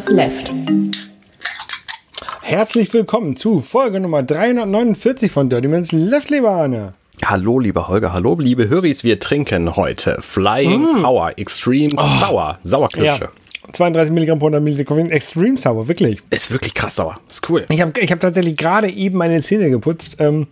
Minutes 0.00 0.10
Left. 0.12 0.52
Herzlich 2.40 2.94
willkommen 2.94 3.36
zu 3.36 3.60
Folge 3.60 4.00
Nummer 4.00 4.22
349 4.22 5.30
von 5.30 5.50
Dirty 5.50 5.68
Minutes 5.68 5.92
Left, 5.92 6.30
lieber 6.30 6.52
Arne. 6.52 6.94
Hallo, 7.22 7.58
lieber 7.58 7.88
Holger, 7.88 8.14
hallo, 8.14 8.34
liebe 8.38 8.70
Höris, 8.70 9.04
wir 9.04 9.20
trinken 9.20 9.76
heute 9.76 10.16
Flying 10.22 10.80
Mm. 10.80 11.02
Power 11.02 11.32
Extreme 11.36 11.90
Sour, 12.18 12.58
Sauerkirsche. 12.62 13.28
32 13.72 14.14
Milligramm 14.14 14.38
pro 14.38 14.46
100 14.46 14.62
Milliliter 14.62 14.86
Koffein, 14.86 15.10
extrem 15.10 15.58
sauer, 15.58 15.86
wirklich. 15.86 16.20
Ist 16.30 16.50
wirklich 16.50 16.72
krass 16.72 16.96
sauer, 16.96 17.20
ist 17.28 17.46
cool. 17.50 17.66
Ich 17.68 17.82
habe 17.82 18.00
ich 18.00 18.10
hab 18.10 18.20
tatsächlich 18.20 18.56
gerade 18.56 18.88
eben 18.88 19.18
meine 19.18 19.42
Zähne 19.42 19.68
geputzt. 19.68 20.16
Ähm, 20.18 20.46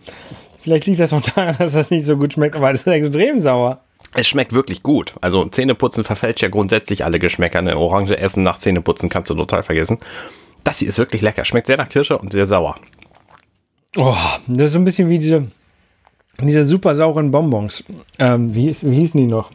vielleicht 0.59 0.85
liegt 0.85 0.99
das 0.99 1.11
noch 1.11 1.21
daran, 1.21 1.55
dass 1.59 1.73
das 1.73 1.89
nicht 1.89 2.05
so 2.05 2.17
gut 2.17 2.33
schmeckt, 2.33 2.55
aber 2.55 2.71
das 2.71 2.81
ist 2.81 2.87
extrem 2.87 3.41
sauer. 3.41 3.81
Es 4.13 4.27
schmeckt 4.27 4.53
wirklich 4.53 4.81
gut. 4.83 5.13
Also 5.21 5.45
Zähneputzen 5.45 6.03
verfälscht 6.03 6.41
ja 6.41 6.49
grundsätzlich 6.49 7.05
alle 7.05 7.19
Geschmäcker. 7.19 7.59
Eine 7.59 7.77
Orange 7.77 8.17
essen 8.17 8.43
nach 8.43 8.57
Zähneputzen 8.57 9.09
kannst 9.09 9.29
du 9.29 9.35
total 9.35 9.63
vergessen. 9.63 9.99
Das 10.63 10.79
hier 10.79 10.89
ist 10.89 10.97
wirklich 10.97 11.21
lecker. 11.21 11.45
Schmeckt 11.45 11.67
sehr 11.67 11.77
nach 11.77 11.89
Kirsche 11.89 12.17
und 12.17 12.31
sehr 12.33 12.45
sauer. 12.45 12.75
Oh, 13.95 14.15
das 14.47 14.67
ist 14.67 14.73
so 14.73 14.79
ein 14.79 14.85
bisschen 14.85 15.09
wie 15.09 15.19
diese, 15.19 15.47
diese 16.39 16.65
super 16.65 16.95
sauren 16.95 17.31
Bonbons. 17.31 17.83
Ähm, 18.17 18.53
wie, 18.53 18.67
wie 18.81 18.95
hießen 18.95 19.19
die 19.19 19.27
noch? 19.27 19.49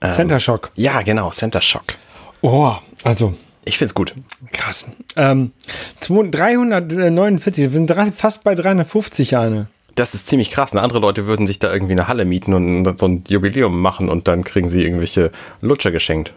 Center 0.00 0.40
Shock. 0.40 0.70
Ja, 0.76 1.02
genau, 1.02 1.30
Center 1.30 1.60
Shock. 1.60 1.94
Oh, 2.40 2.72
also 3.04 3.34
Ich 3.64 3.76
find's 3.78 3.94
gut. 3.94 4.14
krass. 4.52 4.86
Ähm, 5.16 5.52
200 6.00 6.90
349, 6.90 7.64
wir 7.64 7.70
sind 7.70 8.14
fast 8.16 8.42
bei 8.42 8.54
350 8.54 9.32
Jahre. 9.32 9.66
Das 10.00 10.14
ist 10.14 10.28
ziemlich 10.28 10.50
krass. 10.50 10.72
Ne? 10.72 10.80
Andere 10.80 10.98
Leute 10.98 11.26
würden 11.26 11.46
sich 11.46 11.58
da 11.58 11.70
irgendwie 11.70 11.92
eine 11.92 12.08
Halle 12.08 12.24
mieten 12.24 12.54
und 12.54 12.98
so 12.98 13.06
ein 13.06 13.22
Jubiläum 13.28 13.82
machen 13.82 14.08
und 14.08 14.28
dann 14.28 14.44
kriegen 14.44 14.66
sie 14.66 14.82
irgendwelche 14.82 15.30
Lutscher 15.60 15.90
geschenkt. 15.90 16.32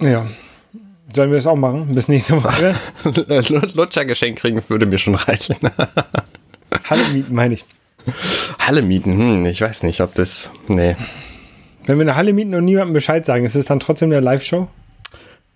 Ja. 0.00 0.28
Sollen 1.12 1.30
wir 1.32 1.38
das 1.38 1.48
auch 1.48 1.56
machen? 1.56 1.92
Bis 1.92 2.06
nächste 2.06 2.40
Woche. 2.40 2.76
Lutscher 3.74 4.04
geschenkt 4.04 4.38
kriegen 4.38 4.62
würde 4.68 4.86
mir 4.86 4.98
schon 4.98 5.16
reichen. 5.16 5.56
Halle 6.84 7.02
mieten, 7.12 7.34
meine 7.34 7.54
ich. 7.54 7.64
Halle 8.60 8.82
mieten, 8.82 9.18
hm, 9.18 9.46
ich 9.46 9.62
weiß 9.62 9.82
nicht, 9.82 10.00
ob 10.00 10.14
das. 10.14 10.50
Nee. 10.68 10.94
Wenn 11.86 11.98
wir 11.98 12.02
eine 12.02 12.14
Halle 12.14 12.32
mieten 12.32 12.54
und 12.54 12.66
niemandem 12.66 12.94
Bescheid 12.94 13.26
sagen, 13.26 13.44
ist 13.44 13.56
es 13.56 13.64
dann 13.64 13.80
trotzdem 13.80 14.12
eine 14.12 14.20
Live-Show? 14.20 14.68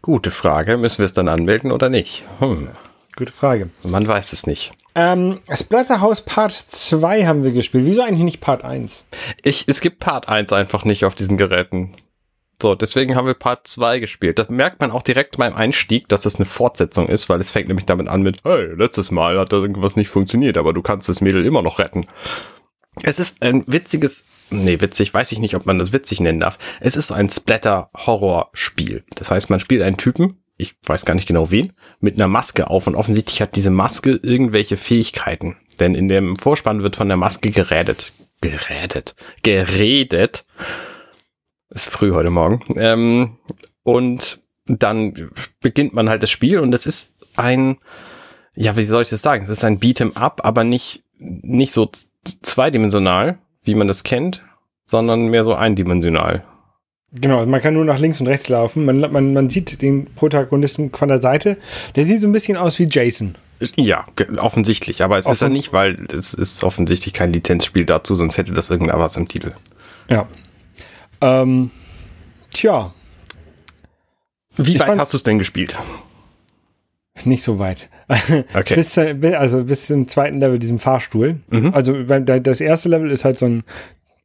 Gute 0.00 0.32
Frage. 0.32 0.78
Müssen 0.78 0.98
wir 0.98 1.04
es 1.04 1.14
dann 1.14 1.28
anmelden 1.28 1.70
oder 1.70 1.88
nicht? 1.88 2.24
Hm, 2.40 2.70
Gute 3.14 3.32
Frage. 3.32 3.68
man 3.84 4.04
weiß 4.04 4.32
es 4.32 4.48
nicht. 4.48 4.72
Ähm, 4.94 5.38
Splatterhouse 5.52 6.22
Part 6.22 6.52
2 6.52 7.26
haben 7.26 7.44
wir 7.44 7.52
gespielt. 7.52 7.86
Wieso 7.86 8.02
eigentlich 8.02 8.24
nicht 8.24 8.40
Part 8.40 8.64
1? 8.64 9.06
Ich, 9.42 9.64
es 9.66 9.80
gibt 9.80 10.00
Part 10.00 10.28
1 10.28 10.52
einfach 10.52 10.84
nicht 10.84 11.04
auf 11.04 11.14
diesen 11.14 11.36
Geräten. 11.36 11.94
So, 12.60 12.76
deswegen 12.76 13.16
haben 13.16 13.26
wir 13.26 13.34
Part 13.34 13.66
2 13.66 13.98
gespielt. 13.98 14.38
Das 14.38 14.48
merkt 14.48 14.80
man 14.80 14.92
auch 14.92 15.02
direkt 15.02 15.36
beim 15.36 15.54
Einstieg, 15.54 16.08
dass 16.08 16.26
es 16.26 16.36
eine 16.36 16.44
Fortsetzung 16.44 17.08
ist, 17.08 17.28
weil 17.28 17.40
es 17.40 17.50
fängt 17.50 17.68
nämlich 17.68 17.86
damit 17.86 18.08
an 18.08 18.22
mit, 18.22 18.44
hey, 18.44 18.66
letztes 18.76 19.10
Mal 19.10 19.38
hat 19.38 19.52
da 19.52 19.56
irgendwas 19.56 19.96
nicht 19.96 20.10
funktioniert, 20.10 20.56
aber 20.56 20.72
du 20.72 20.82
kannst 20.82 21.08
das 21.08 21.20
Mädel 21.20 21.44
immer 21.44 21.62
noch 21.62 21.80
retten. 21.80 22.06
Es 23.02 23.18
ist 23.18 23.42
ein 23.42 23.64
witziges, 23.66 24.26
nee, 24.50 24.80
witzig, 24.80 25.12
weiß 25.12 25.32
ich 25.32 25.38
nicht, 25.38 25.56
ob 25.56 25.66
man 25.66 25.78
das 25.78 25.92
witzig 25.92 26.20
nennen 26.20 26.40
darf. 26.40 26.58
Es 26.78 26.94
ist 26.94 27.08
so 27.08 27.14
ein 27.14 27.30
Splatter-Horror-Spiel. 27.30 29.02
Das 29.16 29.30
heißt, 29.30 29.50
man 29.50 29.58
spielt 29.58 29.82
einen 29.82 29.96
Typen, 29.96 30.42
ich 30.56 30.74
weiß 30.86 31.04
gar 31.04 31.14
nicht 31.14 31.26
genau 31.26 31.50
wen, 31.50 31.72
mit 32.00 32.16
einer 32.16 32.28
Maske 32.28 32.68
auf 32.68 32.86
und 32.86 32.94
offensichtlich 32.94 33.40
hat 33.40 33.56
diese 33.56 33.70
Maske 33.70 34.20
irgendwelche 34.22 34.76
Fähigkeiten. 34.76 35.56
Denn 35.80 35.94
in 35.94 36.08
dem 36.08 36.36
Vorspann 36.36 36.82
wird 36.82 36.96
von 36.96 37.08
der 37.08 37.16
Maske 37.16 37.50
geredet. 37.50 38.12
Geredet. 38.40 39.14
Geredet. 39.42 40.44
Ist 41.70 41.88
früh 41.88 42.12
heute 42.12 42.30
Morgen. 42.30 42.62
Ähm, 42.76 43.38
und 43.82 44.40
dann 44.66 45.30
beginnt 45.60 45.94
man 45.94 46.08
halt 46.08 46.22
das 46.22 46.30
Spiel 46.30 46.58
und 46.58 46.74
es 46.74 46.86
ist 46.86 47.14
ein, 47.36 47.78
ja, 48.54 48.76
wie 48.76 48.84
soll 48.84 49.02
ich 49.02 49.08
das 49.08 49.22
sagen? 49.22 49.42
Es 49.42 49.48
ist 49.48 49.64
ein 49.64 49.80
Beat'em 49.80 50.14
Up, 50.16 50.42
aber 50.44 50.64
nicht, 50.64 51.02
nicht 51.18 51.72
so 51.72 51.90
zweidimensional, 52.42 53.38
wie 53.62 53.74
man 53.74 53.88
das 53.88 54.02
kennt, 54.02 54.42
sondern 54.84 55.28
mehr 55.28 55.44
so 55.44 55.54
eindimensional. 55.54 56.44
Genau, 57.14 57.44
man 57.44 57.60
kann 57.60 57.74
nur 57.74 57.84
nach 57.84 57.98
links 57.98 58.20
und 58.20 58.26
rechts 58.26 58.48
laufen. 58.48 58.84
Man, 58.86 59.00
man, 59.00 59.32
man 59.34 59.50
sieht 59.50 59.82
den 59.82 60.06
Protagonisten 60.14 60.90
von 60.90 61.08
der 61.08 61.20
Seite. 61.20 61.58
Der 61.94 62.06
sieht 62.06 62.20
so 62.22 62.26
ein 62.26 62.32
bisschen 62.32 62.56
aus 62.56 62.78
wie 62.78 62.88
Jason. 62.90 63.34
Ja, 63.76 64.06
offensichtlich, 64.38 65.02
aber 65.04 65.18
es 65.18 65.26
ist 65.26 65.40
ja 65.40 65.46
Offen- 65.46 65.52
nicht, 65.52 65.72
weil 65.72 65.94
es 66.12 66.34
ist 66.34 66.64
offensichtlich 66.64 67.12
kein 67.12 67.32
Lizenzspiel 67.32 67.84
dazu, 67.84 68.14
sonst 68.16 68.36
hätte 68.38 68.52
das 68.52 68.70
irgendeiner 68.70 68.98
was 68.98 69.16
im 69.16 69.28
Titel. 69.28 69.52
Ja. 70.08 70.26
Ähm, 71.20 71.70
tja, 72.52 72.92
Wie 74.56 74.74
Ich 74.74 74.80
weit 74.80 74.98
hast 74.98 75.12
du 75.12 75.16
es 75.16 75.22
denn 75.22 75.38
gespielt? 75.38 75.76
nicht 77.24 77.42
so 77.44 77.58
weit. 77.60 77.88
Okay. 78.54 78.74
bis, 78.74 78.94
bi- 78.96 79.34
also 79.36 79.62
bis 79.64 79.86
zum 79.86 80.08
zweiten 80.08 80.40
Level, 80.40 80.58
diesem 80.58 80.78
Fahrstuhl. 80.80 81.36
Mhm. 81.50 81.72
Also 81.72 82.02
das 82.02 82.60
erste 82.60 82.88
Level 82.88 83.10
ist 83.12 83.24
halt 83.24 83.38
so 83.38 83.46
ein, 83.46 83.62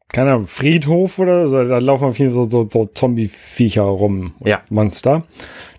keine 0.09 0.31
Ahnung, 0.31 0.47
Friedhof 0.47 1.19
oder 1.19 1.47
so. 1.47 1.63
Da 1.63 1.79
laufen 1.79 2.05
auf 2.05 2.19
jeden 2.19 2.33
Fall 2.33 2.43
so, 2.43 2.49
so, 2.49 2.69
so 2.69 2.85
Zombie-Viecher 2.85 3.83
rum. 3.83 4.33
Ja. 4.43 4.61
Monster. 4.69 5.23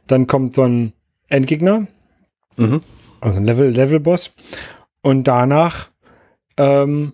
Dann 0.06 0.26
kommt 0.26 0.54
so 0.54 0.62
ein 0.62 0.92
Endgegner. 1.28 1.86
Mhm. 2.56 2.82
Also 3.20 3.38
ein 3.38 3.44
Level, 3.44 3.70
Level-Boss. 3.70 4.32
Und 5.00 5.24
danach 5.24 5.88
ähm, 6.56 7.12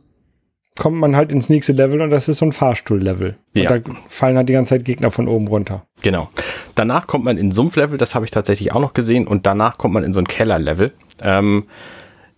kommt 0.76 0.97
man 0.97 1.14
halt 1.14 1.32
ins 1.32 1.48
nächste 1.48 1.72
Level 1.72 2.00
und 2.00 2.10
das 2.10 2.28
ist 2.28 2.38
so 2.38 2.47
ein 2.47 2.52
Fahrstuhl-Level. 2.52 3.36
Ja. 3.54 3.70
Und 3.70 3.86
da 3.86 3.92
fallen 4.08 4.36
halt 4.36 4.48
die 4.48 4.52
ganze 4.52 4.70
Zeit 4.70 4.84
Gegner 4.84 5.10
von 5.10 5.28
oben 5.28 5.46
runter. 5.46 5.86
Genau. 6.02 6.31
Danach 6.75 7.06
kommt 7.06 7.25
man 7.25 7.38
in 7.38 7.52
Sumpflevel, 7.52 7.98
das 7.98 8.14
habe 8.14 8.25
ich 8.25 8.32
tatsächlich 8.32 8.72
auch 8.72 8.81
noch 8.81 8.94
gesehen, 8.94 9.26
und 9.28 9.46
danach 9.46 9.78
kommt 9.78 9.94
man 9.94 10.02
in 10.02 10.12
so 10.12 10.20
ein 10.20 10.26
Kellerlevel. 10.26 10.92
Ähm, 11.22 11.66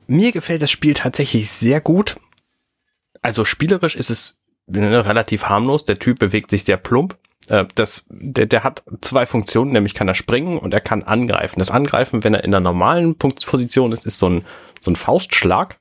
mir 0.06 0.32
gefällt 0.32 0.60
das 0.62 0.70
Spiel 0.70 0.94
tatsächlich 0.94 1.50
sehr 1.50 1.80
gut. 1.80 2.16
Also 3.22 3.44
spielerisch 3.44 3.96
ist 3.96 4.10
es 4.10 4.38
relativ 4.68 5.44
harmlos. 5.44 5.84
Der 5.84 5.98
Typ 5.98 6.18
bewegt 6.18 6.50
sich 6.50 6.64
sehr 6.64 6.76
plump. 6.76 7.16
Äh, 7.48 7.66
das, 7.74 8.06
der, 8.10 8.46
der 8.46 8.64
hat 8.64 8.82
zwei 9.00 9.26
Funktionen, 9.26 9.72
nämlich 9.72 9.94
kann 9.94 10.08
er 10.08 10.14
springen 10.14 10.58
und 10.58 10.74
er 10.74 10.80
kann 10.80 11.02
angreifen. 11.02 11.58
Das 11.58 11.70
Angreifen, 11.70 12.24
wenn 12.24 12.34
er 12.34 12.44
in 12.44 12.50
der 12.50 12.60
normalen 12.60 13.16
Punktposition 13.16 13.92
ist, 13.92 14.06
ist 14.06 14.18
so 14.18 14.28
ein, 14.28 14.44
so 14.80 14.90
ein 14.90 14.96
Faustschlag. 14.96 15.78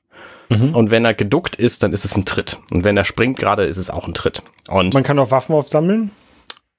Und 0.48 0.92
wenn 0.92 1.04
er 1.04 1.12
geduckt 1.12 1.56
ist, 1.56 1.82
dann 1.82 1.92
ist 1.92 2.04
es 2.04 2.16
ein 2.16 2.24
Tritt. 2.24 2.60
Und 2.70 2.84
wenn 2.84 2.96
er 2.96 3.04
springt 3.04 3.36
gerade, 3.36 3.64
ist 3.64 3.78
es 3.78 3.90
auch 3.90 4.06
ein 4.06 4.14
Tritt. 4.14 4.42
Und 4.68 4.94
Man 4.94 5.02
kann 5.02 5.18
auch 5.18 5.32
Waffen 5.32 5.56
aufsammeln. 5.56 6.12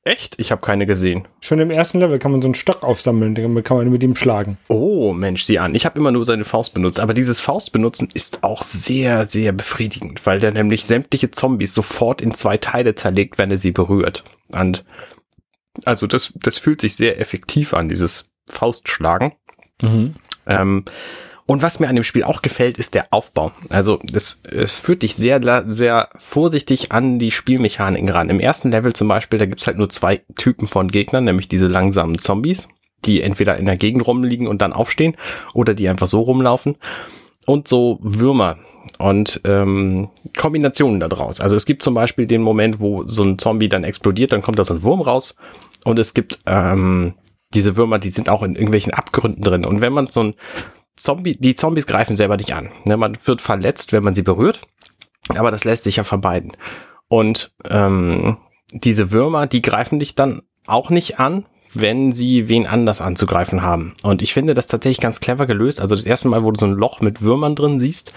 Echt, 0.07 0.35
ich 0.39 0.51
habe 0.51 0.61
keine 0.61 0.85
gesehen. 0.85 1.27
Schon 1.41 1.59
im 1.59 1.69
ersten 1.69 1.99
Level 1.99 2.17
kann 2.19 2.31
man 2.31 2.41
so 2.41 2.47
einen 2.47 2.55
Stock 2.55 2.83
aufsammeln, 2.83 3.35
den 3.35 3.63
kann 3.63 3.77
man 3.77 3.89
mit 3.89 4.03
ihm 4.03 4.15
schlagen. 4.15 4.57
Oh, 4.67 5.13
Mensch, 5.13 5.43
sieh 5.43 5.59
an. 5.59 5.75
Ich 5.75 5.85
habe 5.85 5.99
immer 5.99 6.11
nur 6.11 6.25
seine 6.25 6.45
Faust 6.45 6.73
benutzt. 6.73 6.99
Aber 6.99 7.13
dieses 7.13 7.41
Faustbenutzen 7.41 8.09
ist 8.13 8.43
auch 8.43 8.63
sehr, 8.63 9.25
sehr 9.25 9.51
befriedigend, 9.51 10.25
weil 10.25 10.39
der 10.39 10.53
nämlich 10.53 10.85
sämtliche 10.85 11.31
Zombies 11.31 11.73
sofort 11.73 12.21
in 12.21 12.33
zwei 12.33 12.57
Teile 12.57 12.95
zerlegt, 12.95 13.37
wenn 13.37 13.51
er 13.51 13.57
sie 13.57 13.71
berührt. 13.71 14.23
Und 14.49 14.83
also 15.85 16.07
das, 16.07 16.33
das 16.35 16.57
fühlt 16.57 16.81
sich 16.81 16.95
sehr 16.95 17.19
effektiv 17.19 17.73
an, 17.73 17.89
dieses 17.89 18.29
Faustschlagen. 18.49 19.33
Ähm, 20.47 20.85
und 21.47 21.61
was 21.61 21.79
mir 21.79 21.87
an 21.87 21.95
dem 21.95 22.03
Spiel 22.03 22.25
auch 22.25 22.41
gefällt, 22.41 22.77
ist 22.77 22.93
der 22.93 23.07
Aufbau. 23.11 23.53
Also 23.69 23.99
das, 24.03 24.41
es 24.51 24.79
führt 24.79 25.01
dich 25.01 25.15
sehr, 25.15 25.63
sehr 25.71 26.09
vorsichtig 26.19 26.91
an 26.91 27.19
die 27.19 27.31
Spielmechaniken 27.31 28.09
ran. 28.09 28.29
Im 28.29 28.41
ersten 28.41 28.69
Level 28.69 28.91
zum 28.91 29.07
Beispiel, 29.07 29.39
da 29.39 29.45
gibt's 29.45 29.65
halt 29.65 29.77
nur 29.77 29.89
zwei 29.89 30.21
Typen 30.35 30.67
von 30.67 30.89
Gegnern, 30.89 31.23
nämlich 31.23 31.47
diese 31.47 31.67
langsamen 31.67 32.17
Zombies, 32.17 32.67
die 33.05 33.21
entweder 33.21 33.55
in 33.55 33.65
der 33.65 33.77
Gegend 33.77 34.05
rumliegen 34.05 34.45
und 34.45 34.61
dann 34.61 34.73
aufstehen 34.73 35.15
oder 35.53 35.73
die 35.73 35.87
einfach 35.87 36.05
so 36.05 36.19
rumlaufen. 36.19 36.75
Und 37.45 37.69
so 37.69 37.97
Würmer 38.01 38.57
und 38.97 39.39
ähm, 39.45 40.09
Kombinationen 40.35 40.99
daraus. 40.99 41.39
Also 41.39 41.55
es 41.55 41.65
gibt 41.65 41.81
zum 41.81 41.93
Beispiel 41.93 42.27
den 42.27 42.41
Moment, 42.41 42.81
wo 42.81 43.07
so 43.07 43.23
ein 43.23 43.39
Zombie 43.39 43.69
dann 43.69 43.85
explodiert, 43.85 44.33
dann 44.33 44.41
kommt 44.41 44.59
da 44.59 44.65
so 44.65 44.73
ein 44.73 44.83
Wurm 44.83 44.99
raus. 44.99 45.33
Und 45.85 45.97
es 45.97 46.13
gibt 46.13 46.39
ähm, 46.45 47.13
diese 47.53 47.77
Würmer, 47.77 47.99
die 47.99 48.09
sind 48.09 48.27
auch 48.27 48.43
in 48.43 48.55
irgendwelchen 48.55 48.93
Abgründen 48.93 49.43
drin. 49.43 49.63
Und 49.63 49.79
wenn 49.79 49.93
man 49.93 50.07
so 50.07 50.23
ein 50.23 50.33
Zombie, 50.97 51.37
die 51.39 51.55
Zombies 51.55 51.87
greifen 51.87 52.15
selber 52.15 52.37
nicht 52.37 52.53
an. 52.53 52.71
Ne, 52.85 52.97
man 52.97 53.17
wird 53.23 53.41
verletzt, 53.41 53.93
wenn 53.93 54.03
man 54.03 54.13
sie 54.13 54.23
berührt, 54.23 54.61
aber 55.35 55.51
das 55.51 55.63
lässt 55.63 55.83
sich 55.83 55.97
ja 55.97 56.03
vermeiden. 56.03 56.51
Und 57.07 57.51
ähm, 57.69 58.37
diese 58.71 59.11
Würmer, 59.11 59.47
die 59.47 59.61
greifen 59.61 59.99
dich 59.99 60.15
dann 60.15 60.41
auch 60.65 60.89
nicht 60.89 61.19
an, 61.19 61.45
wenn 61.73 62.11
sie 62.11 62.49
wen 62.49 62.65
anders 62.65 63.01
anzugreifen 63.01 63.61
haben. 63.61 63.93
Und 64.03 64.21
ich 64.21 64.33
finde 64.33 64.53
das 64.53 64.67
tatsächlich 64.67 64.99
ganz 64.99 65.19
clever 65.19 65.45
gelöst. 65.45 65.79
Also 65.79 65.95
das 65.95 66.05
erste 66.05 66.27
Mal, 66.27 66.43
wo 66.43 66.51
du 66.51 66.59
so 66.59 66.65
ein 66.65 66.73
Loch 66.73 67.01
mit 67.01 67.21
Würmern 67.21 67.55
drin 67.55 67.79
siehst, 67.79 68.13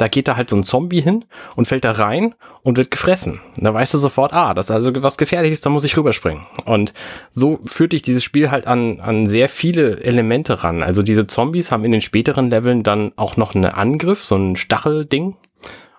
da 0.00 0.08
geht 0.08 0.28
da 0.28 0.36
halt 0.36 0.48
so 0.48 0.56
ein 0.56 0.64
Zombie 0.64 1.02
hin 1.02 1.24
und 1.56 1.66
fällt 1.66 1.84
da 1.84 1.92
rein 1.92 2.34
und 2.62 2.76
wird 2.78 2.90
gefressen. 2.90 3.40
Da 3.56 3.74
weißt 3.74 3.92
du 3.92 3.98
sofort, 3.98 4.32
ah, 4.32 4.54
das 4.54 4.66
ist 4.66 4.70
also 4.70 4.90
was 5.02 5.18
Gefährliches, 5.18 5.60
da 5.60 5.70
muss 5.70 5.84
ich 5.84 5.96
rüberspringen. 5.96 6.46
Und 6.64 6.94
so 7.32 7.58
führt 7.66 7.92
dich 7.92 8.02
dieses 8.02 8.24
Spiel 8.24 8.50
halt 8.50 8.66
an, 8.66 9.00
an 9.00 9.26
sehr 9.26 9.48
viele 9.48 10.00
Elemente 10.00 10.64
ran. 10.64 10.82
Also 10.82 11.02
diese 11.02 11.26
Zombies 11.26 11.70
haben 11.70 11.84
in 11.84 11.92
den 11.92 12.00
späteren 12.00 12.50
Leveln 12.50 12.82
dann 12.82 13.12
auch 13.16 13.36
noch 13.36 13.54
einen 13.54 13.66
Angriff, 13.66 14.24
so 14.24 14.36
ein 14.36 14.56
Stachelding. 14.56 15.36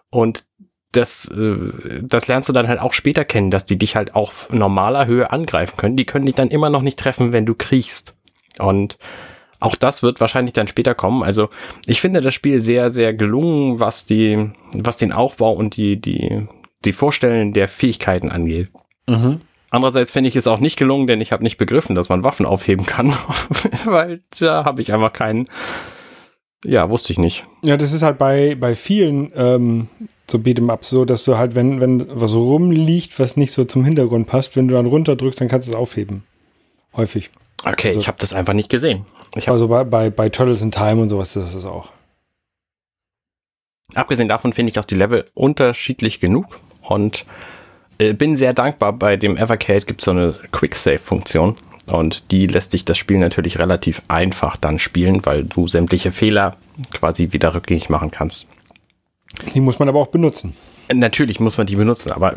Und 0.10 0.46
das, 0.92 1.28
äh, 1.28 2.02
das 2.02 2.28
lernst 2.28 2.50
du 2.50 2.54
dann 2.54 2.68
halt 2.68 2.80
auch 2.80 2.94
später 2.94 3.24
kennen, 3.24 3.52
dass 3.52 3.66
die 3.66 3.78
dich 3.78 3.96
halt 3.96 4.16
auf 4.16 4.50
normaler 4.52 5.06
Höhe 5.06 5.32
angreifen 5.32 5.78
können. 5.78 5.96
Die 5.96 6.06
können 6.06 6.26
dich 6.26 6.36
dann 6.36 6.50
immer 6.50 6.70
noch 6.70 6.82
nicht 6.82 7.00
treffen, 7.00 7.34
wenn 7.34 7.46
du 7.46 7.54
kriechst. 7.54 8.18
Und 8.60 8.98
auch 9.62 9.76
das 9.76 10.04
wird 10.04 10.20
wahrscheinlich 10.20 10.54
dann 10.54 10.68
später 10.68 10.94
kommen. 10.96 11.24
Also 11.24 11.50
ich 11.86 12.02
finde 12.02 12.20
das 12.20 12.34
Spiel 12.34 12.60
sehr, 12.60 12.90
sehr 12.90 13.14
gelungen, 13.14 13.80
was 13.80 14.06
die, 14.06 14.52
was 14.74 14.98
den 14.98 15.14
Aufbau 15.14 15.54
und 15.54 15.78
die, 15.78 16.02
die, 16.02 16.48
die 16.84 16.92
Vorstellen 16.92 17.54
der 17.54 17.68
Fähigkeiten 17.68 18.32
angeht. 18.32 18.70
Mhm. 19.08 19.42
Andererseits 19.70 20.12
finde 20.12 20.28
ich 20.28 20.36
es 20.36 20.48
auch 20.48 20.60
nicht 20.60 20.78
gelungen, 20.78 21.08
denn 21.08 21.22
ich 21.22 21.32
habe 21.32 21.44
nicht 21.44 21.58
begriffen, 21.58 21.96
dass 21.96 22.10
man 22.10 22.26
Waffen 22.26 22.46
aufheben 22.46 22.86
kann, 22.86 23.16
weil 23.86 24.22
da 24.38 24.66
habe 24.66 24.82
ich 24.82 24.92
einfach 24.92 25.14
keinen. 25.14 25.48
Ja, 26.66 26.90
wusste 26.90 27.14
ich 27.14 27.20
nicht. 27.20 27.46
Ja, 27.64 27.78
das 27.78 27.94
ist 27.94 28.02
halt 28.02 28.18
bei, 28.18 28.56
bei 28.56 28.76
vielen 28.76 29.32
ähm, 29.36 29.88
so 30.30 30.40
Beat'em 30.40 30.76
so, 30.82 31.06
dass 31.06 31.24
du 31.24 31.38
halt, 31.38 31.56
wenn, 31.56 31.80
wenn 31.80 32.06
was 32.10 32.36
rumliegt, 32.36 33.20
was 33.20 33.38
nicht 33.38 33.52
so 33.52 33.64
zum 33.64 33.86
Hintergrund 33.86 34.28
passt, 34.28 34.56
wenn 34.56 34.68
du 34.68 34.76
dann 34.76 34.86
runterdrückst, 34.88 35.40
dann 35.40 35.48
kannst 35.48 35.68
du 35.68 35.72
es 35.72 35.78
aufheben. 35.78 36.24
Häufig. 36.96 37.32
Okay, 37.66 37.90
also, 37.90 38.00
ich 38.00 38.08
habe 38.08 38.18
das 38.20 38.34
einfach 38.34 38.54
nicht 38.54 38.70
gesehen. 38.70 39.06
Ich 39.36 39.50
also 39.50 39.68
bei, 39.68 39.84
bei, 39.84 40.10
bei 40.10 40.30
Turtles 40.30 40.62
in 40.62 40.72
Time 40.72 41.02
und 41.02 41.10
sowas, 41.10 41.34
das 41.34 41.54
ist 41.54 41.66
auch. 41.66 41.92
Abgesehen 43.96 44.28
davon 44.28 44.54
finde 44.54 44.72
ich 44.72 44.80
auch 44.80 44.86
die 44.86 44.96
Level 44.96 45.26
unterschiedlich 45.34 46.20
genug 46.20 46.60
und 46.82 47.26
äh, 47.98 48.14
bin 48.14 48.38
sehr 48.38 48.54
dankbar. 48.54 48.94
Bei 48.94 49.18
dem 49.18 49.38
Evercade 49.38 49.86
gibt 49.86 50.02
es 50.02 50.06
so 50.06 50.12
eine 50.12 50.36
Quick-Save-Funktion 50.52 51.56
und 51.88 52.32
die 52.32 52.48
lässt 52.48 52.72
sich 52.72 52.86
das 52.86 52.98
Spiel 52.98 53.20
natürlich 53.20 53.60
relativ 53.60 54.02
einfach 54.08 54.58
dann 54.58 54.80
spielen, 54.80 55.26
weil 55.26 55.44
du 55.44 55.68
sämtliche 55.68 56.12
Fehler 56.12 56.58
quasi 56.92 57.32
wieder 57.32 57.54
rückgängig 57.54 57.90
machen 57.90 58.12
kannst. 58.12 58.48
Die 59.54 59.62
muss 59.62 59.80
man 59.80 59.90
aber 59.90 60.00
auch 60.00 60.08
benutzen. 60.08 60.56
Natürlich 60.94 61.40
muss 61.40 61.58
man 61.58 61.68
die 61.68 61.76
benutzen, 61.76 62.12
aber 62.12 62.36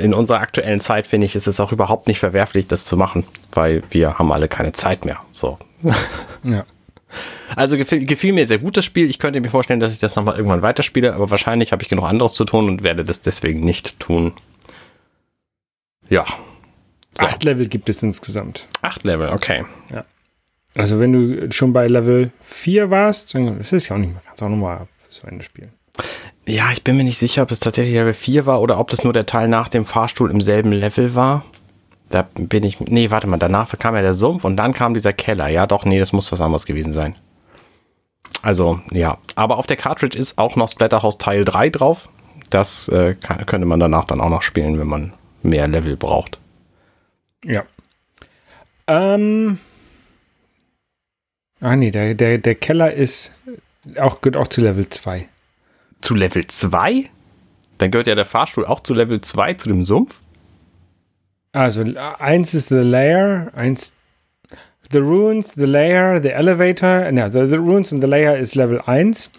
in 0.00 0.14
unserer 0.14 0.38
aktuellen 0.40 0.80
Zeit 0.80 1.06
finde 1.06 1.26
ich, 1.26 1.34
ist 1.34 1.48
es 1.48 1.58
auch 1.58 1.72
überhaupt 1.72 2.06
nicht 2.06 2.20
verwerflich, 2.20 2.66
das 2.68 2.84
zu 2.84 2.96
machen, 2.96 3.24
weil 3.52 3.82
wir 3.90 4.18
haben 4.18 4.30
alle 4.30 4.48
keine 4.48 4.72
Zeit 4.72 5.04
mehr. 5.04 5.20
So. 5.30 5.58
Ja. 6.44 6.64
Also 7.54 7.76
gefiel, 7.76 8.04
gefiel 8.04 8.32
mir 8.32 8.46
sehr 8.46 8.58
gut 8.58 8.76
das 8.76 8.84
Spiel. 8.84 9.08
Ich 9.08 9.18
könnte 9.18 9.40
mir 9.40 9.48
vorstellen, 9.48 9.80
dass 9.80 9.92
ich 9.92 9.98
das 9.98 10.16
nochmal 10.16 10.36
irgendwann 10.36 10.62
weiterspiele, 10.62 11.14
aber 11.14 11.30
wahrscheinlich 11.30 11.72
habe 11.72 11.82
ich 11.82 11.88
genug 11.88 12.04
anderes 12.04 12.34
zu 12.34 12.44
tun 12.44 12.68
und 12.68 12.82
werde 12.82 13.04
das 13.04 13.20
deswegen 13.20 13.60
nicht 13.60 13.98
tun. 13.98 14.32
Ja. 16.08 16.24
So. 17.18 17.24
Acht 17.24 17.42
Level 17.44 17.68
gibt 17.68 17.88
es 17.88 18.02
insgesamt. 18.02 18.68
Acht 18.82 19.04
Level, 19.04 19.30
okay. 19.30 19.64
Ja. 19.92 20.04
Also 20.74 21.00
wenn 21.00 21.12
du 21.12 21.52
schon 21.52 21.72
bei 21.72 21.88
Level 21.88 22.30
4 22.44 22.90
warst, 22.90 23.34
dann 23.34 23.60
ist 23.60 23.72
es 23.72 23.88
ja 23.88 23.96
auch 23.96 24.00
nicht 24.00 24.12
mehr, 24.12 24.22
kannst 24.26 24.42
auch 24.42 24.48
nochmal 24.48 24.86
zu 25.08 25.26
Ende 25.26 25.42
spielen. 25.42 25.72
Ja, 26.48 26.70
ich 26.72 26.84
bin 26.84 26.96
mir 26.96 27.02
nicht 27.04 27.18
sicher, 27.18 27.42
ob 27.42 27.50
es 27.50 27.58
tatsächlich 27.58 27.94
Level 27.94 28.14
4 28.14 28.46
war 28.46 28.60
oder 28.60 28.78
ob 28.78 28.90
das 28.90 29.02
nur 29.02 29.12
der 29.12 29.26
Teil 29.26 29.48
nach 29.48 29.68
dem 29.68 29.84
Fahrstuhl 29.84 30.30
im 30.30 30.40
selben 30.40 30.70
Level 30.70 31.16
war. 31.16 31.44
Da 32.08 32.22
bin 32.34 32.62
ich. 32.62 32.78
Nee, 32.78 33.10
warte 33.10 33.26
mal, 33.26 33.36
danach 33.36 33.76
kam 33.78 33.96
ja 33.96 34.02
der 34.02 34.14
Sumpf 34.14 34.44
und 34.44 34.56
dann 34.56 34.72
kam 34.72 34.94
dieser 34.94 35.12
Keller. 35.12 35.48
Ja, 35.48 35.66
doch, 35.66 35.84
nee, 35.84 35.98
das 35.98 36.12
muss 36.12 36.30
was 36.30 36.40
anderes 36.40 36.64
gewesen 36.64 36.92
sein. 36.92 37.16
Also, 38.42 38.80
ja. 38.92 39.18
Aber 39.34 39.58
auf 39.58 39.66
der 39.66 39.76
Cartridge 39.76 40.16
ist 40.16 40.38
auch 40.38 40.54
noch 40.54 40.68
Splatterhouse 40.68 41.18
Teil 41.18 41.44
3 41.44 41.70
drauf. 41.70 42.08
Das 42.48 42.86
äh, 42.88 43.14
kann, 43.14 43.44
könnte 43.46 43.66
man 43.66 43.80
danach 43.80 44.04
dann 44.04 44.20
auch 44.20 44.30
noch 44.30 44.42
spielen, 44.42 44.78
wenn 44.78 44.86
man 44.86 45.12
mehr 45.42 45.66
Level 45.66 45.96
braucht. 45.96 46.38
Ja. 47.44 47.64
Ähm. 48.86 49.58
Ah, 51.60 51.74
nee, 51.74 51.90
der, 51.90 52.14
der, 52.14 52.38
der 52.38 52.54
Keller 52.54 52.92
ist 52.92 53.32
auch, 53.98 54.20
gehört 54.20 54.36
auch 54.36 54.46
zu 54.46 54.60
Level 54.60 54.88
2 54.88 55.28
zu 56.00 56.14
Level 56.14 56.46
2? 56.46 57.10
Dann 57.78 57.90
gehört 57.90 58.06
ja 58.06 58.14
der 58.14 58.24
Fahrstuhl 58.24 58.64
auch 58.64 58.80
zu 58.80 58.94
Level 58.94 59.20
2, 59.20 59.54
zu 59.54 59.68
dem 59.68 59.84
Sumpf? 59.84 60.20
Also, 61.52 61.82
eins 62.18 62.54
ist 62.54 62.68
The 62.68 62.76
Layer, 62.76 63.50
eins 63.54 63.92
The 64.90 64.98
Ruins, 64.98 65.54
The 65.54 65.64
Layer, 65.64 66.20
The 66.20 66.30
Elevator. 66.30 67.10
No, 67.10 67.28
the, 67.28 67.48
the 67.48 67.56
Ruins 67.56 67.92
and 67.92 68.02
The 68.02 68.08
Layer 68.08 68.36
ist 68.36 68.54
Level 68.54 68.80
1. 68.86 69.30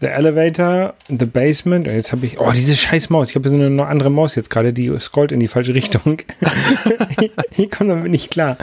The 0.00 0.08
Elevator, 0.08 0.94
The 1.08 1.26
Basement. 1.26 1.88
Und 1.88 1.94
jetzt 1.94 2.12
habe 2.12 2.26
ich, 2.26 2.40
oh, 2.40 2.52
diese 2.52 2.74
scheiß 2.74 3.10
Maus. 3.10 3.30
Ich 3.30 3.36
habe 3.36 3.48
so 3.48 3.56
eine 3.56 3.86
andere 3.86 4.10
Maus 4.10 4.34
jetzt 4.34 4.50
gerade, 4.50 4.72
die 4.72 4.92
scrollt 4.98 5.32
in 5.32 5.40
die 5.40 5.48
falsche 5.48 5.74
Richtung. 5.74 6.18
Hier 7.52 7.70
kommt 7.70 7.90
damit 7.90 8.10
nicht 8.10 8.30
klar. 8.30 8.56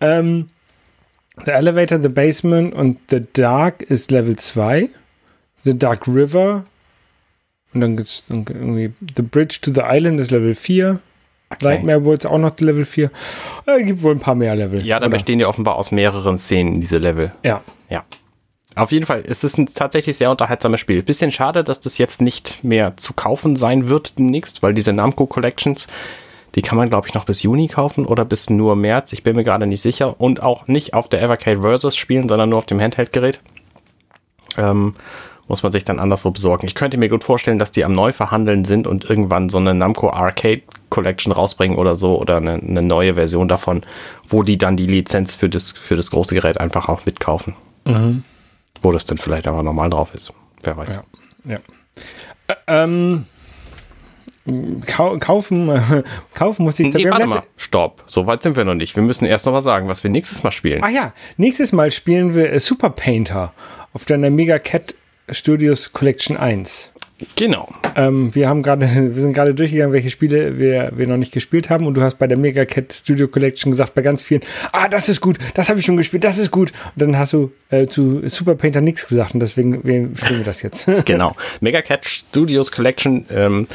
Ähm, 0.00 0.48
the 1.44 1.50
Elevator, 1.50 2.00
The 2.00 2.08
Basement 2.08 2.74
und 2.74 2.98
The 3.10 3.22
Dark 3.32 3.82
ist 3.82 4.10
Level 4.10 4.36
2. 4.36 4.88
The 5.62 5.78
Dark 5.78 6.08
River 6.08 6.64
und 7.72 7.80
dann 7.80 7.96
gibt 7.96 8.08
es 8.08 8.24
irgendwie 8.28 8.92
The 9.16 9.22
Bridge 9.22 9.58
to 9.62 9.72
the 9.72 9.82
Island 9.84 10.20
ist 10.20 10.30
Level 10.30 10.54
4. 10.54 11.00
Okay. 11.52 11.64
Nightmare 11.64 12.04
Woods 12.04 12.26
auch 12.26 12.38
noch 12.38 12.58
Level 12.60 12.84
4. 12.84 13.10
Es 13.66 13.74
äh, 13.74 13.82
gibt 13.82 14.02
wohl 14.02 14.14
ein 14.14 14.20
paar 14.20 14.36
mehr 14.36 14.54
Level. 14.54 14.84
Ja, 14.86 15.00
da 15.00 15.08
bestehen 15.08 15.40
ja 15.40 15.48
offenbar 15.48 15.76
aus 15.76 15.90
mehreren 15.90 16.38
Szenen 16.38 16.80
diese 16.80 16.98
Level. 16.98 17.32
Ja. 17.42 17.60
Ja. 17.88 18.04
Auf 18.76 18.92
jeden 18.92 19.04
Fall, 19.04 19.24
es 19.26 19.42
ist 19.42 19.58
ein 19.58 19.66
tatsächlich 19.66 20.16
sehr 20.16 20.30
unterhaltsames 20.30 20.78
Spiel. 20.78 21.02
Bisschen 21.02 21.32
schade, 21.32 21.64
dass 21.64 21.80
das 21.80 21.98
jetzt 21.98 22.22
nicht 22.22 22.62
mehr 22.62 22.96
zu 22.96 23.14
kaufen 23.14 23.56
sein 23.56 23.88
wird 23.88 24.16
demnächst, 24.16 24.62
weil 24.62 24.74
diese 24.74 24.92
Namco 24.92 25.26
Collections, 25.26 25.88
die 26.54 26.62
kann 26.62 26.78
man, 26.78 26.88
glaube 26.88 27.08
ich, 27.08 27.14
noch 27.14 27.24
bis 27.24 27.42
Juni 27.42 27.66
kaufen 27.66 28.06
oder 28.06 28.24
bis 28.24 28.48
nur 28.48 28.76
März. 28.76 29.12
Ich 29.12 29.24
bin 29.24 29.34
mir 29.34 29.44
gerade 29.44 29.66
nicht 29.66 29.80
sicher. 29.80 30.20
Und 30.20 30.42
auch 30.42 30.68
nicht 30.68 30.94
auf 30.94 31.08
der 31.08 31.20
Evercade 31.20 31.62
Versus 31.62 31.96
spielen, 31.96 32.28
sondern 32.28 32.48
nur 32.48 32.58
auf 32.58 32.66
dem 32.66 32.80
Handheld-Gerät. 32.80 33.40
Ähm, 34.56 34.94
muss 35.50 35.64
man 35.64 35.72
sich 35.72 35.82
dann 35.82 35.98
anderswo 35.98 36.30
besorgen. 36.30 36.64
Ich 36.68 36.76
könnte 36.76 36.96
mir 36.96 37.08
gut 37.08 37.24
vorstellen, 37.24 37.58
dass 37.58 37.72
die 37.72 37.84
am 37.84 37.90
Neuverhandeln 37.90 38.64
sind 38.64 38.86
und 38.86 39.10
irgendwann 39.10 39.48
so 39.48 39.58
eine 39.58 39.74
Namco 39.74 40.08
Arcade 40.08 40.62
Collection 40.90 41.32
rausbringen 41.32 41.76
oder 41.76 41.96
so 41.96 42.16
oder 42.20 42.36
eine, 42.36 42.54
eine 42.54 42.82
neue 42.82 43.16
Version 43.16 43.48
davon, 43.48 43.82
wo 44.28 44.44
die 44.44 44.58
dann 44.58 44.76
die 44.76 44.86
Lizenz 44.86 45.34
für 45.34 45.48
das, 45.48 45.72
für 45.72 45.96
das 45.96 46.12
große 46.12 46.36
Gerät 46.36 46.58
einfach 46.60 46.88
auch 46.88 47.04
mitkaufen. 47.04 47.56
Mhm. 47.84 48.22
Wo 48.80 48.92
das 48.92 49.06
dann 49.06 49.18
vielleicht 49.18 49.48
aber 49.48 49.64
normal 49.64 49.90
drauf 49.90 50.14
ist. 50.14 50.32
Wer 50.62 50.76
weiß. 50.76 51.02
Ja. 51.44 51.54
ja. 52.48 52.56
ähm, 52.68 53.26
kaufen, 54.86 56.04
kaufen 56.34 56.62
muss 56.62 56.78
ich. 56.78 56.94
Nee, 56.94 57.10
warte 57.10 57.26
mal, 57.26 57.42
stopp. 57.56 58.04
So 58.06 58.28
weit 58.28 58.44
sind 58.44 58.56
wir 58.56 58.64
noch 58.64 58.76
nicht. 58.76 58.94
Wir 58.94 59.02
müssen 59.02 59.24
erst 59.24 59.46
noch 59.46 59.52
was 59.52 59.64
sagen, 59.64 59.88
was 59.88 60.04
wir 60.04 60.12
nächstes 60.12 60.44
Mal 60.44 60.52
spielen. 60.52 60.84
Ah 60.84 60.90
ja, 60.90 61.12
nächstes 61.38 61.72
Mal 61.72 61.90
spielen 61.90 62.36
wir 62.36 62.60
Super 62.60 62.90
Painter 62.90 63.52
auf 63.92 64.04
deiner 64.04 64.30
Mega 64.30 64.60
Cat 64.60 64.94
Studios 65.32 65.92
Collection 65.92 66.36
1. 66.36 66.92
Genau. 67.36 67.68
Ähm, 67.96 68.34
wir 68.34 68.48
haben 68.48 68.62
gerade, 68.62 68.88
wir 69.14 69.20
sind 69.20 69.32
gerade 69.32 69.54
durchgegangen, 69.54 69.92
welche 69.92 70.10
Spiele 70.10 70.58
wir, 70.58 70.92
wir 70.94 71.06
noch 71.06 71.16
nicht 71.16 71.32
gespielt 71.32 71.70
haben. 71.70 71.86
Und 71.86 71.94
du 71.94 72.02
hast 72.02 72.18
bei 72.18 72.26
der 72.26 72.38
Mega 72.38 72.64
Cat 72.64 72.92
Studio 72.92 73.28
Collection 73.28 73.70
gesagt, 73.70 73.94
bei 73.94 74.02
ganz 74.02 74.22
vielen, 74.22 74.42
ah, 74.72 74.88
das 74.88 75.08
ist 75.08 75.20
gut, 75.20 75.38
das 75.54 75.68
habe 75.68 75.80
ich 75.80 75.86
schon 75.86 75.96
gespielt, 75.96 76.24
das 76.24 76.38
ist 76.38 76.50
gut. 76.50 76.72
Und 76.94 77.02
dann 77.02 77.18
hast 77.18 77.32
du 77.32 77.52
äh, 77.70 77.86
zu 77.86 78.26
Super 78.28 78.54
Painter 78.54 78.80
nichts 78.80 79.06
gesagt 79.06 79.34
und 79.34 79.40
deswegen 79.40 79.74
spielen 79.74 80.38
wir 80.38 80.44
das 80.44 80.62
jetzt. 80.62 80.88
genau. 81.04 81.36
Mega 81.60 81.82
Cat 81.82 82.06
Studios 82.06 82.72
Collection 82.72 83.26
ähm, 83.30 83.66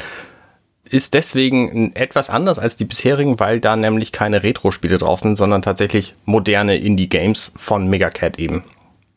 ist 0.88 1.14
deswegen 1.14 1.94
etwas 1.94 2.30
anders 2.30 2.58
als 2.58 2.76
die 2.76 2.84
bisherigen, 2.84 3.40
weil 3.40 3.60
da 3.60 3.76
nämlich 3.76 4.12
keine 4.12 4.42
Retro-Spiele 4.42 4.98
drauf 4.98 5.20
sind, 5.20 5.36
sondern 5.36 5.62
tatsächlich 5.62 6.14
moderne 6.24 6.76
Indie-Games 6.76 7.52
von 7.56 7.88
Mega 7.88 8.10
Cat 8.10 8.38
eben. 8.38 8.62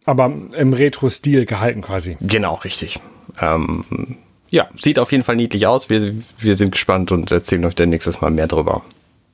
Aber 0.09 0.33
im 0.57 0.73
Retro-Stil 0.73 1.45
gehalten 1.45 1.83
quasi. 1.83 2.17
Genau, 2.19 2.55
richtig. 2.55 2.99
Ähm, 3.39 4.17
ja, 4.49 4.67
sieht 4.75 4.97
auf 4.97 5.11
jeden 5.11 5.23
Fall 5.23 5.35
niedlich 5.35 5.67
aus. 5.67 5.91
Wir, 5.91 6.15
wir 6.39 6.55
sind 6.55 6.71
gespannt 6.71 7.11
und 7.11 7.31
erzählen 7.31 7.63
euch 7.65 7.75
dann 7.75 7.89
nächstes 7.89 8.19
Mal 8.19 8.31
mehr 8.31 8.47
drüber. 8.47 8.81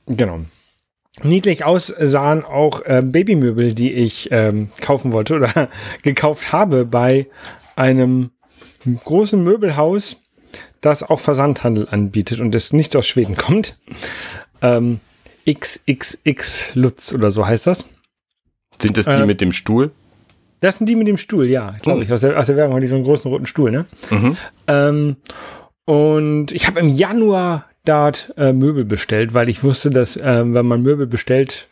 Genau. 0.04 0.40
Niedlich 1.22 1.64
aussahen 1.64 2.44
auch 2.44 2.82
äh, 2.84 3.00
Babymöbel, 3.02 3.72
die 3.72 3.90
ich 3.90 4.28
ähm, 4.32 4.68
kaufen 4.82 5.12
wollte 5.12 5.36
oder 5.36 5.70
gekauft 6.02 6.52
habe 6.52 6.84
bei 6.84 7.26
einem 7.74 8.32
großen 9.02 9.42
Möbelhaus, 9.42 10.18
das 10.82 11.02
auch 11.02 11.20
Versandhandel 11.20 11.88
anbietet 11.90 12.40
und 12.40 12.54
das 12.54 12.74
nicht 12.74 12.94
aus 12.96 13.06
Schweden 13.06 13.38
kommt. 13.38 13.78
Ähm, 14.60 15.00
XXX 15.50 16.74
Lutz 16.74 17.14
oder 17.14 17.30
so 17.30 17.46
heißt 17.46 17.66
das. 17.66 17.86
Sind 18.78 18.98
das 18.98 19.06
die 19.06 19.12
äh, 19.12 19.24
mit 19.24 19.40
dem 19.40 19.52
Stuhl? 19.52 19.90
Das 20.60 20.78
sind 20.78 20.88
die 20.88 20.96
mit 20.96 21.08
dem 21.08 21.18
Stuhl, 21.18 21.48
ja, 21.48 21.76
glaube 21.82 22.00
oh. 22.00 22.02
ich. 22.02 22.12
Aus 22.12 22.20
der, 22.22 22.38
aus 22.38 22.46
der 22.46 22.56
Werbung 22.56 22.80
die 22.80 22.86
so 22.86 22.94
einen 22.94 23.04
großen 23.04 23.30
roten 23.30 23.46
Stuhl, 23.46 23.70
ne? 23.70 23.86
Mhm. 24.10 24.36
Ähm, 24.66 25.16
und 25.84 26.52
ich 26.52 26.66
habe 26.66 26.80
im 26.80 26.88
Januar 26.88 27.66
dort 27.84 28.34
äh, 28.36 28.52
Möbel 28.52 28.84
bestellt, 28.84 29.34
weil 29.34 29.48
ich 29.48 29.62
wusste, 29.62 29.90
dass 29.90 30.16
äh, 30.16 30.44
wenn 30.46 30.66
man 30.66 30.82
Möbel 30.82 31.06
bestellt, 31.06 31.68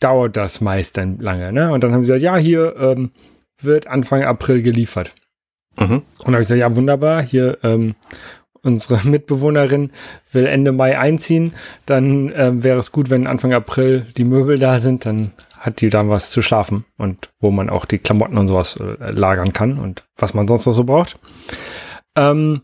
dauert 0.00 0.36
das 0.36 0.60
meist 0.60 0.96
dann 0.96 1.18
lange, 1.18 1.52
ne? 1.52 1.72
Und 1.72 1.82
dann 1.82 1.92
haben 1.92 2.04
sie 2.04 2.12
gesagt, 2.12 2.22
ja, 2.22 2.36
hier 2.36 2.76
ähm, 2.78 3.10
wird 3.60 3.86
Anfang 3.86 4.22
April 4.22 4.62
geliefert. 4.62 5.12
Mhm. 5.78 5.84
Und 5.84 6.04
dann 6.18 6.34
habe 6.34 6.42
ich 6.42 6.48
gesagt, 6.48 6.60
ja, 6.60 6.76
wunderbar, 6.76 7.22
hier 7.22 7.58
ähm, 7.62 7.94
unsere 8.62 9.06
Mitbewohnerin 9.08 9.90
will 10.30 10.46
Ende 10.46 10.72
Mai 10.72 10.98
einziehen, 10.98 11.52
dann 11.86 12.30
äh, 12.32 12.62
wäre 12.62 12.78
es 12.78 12.92
gut, 12.92 13.10
wenn 13.10 13.26
Anfang 13.26 13.52
April 13.52 14.06
die 14.16 14.24
Möbel 14.24 14.58
da 14.58 14.78
sind, 14.78 15.06
dann 15.06 15.32
hat 15.62 15.80
die 15.80 15.90
dann 15.90 16.10
was 16.10 16.30
zu 16.32 16.42
schlafen 16.42 16.84
und 16.98 17.30
wo 17.40 17.52
man 17.52 17.70
auch 17.70 17.84
die 17.84 17.98
Klamotten 17.98 18.36
und 18.36 18.48
sowas 18.48 18.76
äh, 18.76 19.10
lagern 19.10 19.52
kann 19.52 19.78
und 19.78 20.04
was 20.16 20.34
man 20.34 20.48
sonst 20.48 20.66
noch 20.66 20.72
so 20.72 20.84
braucht. 20.84 21.18
Ähm, 22.16 22.62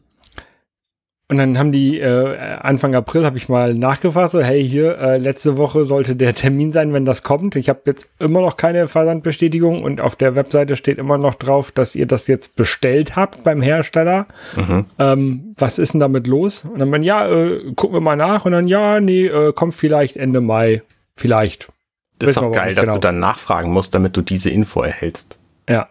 und 1.31 1.37
dann 1.37 1.59
haben 1.59 1.73
die 1.73 2.01
äh, 2.01 2.57
Anfang 2.61 2.95
April 2.95 3.25
habe 3.25 3.37
ich 3.37 3.49
mal 3.49 3.75
nachgefragt, 3.75 4.31
so 4.31 4.41
hey 4.41 4.67
hier 4.67 4.99
äh, 4.99 5.19
letzte 5.19 5.59
Woche 5.59 5.85
sollte 5.85 6.17
der 6.17 6.35
Termin 6.35 6.73
sein, 6.73 6.93
wenn 6.93 7.05
das 7.05 7.23
kommt. 7.23 7.55
Ich 7.55 7.69
habe 7.69 7.83
jetzt 7.85 8.09
immer 8.19 8.41
noch 8.41 8.57
keine 8.57 8.89
Versandbestätigung 8.89 9.83
und 9.83 10.01
auf 10.01 10.17
der 10.17 10.35
Webseite 10.35 10.75
steht 10.75 10.99
immer 10.99 11.19
noch 11.19 11.35
drauf, 11.35 11.71
dass 11.71 11.95
ihr 11.95 12.07
das 12.07 12.27
jetzt 12.27 12.57
bestellt 12.57 13.15
habt 13.15 13.45
beim 13.45 13.61
Hersteller. 13.61 14.27
Mhm. 14.57 14.87
Ähm, 14.99 15.55
was 15.57 15.79
ist 15.79 15.93
denn 15.93 16.01
damit 16.01 16.27
los? 16.27 16.65
Und 16.65 16.79
dann 16.81 16.91
man 16.91 17.03
ja 17.03 17.31
äh, 17.31 17.73
gucken 17.77 17.95
wir 17.95 18.01
mal 18.01 18.17
nach 18.17 18.45
und 18.45 18.53
dann 18.53 18.67
ja 18.67 18.99
nee 18.99 19.27
äh, 19.27 19.53
kommt 19.53 19.75
vielleicht 19.75 20.17
Ende 20.17 20.41
Mai 20.41 20.83
vielleicht. 21.15 21.69
Das 22.19 22.31
ist 22.31 22.39
auch 22.39 22.53
geil, 22.53 22.75
dass 22.75 22.85
genau. 22.85 22.95
du 22.95 23.01
dann 23.01 23.19
nachfragen 23.19 23.71
musst, 23.71 23.95
damit 23.95 24.17
du 24.17 24.23
diese 24.23 24.51
Info 24.51 24.83
erhältst. 24.83 25.39
Ja. 25.69 25.89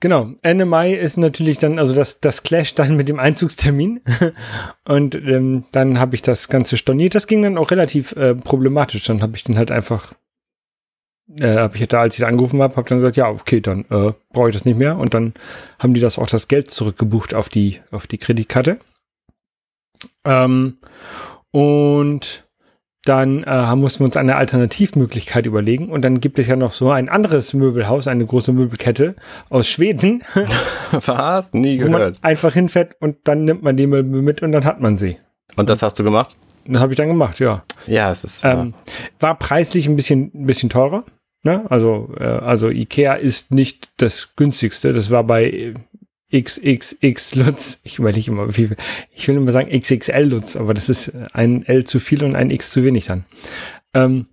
Genau, 0.00 0.30
Ende 0.42 0.64
Mai 0.64 0.94
ist 0.94 1.16
natürlich 1.16 1.58
dann, 1.58 1.80
also 1.80 1.92
das, 1.92 2.20
das 2.20 2.44
Clash 2.44 2.74
dann 2.74 2.96
mit 2.96 3.08
dem 3.08 3.18
Einzugstermin. 3.18 4.00
Und 4.84 5.16
ähm, 5.16 5.64
dann 5.72 5.98
habe 5.98 6.14
ich 6.14 6.22
das 6.22 6.48
Ganze 6.48 6.76
storniert. 6.76 7.16
Das 7.16 7.26
ging 7.26 7.42
dann 7.42 7.58
auch 7.58 7.72
relativ 7.72 8.12
äh, 8.12 8.34
problematisch. 8.34 9.04
Dann 9.04 9.22
habe 9.22 9.36
ich 9.36 9.42
den 9.42 9.58
halt 9.58 9.72
einfach, 9.72 10.14
äh, 11.40 11.56
habe 11.56 11.76
ich 11.76 11.88
da, 11.88 12.02
als 12.02 12.14
ich 12.14 12.20
da 12.20 12.28
angerufen 12.28 12.62
habe, 12.62 12.76
habe 12.76 12.88
dann 12.88 12.98
gesagt, 12.98 13.16
ja, 13.16 13.28
okay, 13.28 13.60
dann 13.60 13.86
äh, 13.90 14.12
brauche 14.32 14.50
ich 14.50 14.54
das 14.54 14.64
nicht 14.64 14.78
mehr. 14.78 14.96
Und 14.98 15.14
dann 15.14 15.34
haben 15.80 15.94
die 15.94 16.00
das 16.00 16.18
auch 16.18 16.28
das 16.28 16.46
Geld 16.46 16.70
zurückgebucht 16.70 17.34
auf 17.34 17.48
die, 17.48 17.80
auf 17.90 18.06
die 18.06 18.18
Kreditkarte. 18.18 18.78
Ähm, 20.24 20.78
und 21.50 22.47
dann 23.08 23.42
äh, 23.44 23.74
mussten 23.74 24.00
wir 24.00 24.06
uns 24.06 24.16
eine 24.16 24.36
Alternativmöglichkeit 24.36 25.46
überlegen. 25.46 25.88
Und 25.88 26.02
dann 26.02 26.20
gibt 26.20 26.38
es 26.38 26.46
ja 26.46 26.56
noch 26.56 26.72
so 26.72 26.90
ein 26.90 27.08
anderes 27.08 27.54
Möbelhaus, 27.54 28.06
eine 28.06 28.26
große 28.26 28.52
Möbelkette 28.52 29.16
aus 29.48 29.68
Schweden. 29.68 30.22
Was? 30.90 31.54
Nie 31.54 31.78
gehört. 31.78 31.92
Wo 31.92 31.98
man 31.98 32.16
einfach 32.22 32.52
hinfährt 32.52 32.96
und 33.00 33.16
dann 33.24 33.44
nimmt 33.44 33.62
man 33.62 33.76
die 33.76 33.86
Möbel 33.86 34.22
mit 34.22 34.42
und 34.42 34.52
dann 34.52 34.64
hat 34.64 34.80
man 34.80 34.98
sie. 34.98 35.18
Und 35.56 35.70
das 35.70 35.82
hast 35.82 35.98
du 35.98 36.04
gemacht? 36.04 36.36
Das 36.66 36.82
habe 36.82 36.92
ich 36.92 36.98
dann 36.98 37.08
gemacht, 37.08 37.40
ja. 37.40 37.62
Ja, 37.86 38.10
es 38.10 38.24
ist. 38.24 38.44
Ähm, 38.44 38.74
war 39.20 39.38
preislich 39.38 39.88
ein 39.88 39.96
bisschen, 39.96 40.30
ein 40.34 40.46
bisschen 40.46 40.68
teurer. 40.68 41.04
Ne? 41.42 41.64
Also, 41.70 42.10
äh, 42.18 42.24
also 42.24 42.68
Ikea 42.68 43.14
ist 43.14 43.52
nicht 43.52 43.90
das 43.96 44.34
günstigste. 44.36 44.92
Das 44.92 45.10
war 45.10 45.24
bei 45.24 45.74
XXX 46.34 47.34
Lutz. 47.36 47.80
Ich 47.84 47.98
überlege 47.98 48.30
immer, 48.30 48.56
wie, 48.56 48.70
ich 49.12 49.28
will 49.28 49.36
immer 49.36 49.52
sagen 49.52 49.70
XXL 49.70 50.24
Lutz, 50.24 50.56
aber 50.56 50.74
das 50.74 50.88
ist 50.88 51.12
ein 51.32 51.64
L 51.64 51.84
zu 51.84 52.00
viel 52.00 52.22
und 52.24 52.36
ein 52.36 52.50
X 52.50 52.70
zu 52.70 52.84
wenig 52.84 53.06
dann. 53.06 53.24
Ähm, 53.94 54.26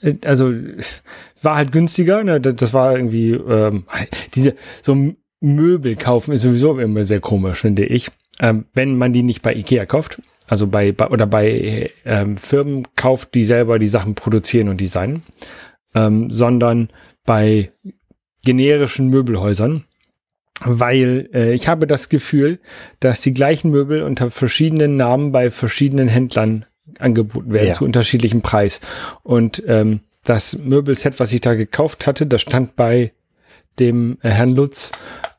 äh, 0.00 0.14
also 0.24 0.52
war 1.42 1.56
halt 1.56 1.72
günstiger, 1.72 2.24
ne? 2.24 2.40
das 2.40 2.72
war 2.72 2.96
irgendwie 2.96 3.32
ähm, 3.32 3.84
diese 4.34 4.54
so 4.82 5.14
Möbel 5.40 5.96
kaufen 5.96 6.32
ist 6.32 6.42
sowieso 6.42 6.78
immer 6.78 7.04
sehr 7.04 7.20
komisch, 7.20 7.60
finde 7.60 7.84
ich, 7.86 8.08
ähm, 8.40 8.66
wenn 8.74 8.96
man 8.96 9.12
die 9.12 9.22
nicht 9.22 9.40
bei 9.42 9.54
Ikea 9.54 9.86
kauft, 9.86 10.20
also 10.48 10.66
bei, 10.66 10.92
bei 10.92 11.08
oder 11.08 11.26
bei 11.26 11.90
ähm, 12.04 12.36
Firmen 12.36 12.86
kauft, 12.94 13.34
die 13.34 13.44
selber 13.44 13.78
die 13.78 13.86
Sachen 13.86 14.14
produzieren 14.14 14.68
und 14.68 14.80
designen, 14.80 15.22
ähm, 15.94 16.30
sondern 16.30 16.90
bei 17.24 17.72
generischen 18.42 19.08
Möbelhäusern 19.08 19.84
weil 20.64 21.28
äh, 21.32 21.52
ich 21.52 21.68
habe 21.68 21.86
das 21.86 22.08
Gefühl, 22.08 22.58
dass 23.00 23.20
die 23.20 23.34
gleichen 23.34 23.70
Möbel 23.70 24.02
unter 24.02 24.30
verschiedenen 24.30 24.96
Namen 24.96 25.32
bei 25.32 25.50
verschiedenen 25.50 26.08
Händlern 26.08 26.66
angeboten 26.98 27.52
werden 27.52 27.68
ja. 27.68 27.72
zu 27.72 27.84
unterschiedlichem 27.84 28.42
Preis. 28.42 28.80
Und 29.22 29.62
ähm, 29.66 30.00
das 30.24 30.58
Möbelset, 30.58 31.18
was 31.18 31.32
ich 31.32 31.40
da 31.40 31.54
gekauft 31.54 32.06
hatte, 32.06 32.26
das 32.26 32.42
stand 32.42 32.76
bei 32.76 33.12
dem 33.78 34.18
äh, 34.22 34.30
Herrn 34.30 34.54
Lutz 34.54 34.92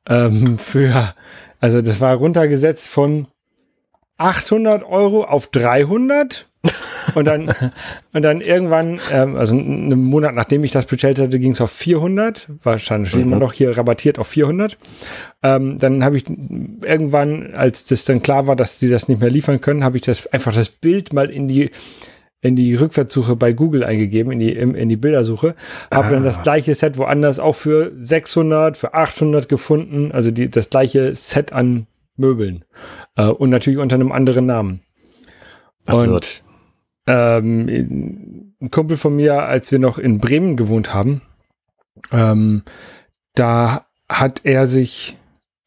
ähm, 0.07 0.57
für, 0.57 1.13
also 1.59 1.81
das 1.81 1.99
war 1.99 2.15
runtergesetzt 2.15 2.89
von 2.89 3.27
800 4.17 4.83
Euro 4.83 5.23
auf 5.23 5.47
300 5.47 6.47
und 7.15 7.25
dann, 7.25 7.53
und 8.13 8.21
dann 8.21 8.41
irgendwann, 8.41 8.99
ähm, 9.11 9.35
also 9.35 9.55
einen 9.55 10.03
Monat 10.03 10.35
nachdem 10.35 10.63
ich 10.63 10.71
das 10.71 10.85
bestellt 10.85 11.19
hatte, 11.19 11.39
ging 11.39 11.51
es 11.51 11.61
auf 11.61 11.71
400. 11.71 12.47
Wahrscheinlich 12.63 13.15
mhm. 13.15 13.21
immer 13.23 13.39
noch 13.39 13.53
hier 13.53 13.75
rabattiert 13.77 14.19
auf 14.19 14.27
400. 14.27 14.77
Ähm, 15.43 15.77
dann 15.79 16.03
habe 16.03 16.17
ich 16.17 16.25
irgendwann, 16.27 17.53
als 17.53 17.85
das 17.85 18.05
dann 18.05 18.21
klar 18.21 18.47
war, 18.47 18.55
dass 18.55 18.79
sie 18.79 18.89
das 18.89 19.07
nicht 19.07 19.21
mehr 19.21 19.29
liefern 19.29 19.61
können, 19.61 19.83
habe 19.83 19.97
ich 19.97 20.03
das 20.03 20.27
einfach 20.27 20.53
das 20.53 20.69
Bild 20.69 21.13
mal 21.13 21.29
in 21.29 21.47
die 21.47 21.71
in 22.43 22.55
die 22.55 22.73
Rückwärtssuche 22.73 23.35
bei 23.35 23.53
Google 23.53 23.83
eingegeben, 23.83 24.31
in 24.31 24.39
die, 24.39 24.51
in, 24.51 24.73
in 24.73 24.89
die 24.89 24.95
Bildersuche, 24.95 25.53
habe 25.93 26.07
ah. 26.07 26.09
dann 26.09 26.23
das 26.23 26.41
gleiche 26.41 26.73
Set 26.73 26.97
woanders 26.97 27.39
auch 27.39 27.55
für 27.55 27.91
600, 27.99 28.77
für 28.77 28.95
800 28.95 29.47
gefunden, 29.47 30.11
also 30.11 30.31
die, 30.31 30.49
das 30.49 30.71
gleiche 30.71 31.13
Set 31.15 31.53
an 31.53 31.85
Möbeln 32.17 32.65
äh, 33.15 33.27
und 33.27 33.51
natürlich 33.51 33.79
unter 33.79 33.95
einem 33.95 34.11
anderen 34.11 34.47
Namen. 34.47 34.81
Absurd. 35.85 36.43
Und 36.43 36.50
ähm, 37.07 38.53
ein 38.61 38.71
Kumpel 38.71 38.97
von 38.97 39.15
mir, 39.15 39.43
als 39.43 39.71
wir 39.71 39.79
noch 39.79 39.97
in 39.97 40.19
Bremen 40.19 40.55
gewohnt 40.55 40.93
haben, 40.93 41.21
ähm, 42.11 42.63
da 43.35 43.85
hat 44.09 44.41
er 44.43 44.67
sich 44.67 45.17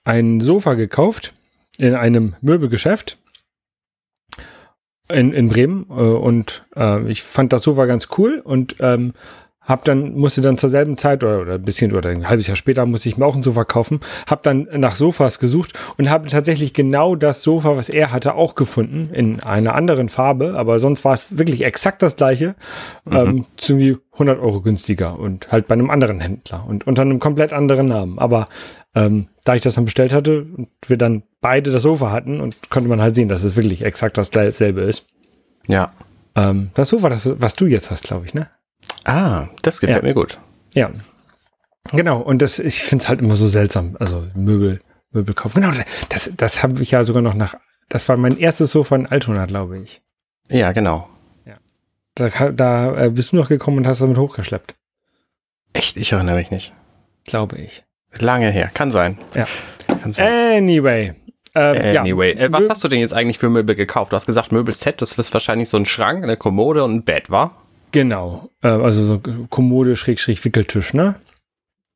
ein 0.05 0.41
Sofa 0.41 0.75
gekauft 0.75 1.33
in 1.79 1.95
einem 1.95 2.37
Möbelgeschäft 2.41 3.19
in, 5.09 5.33
in 5.33 5.49
Bremen 5.49 5.87
äh, 5.91 5.93
und 5.93 6.65
äh, 6.77 7.11
ich 7.11 7.23
fand 7.23 7.53
das 7.53 7.63
Sofa 7.63 7.87
ganz 7.87 8.09
cool 8.19 8.41
und 8.43 8.77
ähm, 8.81 9.13
hab 9.65 9.85
dann, 9.85 10.15
musste 10.15 10.41
dann 10.41 10.59
zur 10.59 10.71
selben 10.71 10.97
Zeit 10.97 11.25
oder, 11.25 11.41
oder 11.41 11.55
ein 11.55 11.63
bisschen 11.63 11.93
oder 11.93 12.11
ein 12.11 12.29
halbes 12.29 12.47
Jahr 12.47 12.57
später 12.57 12.87
musste 12.87 13.09
ich 13.09 13.17
mir 13.17 13.27
auch 13.27 13.37
ein 13.37 13.43
Sofa 13.43 13.65
kaufen, 13.65 14.01
hab 14.27 14.43
dann 14.43 14.69
nach 14.73 14.95
Sofas 14.95 15.39
gesucht 15.39 15.73
und 15.97 16.11
habe 16.11 16.29
tatsächlich 16.29 16.73
genau 16.73 17.17
das 17.17 17.43
Sofa, 17.43 17.77
was 17.77 17.89
er 17.89 18.13
hatte, 18.13 18.35
auch 18.35 18.55
gefunden, 18.55 19.11
in 19.13 19.43
einer 19.43 19.75
anderen 19.75 20.09
Farbe, 20.09 20.55
aber 20.57 20.79
sonst 20.81 21.05
war 21.05 21.15
es 21.15 21.39
wirklich 21.39 21.65
exakt 21.65 22.03
das 22.03 22.17
gleiche, 22.17 22.55
mhm. 23.05 23.17
ähm, 23.17 23.45
irgendwie 23.69 23.99
100 24.13 24.39
Euro 24.39 24.61
günstiger 24.61 25.19
und 25.19 25.51
halt 25.51 25.67
bei 25.67 25.75
einem 25.75 25.91
anderen 25.91 26.21
Händler 26.21 26.65
und 26.67 26.87
unter 26.87 27.03
einem 27.03 27.19
komplett 27.19 27.53
anderen 27.53 27.87
Namen. 27.87 28.19
Aber 28.19 28.47
ähm, 28.95 29.27
da 29.45 29.55
ich 29.55 29.63
das 29.63 29.75
dann 29.75 29.85
bestellt 29.85 30.13
hatte 30.13 30.47
und 30.57 30.69
wir 30.87 30.97
dann 30.97 31.23
beide 31.41 31.71
das 31.71 31.83
Sofa 31.83 32.11
hatten 32.13 32.41
und 32.41 32.71
konnte 32.71 32.89
man 32.89 33.03
halt 33.03 33.15
sehen, 33.15 33.29
dass 33.29 33.43
es 33.43 33.57
wirklich 33.57 33.85
exakt 33.85 34.17
dasselbe 34.17 34.83
ist. 34.83 35.05
Ja. 35.67 35.93
Ähm, 36.37 36.71
das 36.75 36.89
Sofa, 36.89 37.11
das, 37.11 37.29
was 37.41 37.55
du 37.55 37.67
jetzt 37.67 37.91
hast, 37.91 38.05
glaube 38.05 38.27
ich, 38.27 38.35
ne? 38.35 38.49
Ah, 39.05 39.49
das 39.63 39.81
gefällt 39.81 40.03
ja. 40.03 40.09
mir 40.09 40.15
gut. 40.15 40.39
Ja. 40.73 40.91
Genau, 41.93 42.21
und 42.21 42.41
das, 42.41 42.59
ich 42.59 42.83
finde 42.83 43.03
es 43.03 43.09
halt 43.09 43.21
immer 43.21 43.37
so 43.37 43.47
seltsam. 43.47 43.97
Also 44.01 44.27
Möbel, 44.35 44.81
Möbel 45.11 45.35
kaufen. 45.35 45.61
Genau, 45.61 45.73
das, 46.09 46.33
das 46.37 46.63
habe 46.63 46.83
ich 46.83 46.93
ja 46.93 47.05
sogar 47.05 47.23
noch 47.23 47.35
nach. 47.35 47.55
Das 47.89 48.09
war 48.09 48.17
mein 48.17 48.39
erstes 48.39 48.73
Sofa 48.73 48.97
in 48.97 49.07
Altona, 49.07 49.47
glaube 49.47 49.79
ich. 49.79 50.03
Ja, 50.49 50.73
genau. 50.73 51.09
Ja. 51.45 51.57
Da, 52.15 52.51
da 52.51 53.05
äh, 53.05 53.11
bist 53.11 53.33
du 53.33 53.37
noch 53.37 53.49
gekommen 53.49 53.79
und 53.79 53.87
hast 53.87 54.01
damit 54.01 54.17
hochgeschleppt. 54.17 54.75
Echt? 55.75 55.97
Ich 55.97 56.13
erinnere 56.13 56.37
mich 56.37 56.51
nicht. 56.51 56.73
Glaube 57.25 57.59
ich. 57.59 57.85
Lange 58.19 58.51
her. 58.51 58.71
Kann 58.73 58.91
sein. 58.91 59.19
Ja. 59.35 59.47
Kann 60.01 60.13
sein. 60.13 60.63
Anyway. 60.63 61.15
Ähm, 61.57 61.99
anyway, 61.99 62.35
ja. 62.37 62.45
äh, 62.47 62.53
was 62.53 62.69
hast 62.69 62.83
du 62.83 62.89
denn 62.89 62.99
jetzt 62.99 63.15
eigentlich 63.15 63.39
für 63.39 63.49
Möbel 63.49 63.77
gekauft? 63.77 64.13
Du 64.13 64.17
hast 64.17 64.27
gesagt 64.27 64.51
Möbelset, 64.51 65.01
das 65.01 65.17
ist 65.17 65.33
wahrscheinlich 65.33 65.69
so 65.69 65.77
ein 65.77 65.87
Schrank, 65.87 66.25
eine 66.25 66.37
Kommode 66.37 66.83
und 66.83 66.95
ein 66.95 67.05
Bett, 67.05 67.31
war? 67.31 67.64
Genau, 67.95 68.51
äh, 68.61 68.67
also 68.67 69.05
so 69.05 69.21
Kommode, 69.51 69.95
Schrägstrich, 69.95 70.45
Wickeltisch, 70.45 70.95
ne? 70.95 71.15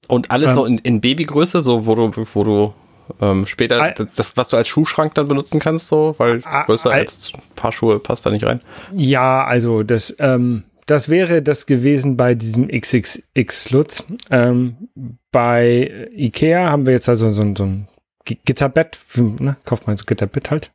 Und 0.07 0.31
alles 0.31 0.50
ähm, 0.50 0.55
so 0.55 0.64
in, 0.64 0.78
in, 0.78 1.00
Babygröße, 1.00 1.61
so 1.61 1.87
wo 1.87 1.97
du, 1.97 2.12
wo 2.35 2.45
du 2.45 2.73
ähm, 3.21 3.47
später, 3.47 3.93
das, 4.14 4.37
was 4.37 4.47
du 4.47 4.57
als 4.57 4.69
Schuhschrank 4.69 5.14
dann 5.14 5.26
benutzen 5.26 5.59
kannst, 5.59 5.88
so, 5.88 6.14
weil 6.19 6.40
größer 6.40 6.93
als 6.93 7.33
ein 7.35 7.43
paar 7.57 7.73
Schuhe 7.73 7.99
passt 7.99 8.25
da 8.25 8.31
nicht 8.31 8.45
rein. 8.45 8.61
Ja, 8.93 9.45
also 9.45 9.83
das, 9.83 10.14
ähm, 10.21 10.62
das 10.87 11.09
wäre 11.09 11.43
das 11.43 11.67
gewesen 11.67 12.17
bei 12.17 12.37
diesem 12.37 12.69
XXX 12.69 13.71
Lutz. 13.73 14.05
Ähm, 14.31 14.88
bei 15.33 16.09
Ikea 16.17 16.71
haben 16.71 16.87
wir 16.87 16.93
jetzt 16.93 17.09
also 17.09 17.28
so, 17.31 17.43
so 17.57 17.64
ein 17.64 17.88
Gitterbett, 18.25 19.00
ne? 19.17 19.57
kauft 19.64 19.88
man 19.88 19.97
so 19.97 20.05
Gitterbett 20.05 20.52
halt. 20.52 20.71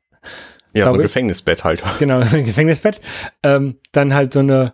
Ja, 0.73 0.87
so 0.87 0.93
ein 0.95 0.99
Gefängnisbett 0.99 1.63
halt. 1.63 1.81
Genau, 1.99 2.19
ein 2.19 2.43
Gefängnisbett. 2.43 2.99
Ähm, 3.41 3.77
dann 3.93 4.13
halt 4.13 4.33
so 4.33 4.39
eine 4.39 4.73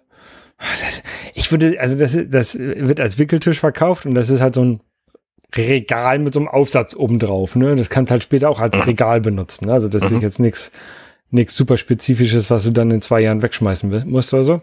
das, 0.60 1.02
ich 1.34 1.52
würde, 1.52 1.80
also 1.80 1.98
das, 1.98 2.18
das 2.28 2.58
wird 2.58 3.00
als 3.00 3.18
Wickeltisch 3.18 3.60
verkauft 3.60 4.06
und 4.06 4.14
das 4.16 4.30
ist 4.30 4.42
halt 4.42 4.56
so 4.56 4.64
ein 4.64 4.82
Regal 5.56 6.20
mit 6.20 6.34
so 6.34 6.40
einem 6.40 6.48
Aufsatz 6.48 6.96
obendrauf. 6.96 7.56
Ne? 7.56 7.76
Das 7.76 7.90
kannst 7.90 8.12
halt 8.12 8.24
später 8.24 8.50
auch 8.50 8.60
als 8.60 8.76
mhm. 8.76 8.82
Regal 8.82 9.22
benutzen. 9.22 9.66
Ne? 9.66 9.74
Also 9.74 9.88
das 9.88 10.10
mhm. 10.10 10.18
ist 10.18 10.24
jetzt 10.24 10.40
nichts 10.40 10.72
nichts 11.32 11.56
super 11.56 11.78
Spezifisches, 11.78 12.50
was 12.50 12.64
du 12.64 12.72
dann 12.72 12.92
in 12.92 13.02
zwei 13.02 13.22
Jahren 13.22 13.42
wegschmeißen 13.42 14.08
musst 14.08 14.34
oder 14.34 14.44
so. 14.44 14.62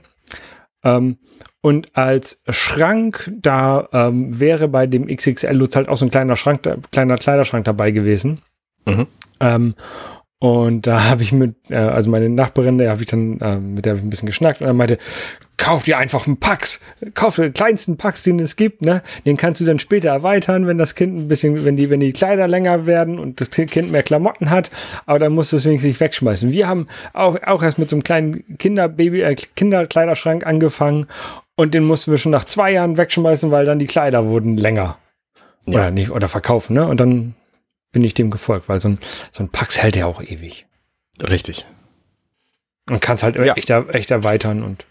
Ähm, 0.82 1.18
und 1.60 1.96
als 1.96 2.42
Schrank, 2.48 3.32
da 3.40 3.88
ähm, 3.92 4.38
wäre 4.38 4.68
bei 4.68 4.86
dem 4.86 5.06
XXL 5.06 5.52
Lutz 5.52 5.76
halt 5.76 5.88
auch 5.88 5.96
so 5.96 6.04
ein 6.04 6.10
kleiner 6.10 6.36
Schrank, 6.36 6.62
kleiner 6.92 7.16
Kleiderschrank 7.16 7.64
dabei 7.64 7.90
gewesen. 7.90 8.40
Mhm. 8.86 9.06
Ähm, 9.40 9.74
Und 10.38 10.86
da 10.86 11.08
habe 11.08 11.22
ich 11.22 11.32
mit, 11.32 11.54
äh, 11.70 11.76
also 11.76 12.10
meine 12.10 12.28
Nachbarin, 12.28 12.76
der 12.76 12.90
habe 12.90 13.02
ich 13.02 13.08
dann, 13.08 13.40
äh, 13.40 13.56
mit 13.56 13.86
der 13.86 13.92
habe 13.92 14.00
ich 14.00 14.04
ein 14.04 14.10
bisschen 14.10 14.26
geschnackt 14.26 14.60
und 14.60 14.66
er 14.66 14.74
meinte, 14.74 14.98
kauf 15.56 15.84
dir 15.84 15.96
einfach 15.96 16.26
einen 16.26 16.38
Pax, 16.38 16.80
kauf 17.14 17.36
den 17.36 17.54
kleinsten 17.54 17.96
Pax, 17.96 18.22
den 18.22 18.38
es 18.40 18.56
gibt, 18.56 18.82
ne? 18.82 19.02
Den 19.24 19.38
kannst 19.38 19.62
du 19.62 19.64
dann 19.64 19.78
später 19.78 20.10
erweitern, 20.10 20.66
wenn 20.66 20.76
das 20.76 20.94
Kind 20.94 21.16
ein 21.16 21.28
bisschen, 21.28 21.64
wenn 21.64 21.76
die, 21.76 21.88
wenn 21.88 22.00
die 22.00 22.12
Kleider 22.12 22.48
länger 22.48 22.84
werden 22.84 23.18
und 23.18 23.40
das 23.40 23.50
Kind 23.50 23.90
mehr 23.90 24.02
Klamotten 24.02 24.50
hat, 24.50 24.70
aber 25.06 25.18
dann 25.18 25.32
musst 25.32 25.52
du 25.52 25.56
es 25.56 25.64
wenigstens 25.64 25.88
nicht 25.88 26.00
wegschmeißen. 26.00 26.52
Wir 26.52 26.68
haben 26.68 26.86
auch, 27.14 27.42
auch 27.42 27.62
erst 27.62 27.78
mit 27.78 27.88
so 27.88 27.96
einem 27.96 28.02
kleinen 28.02 28.58
Kinderbaby, 28.58 29.22
äh, 29.22 29.34
Kinderkleiderschrank 29.34 30.46
angefangen 30.46 31.06
und 31.54 31.72
den 31.72 31.84
mussten 31.84 32.10
wir 32.10 32.18
schon 32.18 32.32
nach 32.32 32.44
zwei 32.44 32.72
Jahren 32.72 32.98
wegschmeißen, 32.98 33.50
weil 33.50 33.64
dann 33.64 33.78
die 33.78 33.86
Kleider 33.86 34.26
wurden 34.26 34.58
länger. 34.58 34.98
Ja. 35.64 35.80
Oder 35.80 35.90
nicht, 35.90 36.10
oder 36.10 36.28
verkaufen, 36.28 36.74
ne? 36.74 36.86
Und 36.86 37.00
dann 37.00 37.34
bin 37.96 38.04
ich 38.04 38.12
dem 38.12 38.30
gefolgt, 38.30 38.68
weil 38.68 38.78
so 38.78 38.90
ein, 38.90 38.98
so 39.32 39.42
ein 39.42 39.48
Pax 39.48 39.82
hält 39.82 39.96
ja 39.96 40.04
auch 40.04 40.22
ewig. 40.22 40.66
Richtig. 41.18 41.64
Und 42.90 43.00
kannst 43.00 43.22
halt 43.22 43.36
ja. 43.36 43.54
echt, 43.54 43.70
echt 43.70 44.10
erweitern 44.10 44.62
und. 44.62 44.84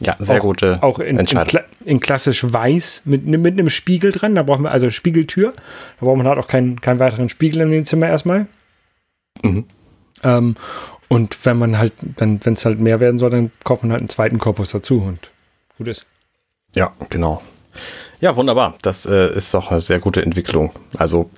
Ja, 0.00 0.16
sehr 0.18 0.36
auch, 0.36 0.42
gute 0.42 0.82
auch 0.82 0.98
in, 0.98 1.18
in, 1.18 1.48
in, 1.86 2.00
klassisch 2.00 2.44
weiß 2.44 3.02
mit, 3.06 3.24
mit 3.24 3.54
einem 3.54 3.70
Spiegel 3.70 4.12
dran. 4.12 4.34
Da 4.34 4.42
brauchen 4.42 4.64
wir 4.64 4.70
also 4.70 4.90
Spiegeltür. 4.90 5.54
Da 5.98 6.04
braucht 6.04 6.18
man 6.18 6.28
halt 6.28 6.38
auch 6.38 6.46
keinen, 6.46 6.82
keinen 6.82 7.00
weiteren 7.00 7.30
Spiegel 7.30 7.62
in 7.62 7.70
dem 7.70 7.86
Zimmer 7.86 8.08
erstmal. 8.08 8.46
Mhm. 9.42 9.64
Ähm, 10.22 10.56
und 11.08 11.46
wenn 11.46 11.56
man 11.56 11.78
halt, 11.78 11.94
dann, 12.16 12.38
wenn 12.44 12.52
es 12.52 12.66
halt 12.66 12.80
mehr 12.80 13.00
werden 13.00 13.18
soll, 13.18 13.30
dann 13.30 13.50
kauft 13.64 13.82
man 13.82 13.92
halt 13.92 14.00
einen 14.00 14.10
zweiten 14.10 14.36
Korpus 14.36 14.68
dazu 14.68 15.00
und 15.00 15.30
gut 15.78 15.88
ist. 15.88 16.04
Ja, 16.74 16.92
genau. 17.08 17.40
Ja, 18.20 18.36
wunderbar. 18.36 18.74
Das 18.82 19.06
äh, 19.06 19.34
ist 19.34 19.54
doch 19.54 19.70
eine 19.70 19.80
sehr 19.80 19.98
gute 19.98 20.22
Entwicklung. 20.22 20.72
Also 20.96 21.30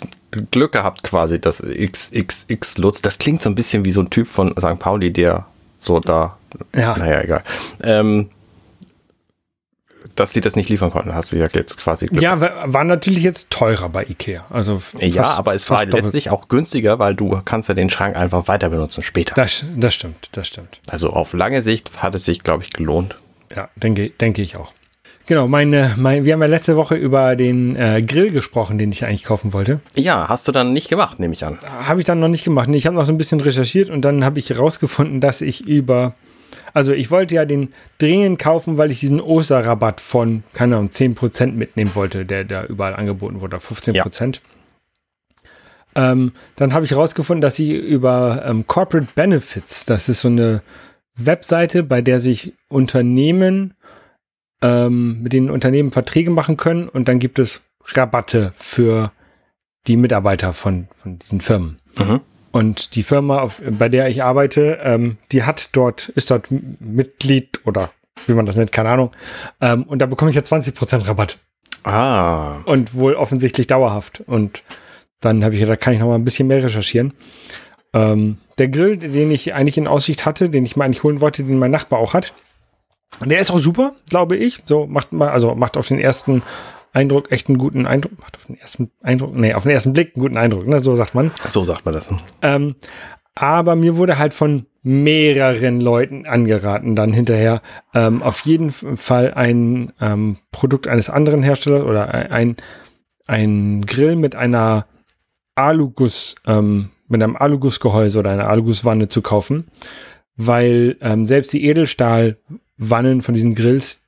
Glück 0.51 0.73
gehabt 0.73 1.03
quasi, 1.03 1.41
dass 1.41 1.63
XXX 1.63 2.79
Lutz, 2.79 3.03
das 3.03 3.19
klingt 3.19 3.43
so 3.43 3.49
ein 3.49 3.55
bisschen 3.55 3.85
wie 3.85 3.93
so 3.93 4.01
ein 4.01 4.11
Typ 4.11 4.27
von 4.29 4.55
St. 4.59 4.79
Pauli, 4.79 5.13
der 5.13 5.47
so 5.79 6.01
da, 6.01 6.37
ja. 6.75 6.97
naja, 6.97 7.23
egal. 7.23 7.43
Ähm, 7.83 8.31
dass 10.17 10.33
sie 10.33 10.41
das 10.41 10.57
nicht 10.57 10.69
liefern 10.69 10.91
konnten, 10.91 11.15
hast 11.15 11.33
du 11.33 11.37
ja 11.37 11.49
jetzt 11.53 11.79
quasi 11.79 12.07
Glück. 12.07 12.23
Ja, 12.23 12.41
war 12.41 12.85
natürlich 12.85 13.23
jetzt 13.23 13.51
teurer 13.51 13.89
bei 13.89 14.05
Ikea. 14.05 14.45
Also 14.51 14.83
ja, 14.99 15.25
aber 15.25 15.55
es 15.55 15.69
war 15.71 15.85
letztlich 15.87 16.31
auch 16.31 16.49
günstiger, 16.49 16.99
weil 16.99 17.15
du 17.15 17.41
kannst 17.45 17.69
ja 17.69 17.75
den 17.75 17.89
Schrank 17.89 18.17
einfach 18.17 18.49
weiter 18.49 18.69
benutzen 18.69 19.03
später. 19.03 19.35
Das, 19.35 19.65
das 19.77 19.95
stimmt, 19.95 20.29
das 20.33 20.49
stimmt. 20.49 20.81
Also 20.91 21.11
auf 21.11 21.33
lange 21.33 21.63
Sicht 21.63 22.03
hat 22.03 22.15
es 22.15 22.25
sich, 22.25 22.43
glaube 22.43 22.63
ich, 22.63 22.73
gelohnt. 22.73 23.17
Ja, 23.55 23.69
denke, 23.77 24.11
denke 24.11 24.43
ich 24.43 24.57
auch. 24.57 24.73
Genau, 25.27 25.47
meine, 25.47 25.95
mein, 25.97 26.25
wir 26.25 26.33
haben 26.33 26.41
ja 26.41 26.47
letzte 26.47 26.77
Woche 26.77 26.97
über 26.97 27.37
den 27.37 27.77
äh, 27.77 28.03
Grill 28.05 28.33
gesprochen, 28.33 28.79
den 28.79 28.91
ich 28.91 29.05
eigentlich 29.05 29.25
kaufen 29.25 29.53
wollte. 29.53 29.81
Ja, 29.95 30.29
hast 30.29 30.49
du 30.49 30.53
dann 30.53 30.73
nicht 30.73 30.89
gemacht, 30.89 31.21
nehme 31.21 31.33
ich 31.33 31.45
an. 31.45 31.59
Habe 31.65 32.01
ich 32.01 32.07
dann 32.07 32.19
noch 32.19 32.29
nicht 32.29 32.45
gemacht. 32.45 32.69
Nee, 32.69 32.77
ich 32.77 32.87
habe 32.87 32.97
noch 32.97 33.05
so 33.05 33.13
ein 33.13 33.19
bisschen 33.19 33.41
recherchiert 33.41 33.89
und 33.89 34.03
dann 34.03 34.25
habe 34.25 34.39
ich 34.39 34.51
herausgefunden, 34.51 35.21
dass 35.21 35.41
ich 35.41 35.67
über, 35.67 36.15
also 36.75 36.93
ich 36.93 37.11
wollte 37.11 37.37
ja 37.37 37.45
den 37.45 37.73
dringend 37.99 38.41
kaufen, 38.41 38.79
weil 38.79 38.91
ich 38.91 39.01
diesen 39.01 39.21
Osterrabatt 39.21 40.01
von, 40.01 40.43
keine 40.55 40.77
Ahnung, 40.77 40.91
10% 40.91 41.53
mitnehmen 41.53 41.95
wollte, 41.95 42.25
der 42.25 42.45
da 42.45 42.65
überall 42.65 42.95
angeboten 42.95 43.41
wurde, 43.41 43.59
15%. 43.59 43.93
Ja. 43.95 44.41
Ähm, 45.95 46.33
dann 46.57 46.73
habe 46.75 46.85
ich 46.85 46.91
herausgefunden, 46.91 47.43
dass 47.43 47.59
ich 47.59 47.71
über 47.71 48.43
ähm, 48.45 48.67
Corporate 48.67 49.09
Benefits, 49.15 49.85
das 49.85 50.09
ist 50.09 50.23
so 50.23 50.29
eine 50.29 50.63
Webseite, 51.15 51.83
bei 51.83 52.01
der 52.01 52.21
sich 52.21 52.55
Unternehmen 52.69 53.75
ähm, 54.63 55.23
mit 55.23 55.33
den 55.33 55.51
Unternehmen 55.51 55.93
Verträge 55.93 56.31
machen 56.31 56.57
können 56.57 56.89
und 56.89 57.09
dann 57.09 57.19
gibt 57.19 57.39
es 57.39 57.65
Rabatte 57.95 58.53
für 58.57 59.13
die 59.87 59.97
Mitarbeiter 59.97 60.53
von, 60.53 60.89
von 61.03 61.19
diesen 61.19 61.41
Firmen. 61.41 61.79
Mhm. 61.99 62.21
Und 62.53 62.95
die 62.95 63.03
Firma, 63.03 63.41
auf, 63.41 63.61
bei 63.79 63.89
der 63.89 64.09
ich 64.09 64.23
arbeite, 64.23 64.79
ähm, 64.83 65.17
die 65.33 65.43
hat 65.43 65.75
dort, 65.75 66.09
ist 66.11 66.31
dort 66.31 66.49
Mitglied 66.51 67.61
oder 67.65 67.91
wie 68.27 68.35
man 68.35 68.47
das 68.47 68.57
nennt, 68.57 68.73
keine 68.73 68.91
Ahnung. 68.91 69.11
Ähm, 69.61 69.85
und 69.85 70.01
da 70.01 70.07
bekomme 70.07 70.31
ich 70.31 70.37
ja 70.37 70.43
20% 70.43 71.09
Rabatt. 71.09 71.39
Ah. 71.85 72.61
Und 72.65 72.95
wohl 72.95 73.15
offensichtlich 73.15 73.67
dauerhaft. 73.67 74.23
Und 74.27 74.63
dann 75.21 75.43
habe 75.43 75.55
ich 75.55 75.65
da 75.65 75.77
kann 75.77 75.95
ich 75.95 76.01
noch 76.01 76.09
mal 76.09 76.15
ein 76.15 76.25
bisschen 76.25 76.47
mehr 76.47 76.63
recherchieren. 76.63 77.15
Ähm, 77.95 78.39
der 78.59 78.69
Grill, 78.69 78.97
den 78.97 79.31
ich 79.31 79.55
eigentlich 79.55 79.79
in 79.79 79.89
Aussicht 79.89 80.25
hatte, 80.25 80.51
den 80.51 80.65
ich 80.65 80.77
mal 80.77 80.85
eigentlich 80.85 81.03
holen 81.03 81.21
wollte, 81.21 81.43
den 81.43 81.59
mein 81.59 81.71
Nachbar 81.71 81.99
auch 81.99 82.15
hat, 82.15 82.33
der 83.21 83.39
ist 83.41 83.51
auch 83.51 83.59
super, 83.59 83.95
glaube 84.09 84.37
ich. 84.37 84.63
So 84.67 84.87
macht 84.87 85.13
mal, 85.13 85.31
also 85.31 85.55
macht 85.55 85.77
auf 85.77 85.89
den 85.89 85.99
ersten 85.99 86.43
Eindruck 86.93 87.33
echt 87.33 87.49
einen 87.49 87.59
guten 87.59 87.87
Eindruck. 87.87 88.19
Macht 88.19 88.37
auf 88.37 88.47
den 88.47 88.59
ersten 88.59 88.91
Eindruck, 89.03 89.35
nee, 89.35 89.55
auf 89.55 89.63
den 89.63 89.73
ersten 89.73 89.93
Blick 89.93 90.15
einen 90.15 90.23
guten 90.23 90.37
Eindruck, 90.37 90.67
ne? 90.67 90.81
So 90.81 90.95
sagt 90.95 91.15
man. 91.15 91.31
So 91.49 91.65
sagt 91.65 91.85
man 91.85 91.95
das. 91.95 92.11
Ähm, 92.43 92.75
aber 93.35 93.77
mir 93.77 93.97
wurde 93.97 94.19
halt 94.19 94.35
von 94.35 94.67
mehreren 94.83 95.81
Leuten 95.81 96.27
angeraten, 96.27 96.97
dann 96.97 97.13
hinterher 97.13 97.63
ähm, 97.95 98.23
auf 98.23 98.41
jeden 98.41 98.73
Fall 98.73 99.33
ein 99.35 99.93
ähm, 100.01 100.39
Produkt 100.51 100.89
eines 100.89 101.09
anderen 101.09 101.43
Herstellers 101.43 101.85
oder 101.85 102.09
ein, 102.09 102.57
ein 103.27 103.87
Grill 103.87 104.17
mit 104.17 104.35
einer 104.35 104.87
Aluguss, 105.55 106.35
ähm, 106.47 106.91
mit 107.09 107.23
einem 107.23 107.37
Alugussgehäuse 107.37 108.19
oder 108.19 108.31
einer 108.31 108.49
Alugusswanne 108.49 109.09
zu 109.09 109.23
kaufen, 109.23 109.69
weil 110.37 110.97
ähm, 111.01 111.27
selbst 111.27 111.53
die 111.53 111.65
Edelstahl 111.65 112.39
Wannen 112.91 113.23
von 113.23 113.35
diesen 113.35 113.55
Grills, 113.55 114.01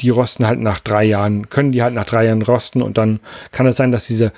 die 0.00 0.10
rosten 0.10 0.46
halt 0.46 0.60
nach 0.60 0.80
drei 0.80 1.04
Jahren, 1.04 1.48
können 1.48 1.72
die 1.72 1.82
halt 1.82 1.94
nach 1.94 2.04
drei 2.04 2.26
Jahren 2.26 2.42
rosten 2.42 2.82
und 2.82 2.98
dann 2.98 3.20
kann 3.50 3.66
es 3.66 3.76
sein, 3.76 3.92
dass 3.92 4.06
diese 4.06 4.32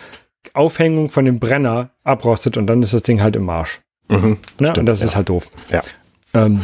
Aufhängung 0.54 1.10
von 1.10 1.24
dem 1.24 1.38
Brenner 1.38 1.90
abrostet 2.02 2.56
und 2.56 2.66
dann 2.66 2.82
ist 2.82 2.94
das 2.94 3.02
Ding 3.02 3.22
halt 3.22 3.36
im 3.36 3.44
Marsch. 3.44 3.80
Mhm, 4.08 4.38
ne? 4.58 4.72
Und 4.76 4.86
das 4.86 5.00
ja. 5.00 5.06
ist 5.06 5.16
halt 5.16 5.28
doof. 5.28 5.48
Ja. 5.70 5.82
Ähm, 6.34 6.62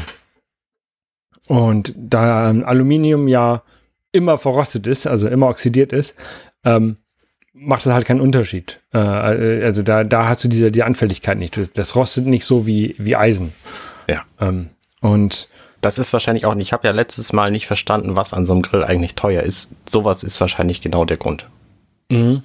und 1.47 1.95
da 1.97 2.51
Aluminium 2.51 3.29
ja 3.29 3.63
immer 4.13 4.39
verrostet 4.39 4.87
ist, 4.87 5.07
also 5.07 5.29
immer 5.29 5.49
oxidiert 5.49 5.93
ist, 5.93 6.17
ähm, 6.65 6.97
macht 7.53 7.87
es 7.87 7.93
halt 7.93 8.07
keinen 8.07 8.21
Unterschied. 8.21 8.81
Äh, 8.93 8.99
also 8.99 9.83
da, 9.83 10.05
da 10.05 10.29
hast 10.29 10.43
du 10.45 10.49
diese 10.49 10.71
die 10.71 10.83
Anfälligkeit 10.83 11.39
nicht. 11.39 11.57
Das, 11.57 11.73
das 11.73 11.95
rostet 11.95 12.27
nicht 12.27 12.45
so 12.45 12.67
wie, 12.67 12.95
wie 12.99 13.17
Eisen. 13.17 13.53
Ja. 14.09 14.25
Ähm, 14.41 14.71
und 15.01 15.49
das 15.87 15.99
ist 16.01 16.13
wahrscheinlich 16.13 16.47
auch 16.47 16.57
nicht. 16.57 16.67
Ich 16.67 16.73
habe 16.73 16.89
ja 16.89 16.93
letztes 16.93 17.33
Mal 17.33 17.53
nicht 17.53 17.69
verstanden, 17.69 18.17
was 18.17 18.35
an 18.35 18.45
so 18.45 18.53
einem 18.53 18.63
Grill 18.63 18.83
eigentlich 18.83 19.15
teuer 19.15 19.45
ist. 19.45 19.71
Sowas 19.89 20.25
ist 20.25 20.41
wahrscheinlich 20.41 20.81
genau 20.81 21.05
der 21.05 21.17
Grund. 21.17 21.49
Mhm. 22.11 22.43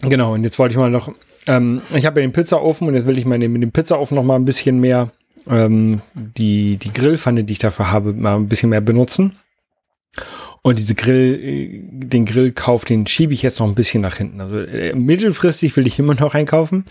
Genau, 0.00 0.32
und 0.32 0.44
jetzt 0.44 0.58
wollte 0.58 0.72
ich 0.72 0.78
mal 0.78 0.88
noch, 0.88 1.12
ähm, 1.46 1.82
ich 1.94 2.06
habe 2.06 2.20
ja 2.20 2.26
den 2.26 2.32
Pizzaofen 2.32 2.88
und 2.88 2.94
jetzt 2.94 3.06
will 3.06 3.18
ich 3.18 3.26
mal 3.26 3.38
mit 3.38 3.62
dem 3.62 3.70
Pizzaofen 3.70 4.14
noch 4.14 4.24
mal 4.24 4.36
ein 4.36 4.46
bisschen 4.46 4.80
mehr 4.80 5.10
ähm, 5.46 6.00
die, 6.14 6.78
die 6.78 6.90
Grillpfanne, 6.90 7.44
die 7.44 7.52
ich 7.52 7.58
dafür 7.58 7.92
habe, 7.92 8.14
mal 8.14 8.36
ein 8.36 8.48
bisschen 8.48 8.70
mehr 8.70 8.80
benutzen. 8.80 9.32
Und 10.62 10.78
diese 10.78 10.94
Grill, 10.94 11.34
äh, 11.34 11.80
den 11.82 12.24
Grillkauf, 12.24 12.86
den 12.86 13.06
schiebe 13.06 13.34
ich 13.34 13.42
jetzt 13.42 13.60
noch 13.60 13.66
ein 13.66 13.74
bisschen 13.74 14.00
nach 14.00 14.16
hinten. 14.16 14.40
Also 14.40 14.58
äh, 14.58 14.94
mittelfristig 14.94 15.76
will 15.76 15.86
ich 15.86 15.98
immer 15.98 16.14
noch 16.14 16.34
einkaufen. 16.34 16.86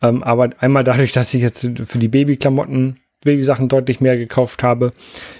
Ähm, 0.00 0.22
aber 0.22 0.50
einmal 0.60 0.84
dadurch, 0.84 1.10
dass 1.10 1.34
ich 1.34 1.42
jetzt 1.42 1.68
für 1.86 1.98
die 1.98 2.06
Babyklamotten 2.06 3.00
Babysachen 3.26 3.68
deutlich 3.68 4.00
mehr 4.00 4.16
gekauft 4.16 4.62
habe. 4.62 4.92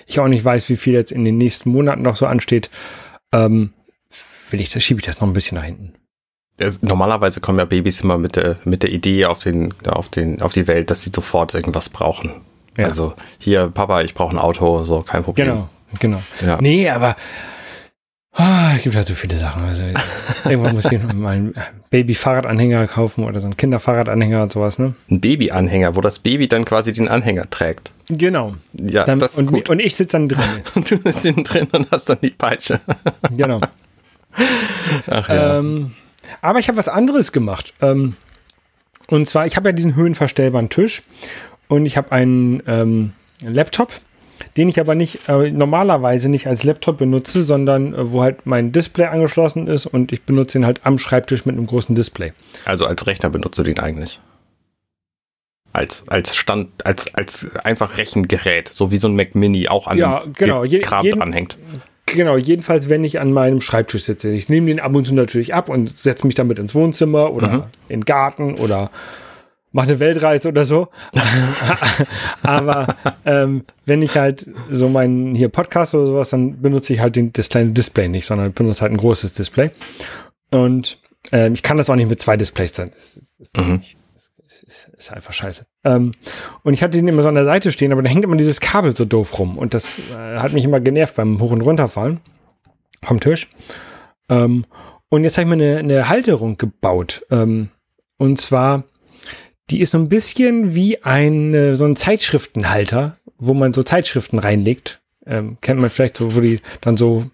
Ich 0.07 0.21
auch 0.21 0.29
nicht 0.29 0.45
weiß, 0.45 0.69
wie 0.69 0.77
viel 0.77 0.93
jetzt 0.93 1.13
in 1.13 1.25
den 1.25 1.39
nächsten 1.39 1.71
Monaten 1.71 2.03
noch 2.03 2.17
so 2.17 2.27
ansteht. 2.27 2.71
Ähm, 3.33 3.71
will 4.51 4.61
ich, 4.61 4.71
das 4.71 4.83
schiebe 4.83 5.01
ich 5.01 5.07
das 5.07 5.21
noch 5.21 5.27
ein 5.27 5.33
bisschen 5.33 5.57
nach 5.57 5.65
hinten. 5.65 5.95
Das, 6.59 6.83
normalerweise 6.83 7.41
kommen 7.41 7.59
ja 7.59 7.65
Babys 7.65 8.01
immer 8.01 8.19
mit 8.19 8.37
der, 8.37 8.57
mit 8.65 8.83
der 8.83 8.91
Idee 8.91 9.27
auf 9.27 9.39
den, 9.39 9.75
auf 9.87 10.09
den, 10.09 10.41
auf 10.41 10.53
die 10.53 10.67
Welt, 10.67 10.91
dass 10.91 11.03
sie 11.03 11.11
sofort 11.15 11.55
irgendwas 11.55 11.89
brauchen. 11.89 12.33
Ja. 12.77 12.87
Also 12.87 13.15
hier, 13.39 13.69
Papa, 13.69 14.03
ich 14.03 14.15
brauche 14.15 14.35
ein 14.35 14.39
Auto, 14.39 14.85
so 14.85 15.03
kein 15.03 15.23
Problem. 15.23 15.47
Genau, 15.47 15.69
genau. 15.99 16.23
Ja. 16.45 16.59
Nee, 16.61 16.89
aber 16.89 17.17
Ah, 18.39 18.75
es 18.77 18.83
gibt 18.83 18.95
halt 18.95 19.07
so 19.07 19.15
viele 19.15 19.39
Sachen. 19.39 19.63
Also, 19.63 19.83
irgendwann 20.45 20.75
muss 20.75 20.85
ich 20.85 21.03
mal 21.15 21.37
einen 21.37 21.55
Baby-Fahrradanhänger 21.89 22.87
kaufen 22.87 23.25
oder 23.25 23.41
so 23.41 23.47
einen 23.47 23.57
Kinderfahrradanhänger 23.57 24.43
und 24.43 24.53
sowas, 24.53 24.79
ne? 24.79 24.95
Ein 25.11 25.23
Baby-Anhänger, 25.23 25.97
wo 25.97 26.03
das 26.03 26.19
Baby 26.19 26.47
dann 26.47 26.67
quasi 26.67 26.93
den 26.93 27.09
Anhänger 27.09 27.49
trägt. 27.49 27.93
Genau. 28.11 28.55
Ja, 28.75 29.05
dann, 29.05 29.21
das 29.21 29.33
ist 29.33 29.39
und, 29.39 29.47
gut. 29.47 29.71
Und 29.71 29.81
ich 29.81 29.97
sitze 29.97 30.13
dann 30.13 30.29
drin. 30.29 30.45
und 30.75 30.91
du 30.91 30.97
sitzt 30.97 31.23
hinten 31.23 31.45
drin 31.45 31.69
und 31.73 31.91
hast 31.91 32.11
dann 32.11 32.19
die 32.21 32.29
Peitsche. 32.29 32.81
genau. 33.31 33.63
Ach, 35.07 35.29
ja. 35.31 35.59
ähm, 35.59 35.93
aber 36.43 36.59
ich 36.59 36.69
habe 36.69 36.77
was 36.77 36.89
anderes 36.89 37.33
gemacht. 37.33 37.73
Ähm, 37.81 38.17
und 39.07 39.27
zwar, 39.31 39.47
ich 39.47 39.57
habe 39.57 39.71
ja 39.71 39.73
diesen 39.73 39.97
höhenverstellbaren 39.97 40.69
Tisch 40.69 41.03
und 41.69 41.87
ich 41.87 41.97
habe 41.97 42.13
einen 42.13 42.63
ähm, 42.67 43.13
Laptop 43.43 43.93
den 44.57 44.69
ich 44.69 44.81
aber 44.81 44.95
nicht 44.95 45.29
äh, 45.29 45.51
normalerweise 45.51 46.29
nicht 46.29 46.47
als 46.47 46.65
Laptop 46.65 46.99
benutze, 46.99 47.43
sondern 47.43 47.95
äh, 47.95 48.13
wo 48.13 48.23
halt 48.23 48.47
mein 48.47 48.73
Display 48.73 49.07
angeschlossen 49.07 49.67
ist 49.67 49.87
und 49.87 50.13
ich 50.13 50.23
benutze 50.23 50.59
ihn 50.59 50.67
halt 50.67 50.81
am 50.85 50.99
Schreibtisch 50.99 51.47
mit 51.47 51.57
einem 51.57 51.67
großen 51.67 51.95
Display. 51.95 52.33
Also 52.65 52.87
als 52.87 53.07
Rechner 53.07 53.31
benutzt 53.31 53.59
du 53.59 53.63
den 53.63 53.79
eigentlich? 53.79 54.21
Als, 55.73 56.05
als 56.07 56.35
Stand, 56.35 56.87
als, 56.87 57.15
als 57.15 57.55
einfach 57.57 57.99
Rechengerät, 57.99 58.69
so 58.69 58.91
wie 58.91 58.97
so 58.97 59.09
ein 59.09 59.17
Mac 59.17 59.35
Mini 59.35 59.69
auch 59.69 59.87
an 59.87 59.99
ja, 59.99 60.25
genau, 60.35 60.65
je, 60.65 60.81
jeden, 61.03 61.21
anhängt. 61.21 61.57
Genau, 62.07 62.37
jedenfalls, 62.37 62.89
wenn 62.89 63.05
ich 63.05 63.21
an 63.21 63.33
meinem 63.33 63.61
Schreibtisch 63.61 64.05
sitze. 64.05 64.31
Ich 64.31 64.49
nehme 64.49 64.69
den 64.69 64.81
ab 64.81 64.95
und 64.95 65.07
zu 65.07 65.15
natürlich 65.15 65.55
ab 65.55 65.69
und 65.69 65.99
setze 65.99 66.27
mich 66.27 66.35
damit 66.35 66.59
ins 66.59 66.75
Wohnzimmer 66.75 67.33
oder 67.33 67.49
mhm. 67.49 67.63
in 67.89 68.01
den 68.01 68.05
Garten 68.05 68.55
oder 68.55 68.91
mache 69.77 69.89
eine 69.89 70.01
Weltreise 70.01 70.49
oder 70.49 70.65
so. 70.65 70.89
Aber 72.43 72.97
ähm, 73.27 73.65
wenn 73.85 74.01
ich 74.01 74.17
halt 74.17 74.51
so 74.71 74.89
meinen 74.89 75.35
hier 75.35 75.51
Podcast 75.51 75.95
oder 75.95 76.07
sowas, 76.07 76.31
dann 76.31 76.63
benutze 76.63 76.95
ich 76.95 77.01
halt 77.01 77.15
den, 77.15 77.33
das 77.35 77.51
kleine 77.51 77.71
Display 77.71 78.09
nicht, 78.09 78.25
sondern 78.25 78.53
benutze 78.53 78.81
halt 78.81 78.93
ein 78.93 78.97
großes 78.97 79.35
Display. 79.35 79.71
Und 80.51 80.99
ähm, 81.31 81.53
ich 81.53 81.63
kann 81.63 81.77
das 81.77 81.91
auch 81.91 81.95
nicht 81.95 82.09
mit 82.09 82.23
zwei 82.23 82.39
Displays 82.39 82.73
dann. 82.73 82.91
Das, 82.91 83.37
das, 83.39 83.53
das 83.53 83.67
mhm. 83.67 83.83
ist, 84.47 84.91
ist, 84.97 85.13
einfach 85.13 85.35
scheiße. 85.35 85.67
Ähm, 85.85 86.13
und 86.63 86.73
ich 86.73 86.83
hatte 86.83 86.97
den 86.97 87.07
immer 87.07 87.23
so 87.23 87.29
an 87.29 87.35
der 87.35 87.45
Seite 87.45 87.71
stehen, 87.71 87.93
aber 87.93 88.03
da 88.03 88.09
hängt 88.09 88.25
immer 88.25 88.37
dieses 88.37 88.61
Kabel 88.61 88.97
so 88.97 89.05
doof 89.05 89.39
rum. 89.39 89.59
Und 89.59 89.75
das 89.75 89.99
äh, 89.99 90.39
hat 90.39 90.55
mich 90.55 90.65
immer 90.65 90.81
genervt 90.81 91.17
beim 91.17 91.39
Hoch- 91.39 91.51
und 91.51 91.61
Runterfallen 91.61 92.21
vom 93.03 93.21
Tisch. 93.21 93.51
Ähm, 94.31 94.65
und 95.11 95.25
jetzt 95.25 95.37
habe 95.37 95.51
ich 95.51 95.55
mir 95.55 95.63
eine, 95.63 95.79
eine 95.81 96.09
Halterung 96.09 96.57
gebaut. 96.57 97.27
Ähm, 97.31 97.69
und 98.17 98.41
zwar, 98.41 98.85
die 99.71 99.81
ist 99.81 99.91
so 99.91 99.99
ein 99.99 100.09
bisschen 100.09 100.75
wie 100.75 101.03
ein, 101.03 101.75
so 101.75 101.85
ein 101.85 101.97
Zeitschriftenhalter, 101.97 103.17
wo 103.39 103.55
man 103.55 103.73
so 103.73 103.83
Zeitschriften 103.83 104.39
reinlegt. 104.39 105.01
Ähm, 105.27 105.59
kennt 105.61 105.81
man 105.81 105.91
vielleicht 105.91 106.17
so, 106.17 106.37
wo 106.37 106.41
die 106.41 106.61
dann 106.81 106.97
so 106.97 107.31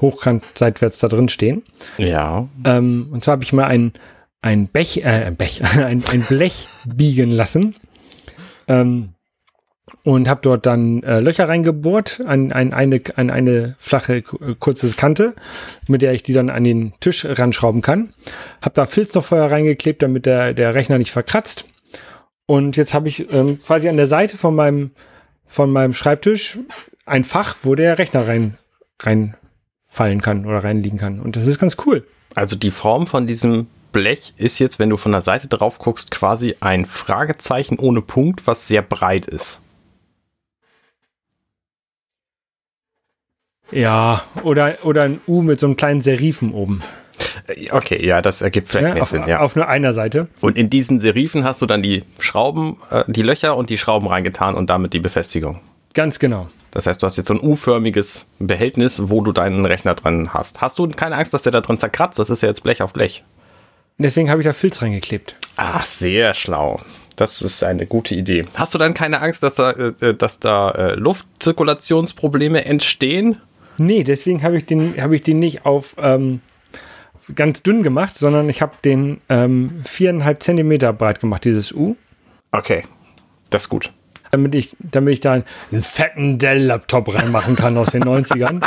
hochkant 0.00 0.44
seitwärts 0.54 0.98
da 0.98 1.08
drin 1.08 1.28
stehen. 1.28 1.62
Ja. 1.96 2.48
Ähm, 2.64 3.08
und 3.10 3.24
zwar 3.24 3.32
habe 3.32 3.44
ich 3.44 3.52
mal 3.52 3.64
ein, 3.64 3.92
ein 4.42 4.66
Bech, 4.66 4.98
äh, 4.98 5.24
ein 5.24 5.36
Bech, 5.36 5.62
ein, 5.76 6.04
ein 6.04 6.22
Blech 6.22 6.68
biegen 6.84 7.30
lassen. 7.30 7.74
Ähm, 8.68 9.10
und 10.02 10.28
habe 10.28 10.40
dort 10.42 10.66
dann 10.66 11.02
äh, 11.02 11.20
Löcher 11.20 11.48
reingebohrt 11.48 12.20
an, 12.26 12.50
an, 12.50 12.72
eine, 12.72 13.00
an 13.14 13.30
eine 13.30 13.76
flache, 13.78 14.22
kurze 14.22 14.90
Kante, 14.96 15.34
mit 15.86 16.02
der 16.02 16.12
ich 16.12 16.22
die 16.22 16.32
dann 16.32 16.50
an 16.50 16.64
den 16.64 16.92
Tisch 17.00 17.24
ranschrauben 17.24 17.82
kann. 17.82 18.12
Habe 18.60 18.74
da 18.74 18.86
Filzstoffeuer 18.86 19.50
reingeklebt, 19.50 20.02
damit 20.02 20.26
der, 20.26 20.54
der 20.54 20.74
Rechner 20.74 20.98
nicht 20.98 21.12
verkratzt. 21.12 21.66
Und 22.46 22.76
jetzt 22.76 22.94
habe 22.94 23.08
ich 23.08 23.32
ähm, 23.32 23.60
quasi 23.62 23.88
an 23.88 23.96
der 23.96 24.06
Seite 24.06 24.36
von 24.36 24.54
meinem, 24.54 24.90
von 25.46 25.70
meinem 25.70 25.92
Schreibtisch 25.92 26.58
ein 27.04 27.24
Fach, 27.24 27.56
wo 27.62 27.74
der 27.76 27.98
Rechner 27.98 28.26
rein, 28.26 28.58
reinfallen 29.00 30.20
kann 30.20 30.46
oder 30.46 30.64
reinliegen 30.64 30.98
kann. 30.98 31.20
Und 31.20 31.36
das 31.36 31.46
ist 31.46 31.60
ganz 31.60 31.76
cool. 31.86 32.04
Also 32.34 32.56
die 32.56 32.72
Form 32.72 33.06
von 33.06 33.26
diesem 33.28 33.68
Blech 33.92 34.34
ist 34.36 34.58
jetzt, 34.58 34.78
wenn 34.78 34.90
du 34.90 34.96
von 34.96 35.12
der 35.12 35.22
Seite 35.22 35.46
drauf 35.46 35.78
guckst, 35.78 36.10
quasi 36.10 36.56
ein 36.60 36.86
Fragezeichen 36.86 37.78
ohne 37.78 38.02
Punkt, 38.02 38.46
was 38.46 38.66
sehr 38.66 38.82
breit 38.82 39.26
ist. 39.26 39.60
Ja, 43.70 44.22
oder, 44.42 44.76
oder 44.84 45.02
ein 45.02 45.20
U 45.26 45.42
mit 45.42 45.60
so 45.60 45.66
einem 45.66 45.76
kleinen 45.76 46.02
Serifen 46.02 46.52
oben. 46.52 46.80
Okay, 47.70 48.04
ja, 48.04 48.22
das 48.22 48.42
ergibt 48.42 48.68
vielleicht 48.68 48.88
ja, 48.88 48.94
mehr 48.94 49.02
auf, 49.02 49.08
Sinn, 49.08 49.24
ja. 49.26 49.40
Auf 49.40 49.56
nur 49.56 49.68
einer 49.68 49.92
Seite. 49.92 50.28
Und 50.40 50.56
in 50.56 50.70
diesen 50.70 51.00
Serifen 51.00 51.44
hast 51.44 51.62
du 51.62 51.66
dann 51.66 51.82
die 51.82 52.04
Schrauben, 52.18 52.76
äh, 52.90 53.04
die 53.06 53.22
Löcher 53.22 53.56
und 53.56 53.70
die 53.70 53.78
Schrauben 53.78 54.08
reingetan 54.08 54.54
und 54.54 54.70
damit 54.70 54.92
die 54.92 54.98
Befestigung. 54.98 55.60
Ganz 55.94 56.18
genau. 56.18 56.46
Das 56.72 56.86
heißt, 56.86 57.02
du 57.02 57.06
hast 57.06 57.16
jetzt 57.16 57.28
so 57.28 57.34
ein 57.34 57.40
U-förmiges 57.40 58.26
Behältnis, 58.38 59.08
wo 59.08 59.22
du 59.22 59.32
deinen 59.32 59.64
Rechner 59.64 59.94
dran 59.94 60.34
hast. 60.34 60.60
Hast 60.60 60.78
du 60.78 60.88
keine 60.88 61.16
Angst, 61.16 61.32
dass 61.32 61.42
der 61.42 61.52
da 61.52 61.62
drin 61.62 61.78
zerkratzt? 61.78 62.18
Das 62.18 62.28
ist 62.28 62.42
ja 62.42 62.48
jetzt 62.48 62.62
Blech 62.62 62.82
auf 62.82 62.92
Blech. 62.92 63.24
Deswegen 63.98 64.30
habe 64.30 64.42
ich 64.42 64.46
da 64.46 64.52
Filz 64.52 64.82
reingeklebt. 64.82 65.36
Ach, 65.56 65.84
sehr 65.84 66.34
schlau. 66.34 66.80
Das 67.16 67.40
ist 67.40 67.64
eine 67.64 67.86
gute 67.86 68.14
Idee. 68.14 68.44
Hast 68.56 68.74
du 68.74 68.78
dann 68.78 68.92
keine 68.92 69.22
Angst, 69.22 69.42
dass 69.42 69.54
da, 69.54 69.70
äh, 69.70 70.14
dass 70.14 70.38
da 70.38 70.70
äh, 70.72 70.94
Luftzirkulationsprobleme 70.96 72.66
entstehen? 72.66 73.38
Nee, 73.78 74.02
deswegen 74.02 74.42
habe 74.42 74.56
ich 74.56 74.66
den, 74.66 75.00
habe 75.00 75.16
ich 75.16 75.22
den 75.22 75.38
nicht 75.38 75.66
auf 75.66 75.96
ähm, 75.98 76.40
ganz 77.34 77.62
dünn 77.62 77.82
gemacht, 77.82 78.16
sondern 78.16 78.48
ich 78.48 78.62
habe 78.62 78.72
den 78.84 79.20
ähm, 79.28 79.82
viereinhalb 79.84 80.42
Zentimeter 80.42 80.92
breit 80.92 81.20
gemacht, 81.20 81.44
dieses 81.44 81.72
U. 81.72 81.96
Okay, 82.52 82.84
das 83.50 83.64
ist 83.64 83.68
gut. 83.68 83.92
Damit 84.32 84.54
ich, 84.54 84.76
damit 84.78 85.14
ich 85.14 85.20
da 85.20 85.32
einen 85.32 85.82
fetten 85.82 86.38
Dell-Laptop 86.38 87.14
reinmachen 87.14 87.56
kann 87.56 87.76
aus 87.76 87.88
den 87.88 88.02
90ern. 88.02 88.62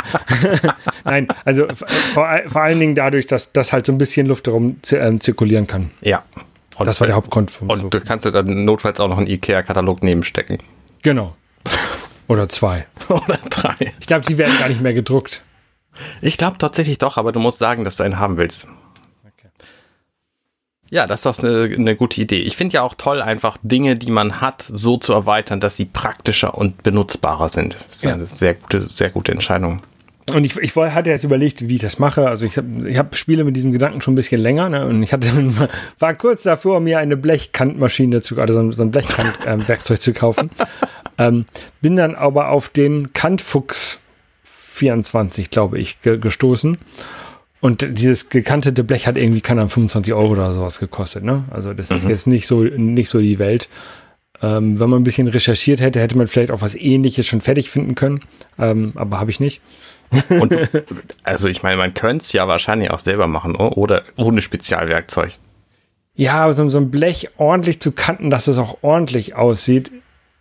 Nein, 1.04 1.28
also 1.44 1.66
vor, 2.14 2.40
vor, 2.46 2.62
allen 2.62 2.80
Dingen 2.80 2.94
dadurch, 2.94 3.26
dass, 3.26 3.52
dass 3.52 3.72
halt 3.72 3.86
so 3.86 3.92
ein 3.92 3.98
bisschen 3.98 4.26
Luft 4.26 4.46
darum 4.46 4.76
ähm, 4.90 5.20
zirkulieren 5.20 5.66
kann. 5.66 5.90
Ja. 6.00 6.24
Und 6.76 6.86
das 6.86 7.00
war 7.00 7.06
der 7.06 7.16
Hauptgrund. 7.16 7.58
Und 7.60 7.78
so. 7.78 7.88
du 7.88 8.00
kannst 8.00 8.24
dann 8.24 8.64
notfalls 8.64 9.00
auch 9.00 9.08
noch 9.08 9.18
einen 9.18 9.26
IKEA-Katalog 9.26 10.02
nebenstecken. 10.02 10.58
Genau. 11.02 11.36
Oder 12.30 12.48
zwei. 12.48 12.86
Oder 13.08 13.40
drei. 13.50 13.74
Ich 13.98 14.06
glaube, 14.06 14.24
die 14.24 14.38
werden 14.38 14.56
gar 14.60 14.68
nicht 14.68 14.80
mehr 14.80 14.94
gedruckt. 14.94 15.42
Ich 16.22 16.38
glaube 16.38 16.58
tatsächlich 16.58 16.98
doch, 16.98 17.16
aber 17.16 17.32
du 17.32 17.40
musst 17.40 17.58
sagen, 17.58 17.82
dass 17.82 17.96
du 17.96 18.04
einen 18.04 18.20
haben 18.20 18.36
willst. 18.36 18.68
Okay. 19.24 19.48
Ja, 20.90 21.08
das 21.08 21.24
ist 21.24 21.26
doch 21.26 21.44
eine, 21.44 21.74
eine 21.74 21.96
gute 21.96 22.20
Idee. 22.20 22.38
Ich 22.38 22.56
finde 22.56 22.74
ja 22.74 22.82
auch 22.82 22.94
toll, 22.94 23.20
einfach 23.20 23.58
Dinge, 23.62 23.96
die 23.96 24.12
man 24.12 24.40
hat, 24.40 24.62
so 24.62 24.96
zu 24.96 25.12
erweitern, 25.12 25.58
dass 25.58 25.76
sie 25.76 25.86
praktischer 25.86 26.56
und 26.56 26.84
benutzbarer 26.84 27.48
sind. 27.48 27.74
Das 27.88 27.96
ist 27.96 28.04
ja. 28.04 28.14
eine 28.14 28.26
sehr 28.26 28.54
gute, 28.54 28.88
sehr 28.88 29.10
gute 29.10 29.32
Entscheidung. 29.32 29.82
Und 30.34 30.44
ich, 30.44 30.56
ich 30.56 30.74
hatte 30.76 31.10
jetzt 31.10 31.24
überlegt, 31.24 31.68
wie 31.68 31.76
ich 31.76 31.80
das 31.80 31.98
mache. 31.98 32.28
Also 32.28 32.46
ich 32.46 32.56
habe 32.56 32.88
ich 32.88 32.98
hab 32.98 33.14
Spiele 33.16 33.44
mit 33.44 33.56
diesem 33.56 33.72
Gedanken 33.72 34.00
schon 34.00 34.14
ein 34.14 34.16
bisschen 34.16 34.40
länger. 34.40 34.68
Ne? 34.68 34.86
Und 34.86 35.02
ich 35.02 35.12
hatte 35.12 35.30
war 35.98 36.14
kurz 36.14 36.42
davor, 36.42 36.80
mir 36.80 36.98
eine 36.98 37.16
Blechkantmaschine 37.16 38.20
zu, 38.20 38.40
also 38.40 38.54
so 38.54 38.60
ein, 38.60 38.72
so 38.72 38.82
ein 38.82 38.90
Blechkantwerkzeug 38.90 39.96
äh, 39.98 40.00
zu 40.00 40.12
kaufen. 40.12 40.50
Ähm, 41.18 41.46
bin 41.80 41.96
dann 41.96 42.14
aber 42.14 42.48
auf 42.48 42.68
den 42.68 43.12
Kantfuchs 43.12 44.00
24, 44.42 45.50
glaube 45.50 45.78
ich, 45.78 46.00
ge 46.00 46.18
gestoßen. 46.18 46.78
Und 47.60 47.98
dieses 47.98 48.30
gekantete 48.30 48.84
Blech 48.84 49.06
hat 49.06 49.18
irgendwie, 49.18 49.42
kann 49.42 49.58
dann 49.58 49.68
25 49.68 50.14
Euro 50.14 50.28
oder 50.28 50.52
sowas 50.54 50.80
gekostet. 50.80 51.24
Ne? 51.24 51.44
Also 51.50 51.74
das 51.74 51.90
mhm. 51.90 51.96
ist 51.96 52.08
jetzt 52.08 52.26
nicht 52.26 52.46
so, 52.46 52.62
nicht 52.62 53.10
so 53.10 53.20
die 53.20 53.38
Welt. 53.38 53.68
Ähm, 54.42 54.80
wenn 54.80 54.88
man 54.88 55.00
ein 55.00 55.04
bisschen 55.04 55.28
recherchiert 55.28 55.80
hätte, 55.80 56.00
hätte 56.00 56.16
man 56.16 56.26
vielleicht 56.26 56.50
auch 56.50 56.62
was 56.62 56.74
ähnliches 56.74 57.26
schon 57.26 57.42
fertig 57.42 57.70
finden 57.70 57.94
können. 57.94 58.22
Ähm, 58.58 58.92
aber 58.94 59.20
habe 59.20 59.30
ich 59.30 59.40
nicht. 59.40 59.60
Und 60.28 60.56
also 61.22 61.48
ich 61.48 61.62
meine, 61.62 61.76
man 61.76 61.94
könnte 61.94 62.24
es 62.24 62.32
ja 62.32 62.48
wahrscheinlich 62.48 62.90
auch 62.90 62.98
selber 62.98 63.26
machen 63.26 63.54
oder 63.56 64.02
ohne 64.16 64.42
Spezialwerkzeug. 64.42 65.32
Ja, 66.14 66.44
aber 66.44 66.52
so, 66.52 66.68
so 66.68 66.78
ein 66.78 66.90
Blech 66.90 67.30
ordentlich 67.36 67.80
zu 67.80 67.92
kanten, 67.92 68.30
dass 68.30 68.46
es 68.48 68.58
auch 68.58 68.78
ordentlich 68.82 69.34
aussieht, 69.34 69.92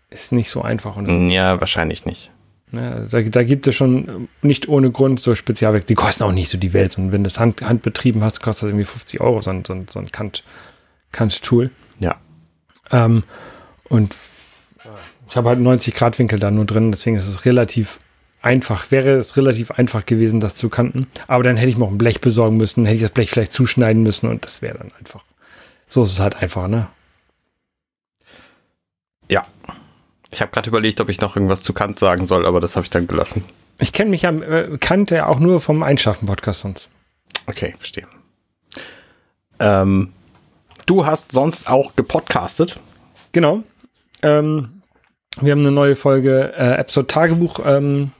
ist 0.10 0.32
nicht 0.32 0.49
so 0.49 0.62
einfach. 0.62 0.97
Oder? 0.97 1.12
Ja, 1.12 1.60
wahrscheinlich 1.60 2.05
nicht. 2.05 2.32
Ja, 2.71 3.01
da, 3.01 3.21
da, 3.21 3.43
gibt 3.43 3.67
es 3.67 3.75
schon 3.75 4.27
nicht 4.41 4.67
ohne 4.67 4.91
Grund 4.91 5.19
so 5.19 5.34
Spezialwerk. 5.34 5.88
Die 5.88 5.95
kosten 5.95 6.23
auch 6.23 6.32
nicht 6.32 6.49
so 6.49 6.58
die 6.58 6.73
Welt. 6.73 6.97
Und 6.97 7.12
wenn 7.12 7.23
du 7.23 7.27
das 7.27 7.39
Hand, 7.39 7.62
handbetrieben 7.62 8.23
hast, 8.23 8.41
kostet 8.41 8.63
das 8.63 8.69
irgendwie 8.69 8.86
50 8.86 9.21
Euro, 9.21 9.41
so 9.41 9.51
ein, 9.51 9.65
so 9.65 9.73
ein, 9.73 9.88
so 9.89 9.99
ein 9.99 10.12
Kant, 10.12 10.43
Kant-Tool. 11.12 11.71
Ja. 11.99 12.17
Ähm, 12.91 13.23
und 13.86 14.15
ich 15.27 15.36
habe 15.36 15.49
halt 15.49 15.60
90 15.60 15.95
Grad 15.95 16.19
Winkel 16.19 16.39
da 16.39 16.51
nur 16.51 16.65
drin, 16.65 16.91
deswegen 16.91 17.15
ist 17.15 17.27
es 17.27 17.45
relativ 17.45 17.99
einfach. 18.41 18.91
Wäre 18.91 19.12
es 19.17 19.38
relativ 19.38 19.71
einfach 19.71 20.06
gewesen, 20.06 20.39
das 20.39 20.56
zu 20.56 20.69
kanten. 20.69 21.08
Aber 21.28 21.43
dann 21.43 21.58
hätte 21.58 21.69
ich 21.69 21.78
mir 21.78 21.86
auch 21.86 21.91
ein 21.91 21.97
Blech 21.97 22.21
besorgen 22.21 22.58
müssen, 22.58 22.86
hätte 22.86 22.95
ich 22.95 23.02
das 23.02 23.12
Blech 23.12 23.32
vielleicht 23.32 23.52
zuschneiden 23.52 24.04
müssen 24.04 24.30
und 24.30 24.45
das 24.45 24.62
wäre 24.62 24.78
dann 24.78 24.91
einfach. 24.99 25.23
So 25.88 26.04
ist 26.04 26.12
es 26.12 26.19
halt 26.19 26.36
einfach, 26.36 26.67
ne? 26.67 26.88
Ja. 29.30 29.45
Ich 30.32 30.41
habe 30.41 30.52
gerade 30.52 30.69
überlegt, 30.69 31.02
ob 31.02 31.10
ich 31.10 31.21
noch 31.21 31.36
irgendwas 31.36 31.63
zu 31.63 31.73
Kant 31.73 31.97
sagen 31.97 32.28
soll, 32.28 32.45
aber 32.45 32.60
das 32.60 32.75
habe 32.75 32.84
ich 32.84 32.91
dann 32.91 33.08
gelassen. 33.08 33.43
Ich 33.80 33.93
kenne 33.93 34.12
mich 34.12 34.23
ja, 34.23 34.32
äh, 34.32 34.78
Kant 34.78 35.10
ja 35.10 35.25
auch 35.25 35.39
nur 35.39 35.60
vom 35.62 35.82
Einschaffen-Podcast 35.82 36.62
sonst. 36.62 36.89
Okay, 37.47 37.73
verstehe. 37.78 38.06
Ähm, 39.60 40.13
du 40.86 41.06
hast 41.06 41.32
sonst 41.32 41.67
auch 41.69 41.95
gepodcastet. 41.95 42.80
Genau. 43.32 43.63
Ähm, 44.21 44.82
wir 45.41 45.52
haben 45.52 45.62
eine 45.62 45.71
neue 45.71 45.95
Folge 45.95 46.54
äh, 46.56 46.75
Episode 46.75 47.08
Tagebuch 47.08 47.62
ähm, 47.65 48.12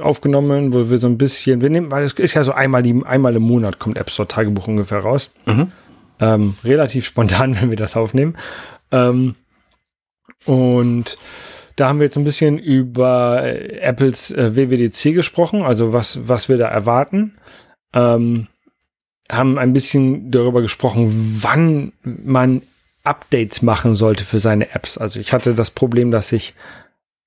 aufgenommen, 0.00 0.72
wo 0.72 0.90
wir 0.90 0.98
so 0.98 1.06
ein 1.06 1.18
bisschen, 1.18 1.60
wir 1.60 1.70
nehmen, 1.70 1.90
weil 1.90 2.04
es 2.04 2.12
ist 2.14 2.34
ja 2.34 2.44
so 2.44 2.52
einmal, 2.52 2.82
die, 2.82 3.02
einmal 3.04 3.36
im 3.36 3.42
Monat 3.42 3.78
kommt 3.78 3.98
Episode 3.98 4.28
Tagebuch 4.28 4.68
ungefähr 4.68 4.98
raus. 4.98 5.32
Mhm. 5.46 5.72
Ähm, 6.20 6.54
relativ 6.64 7.06
spontan, 7.06 7.56
wenn 7.60 7.70
wir 7.70 7.76
das 7.76 7.96
aufnehmen. 7.96 8.36
Ähm, 8.90 9.34
und 10.44 11.18
da 11.76 11.88
haben 11.88 12.00
wir 12.00 12.06
jetzt 12.06 12.16
ein 12.16 12.24
bisschen 12.24 12.58
über 12.58 13.44
äh, 13.44 13.78
Apples 13.78 14.30
äh, 14.32 14.56
WWDC 14.56 15.14
gesprochen, 15.14 15.62
also 15.62 15.92
was, 15.92 16.28
was 16.28 16.48
wir 16.48 16.58
da 16.58 16.68
erwarten. 16.68 17.36
Ähm, 17.94 18.48
haben 19.30 19.58
ein 19.58 19.72
bisschen 19.72 20.30
darüber 20.30 20.62
gesprochen, 20.62 21.38
wann 21.40 21.92
man 22.02 22.62
Updates 23.04 23.62
machen 23.62 23.94
sollte 23.94 24.24
für 24.24 24.38
seine 24.38 24.74
Apps. 24.74 24.98
Also 24.98 25.20
ich 25.20 25.32
hatte 25.32 25.54
das 25.54 25.70
Problem, 25.70 26.10
dass 26.10 26.32
ich 26.32 26.54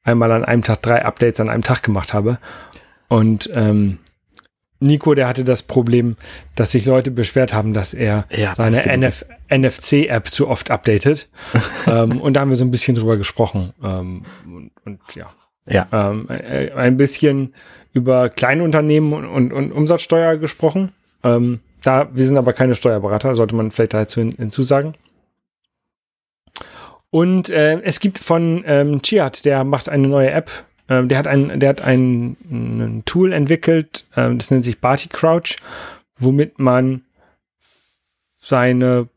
einmal 0.03 0.31
an 0.31 0.45
einem 0.45 0.63
Tag 0.63 0.81
drei 0.81 1.03
Updates 1.03 1.39
an 1.39 1.49
einem 1.49 1.63
Tag 1.63 1.83
gemacht 1.83 2.13
habe. 2.13 2.37
Und 3.07 3.49
ähm, 3.53 3.99
Nico, 4.79 5.13
der 5.13 5.27
hatte 5.27 5.43
das 5.43 5.61
Problem, 5.61 6.17
dass 6.55 6.71
sich 6.71 6.85
Leute 6.85 7.11
beschwert 7.11 7.53
haben, 7.53 7.73
dass 7.73 7.93
er 7.93 8.25
ja, 8.35 8.55
seine 8.55 8.81
NFC-App 9.49 10.27
zu 10.27 10.47
oft 10.47 10.71
updatet. 10.71 11.29
ähm, 11.87 12.19
und 12.19 12.33
da 12.33 12.41
haben 12.41 12.49
wir 12.49 12.57
so 12.57 12.65
ein 12.65 12.71
bisschen 12.71 12.95
drüber 12.95 13.17
gesprochen. 13.17 13.73
Ähm, 13.83 14.23
und, 14.45 14.71
und, 14.83 14.99
ja. 15.15 15.31
ja. 15.67 15.87
Ähm, 15.91 16.27
äh, 16.29 16.71
ein 16.71 16.97
bisschen 16.97 17.53
über 17.93 18.29
Kleinunternehmen 18.29 19.13
und, 19.13 19.25
und, 19.25 19.53
und 19.53 19.71
Umsatzsteuer 19.71 20.37
gesprochen. 20.37 20.91
Ähm, 21.23 21.59
da, 21.83 22.09
wir 22.13 22.25
sind 22.25 22.37
aber 22.37 22.53
keine 22.53 22.73
Steuerberater, 22.73 23.35
sollte 23.35 23.55
man 23.55 23.69
vielleicht 23.69 23.93
dazu 23.93 24.21
hin, 24.21 24.33
hinzusagen. 24.35 24.95
Und 27.11 27.49
äh, 27.49 27.81
es 27.81 27.99
gibt 27.99 28.19
von 28.19 28.63
ähm, 28.65 29.01
Chiat, 29.01 29.45
der 29.45 29.63
macht 29.63 29.89
eine 29.89 30.07
neue 30.07 30.31
App. 30.31 30.49
Ähm, 30.89 31.09
der 31.09 31.17
hat 31.17 31.27
ein, 31.27 31.59
der 31.59 31.69
hat 31.69 31.81
ein, 31.81 32.37
ein 32.49 33.03
Tool 33.05 33.33
entwickelt, 33.33 34.05
ähm, 34.15 34.37
das 34.37 34.49
nennt 34.49 34.65
sich 34.65 34.79
Barty 34.79 35.09
Crouch, 35.09 35.57
womit 36.17 36.57
man 36.57 37.03
seine, 38.41 39.07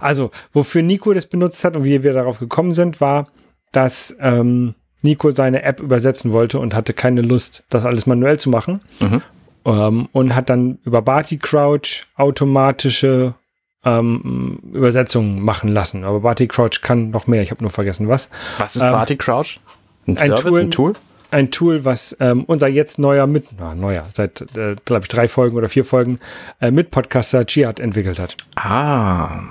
also 0.00 0.30
wofür 0.52 0.82
Nico 0.82 1.12
das 1.14 1.26
benutzt 1.26 1.62
hat 1.64 1.76
und 1.76 1.84
wie 1.84 2.02
wir 2.02 2.12
darauf 2.14 2.38
gekommen 2.38 2.72
sind, 2.72 3.00
war, 3.00 3.28
dass 3.70 4.16
ähm, 4.20 4.74
Nico 5.02 5.30
seine 5.30 5.62
App 5.62 5.80
übersetzen 5.80 6.32
wollte 6.32 6.58
und 6.58 6.74
hatte 6.74 6.92
keine 6.92 7.22
Lust, 7.22 7.64
das 7.68 7.84
alles 7.84 8.06
manuell 8.06 8.38
zu 8.38 8.50
machen. 8.50 8.80
Mhm. 9.00 9.22
Ähm, 9.64 10.08
und 10.12 10.34
hat 10.34 10.50
dann 10.50 10.78
über 10.84 11.02
Barty 11.02 11.38
Crouch 11.38 12.04
automatische 12.16 13.34
ähm, 13.84 14.58
Übersetzungen 14.72 15.40
machen 15.40 15.68
lassen. 15.68 16.04
Aber 16.04 16.20
Barty 16.20 16.48
Crouch 16.48 16.80
kann 16.82 17.10
noch 17.10 17.26
mehr. 17.26 17.42
Ich 17.42 17.50
habe 17.50 17.62
nur 17.62 17.70
vergessen, 17.70 18.08
was. 18.08 18.28
Was 18.58 18.76
ist 18.76 18.82
ähm, 18.82 18.92
Barty 18.92 19.16
Crouch? 19.16 19.60
Ein, 20.06 20.18
ein, 20.18 20.30
Service, 20.30 20.42
Tool, 20.42 20.60
ein 20.60 20.70
Tool? 20.70 20.92
Ein 21.30 21.50
Tool, 21.50 21.84
was 21.84 22.16
ähm, 22.20 22.44
unser 22.44 22.68
jetzt 22.68 22.98
neuer 22.98 23.26
mit, 23.26 23.46
na, 23.58 23.74
neuer, 23.74 24.06
seit, 24.14 24.40
äh, 24.56 24.76
glaube 24.84 25.02
ich, 25.02 25.08
drei 25.08 25.28
Folgen 25.28 25.56
oder 25.56 25.68
vier 25.68 25.84
Folgen 25.84 26.18
äh, 26.60 26.70
mit 26.70 26.90
Podcaster 26.90 27.44
Chiat 27.44 27.80
entwickelt 27.80 28.18
hat. 28.18 28.36
Ah. 28.56 29.42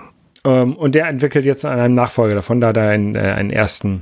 Ähm, 0.44 0.76
und 0.76 0.96
der 0.96 1.08
entwickelt 1.08 1.46
jetzt 1.46 1.66
an 1.66 1.80
einem 1.80 1.94
Nachfolger 1.94 2.36
davon, 2.36 2.62
da 2.62 2.68
hat 2.68 2.78
er 2.78 2.90
einen, 2.90 3.16
äh, 3.16 3.20
einen 3.20 3.52
ersten, 3.52 4.02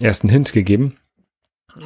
ersten 0.00 0.28
Hint 0.28 0.52
gegeben. 0.52 0.96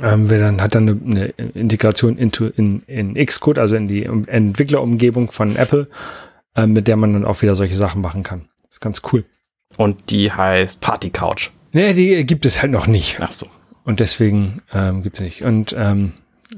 Ähm, 0.03 0.31
wir 0.31 0.39
dann 0.39 0.61
hat 0.61 0.75
dann 0.75 0.89
eine, 0.89 1.01
eine 1.07 1.27
Integration 1.55 2.17
into, 2.17 2.47
in, 2.47 2.83
in 2.87 3.15
Xcode, 3.15 3.59
also 3.59 3.77
in 3.77 3.89
die 3.89 4.05
Entwicklerumgebung 4.05 5.31
von 5.31 5.55
Apple 5.55 5.89
äh, 6.57 6.67
mit 6.67 6.89
der 6.89 6.97
man 6.97 7.13
dann 7.13 7.25
auch 7.25 7.43
wieder 7.43 7.55
solche 7.55 7.77
Sachen 7.77 8.01
machen 8.01 8.23
kann. 8.23 8.49
Das 8.65 8.77
ist 8.77 8.81
ganz 8.81 9.03
cool. 9.13 9.25
Und 9.77 10.11
die 10.11 10.33
heißt 10.33 10.81
Party 10.81 11.11
Couch. 11.11 11.51
Nee, 11.73 11.93
die 11.93 12.25
gibt 12.25 12.47
es 12.47 12.61
halt 12.63 12.73
noch 12.73 12.87
nicht. 12.87 13.19
Ach 13.21 13.31
so. 13.31 13.47
Und 13.85 14.01
deswegen 14.01 14.63
ähm, 14.73 15.03
gibt 15.03 15.17
es 15.17 15.23
nicht. 15.23 15.43
Und 15.43 15.75
ähm, 15.79 16.13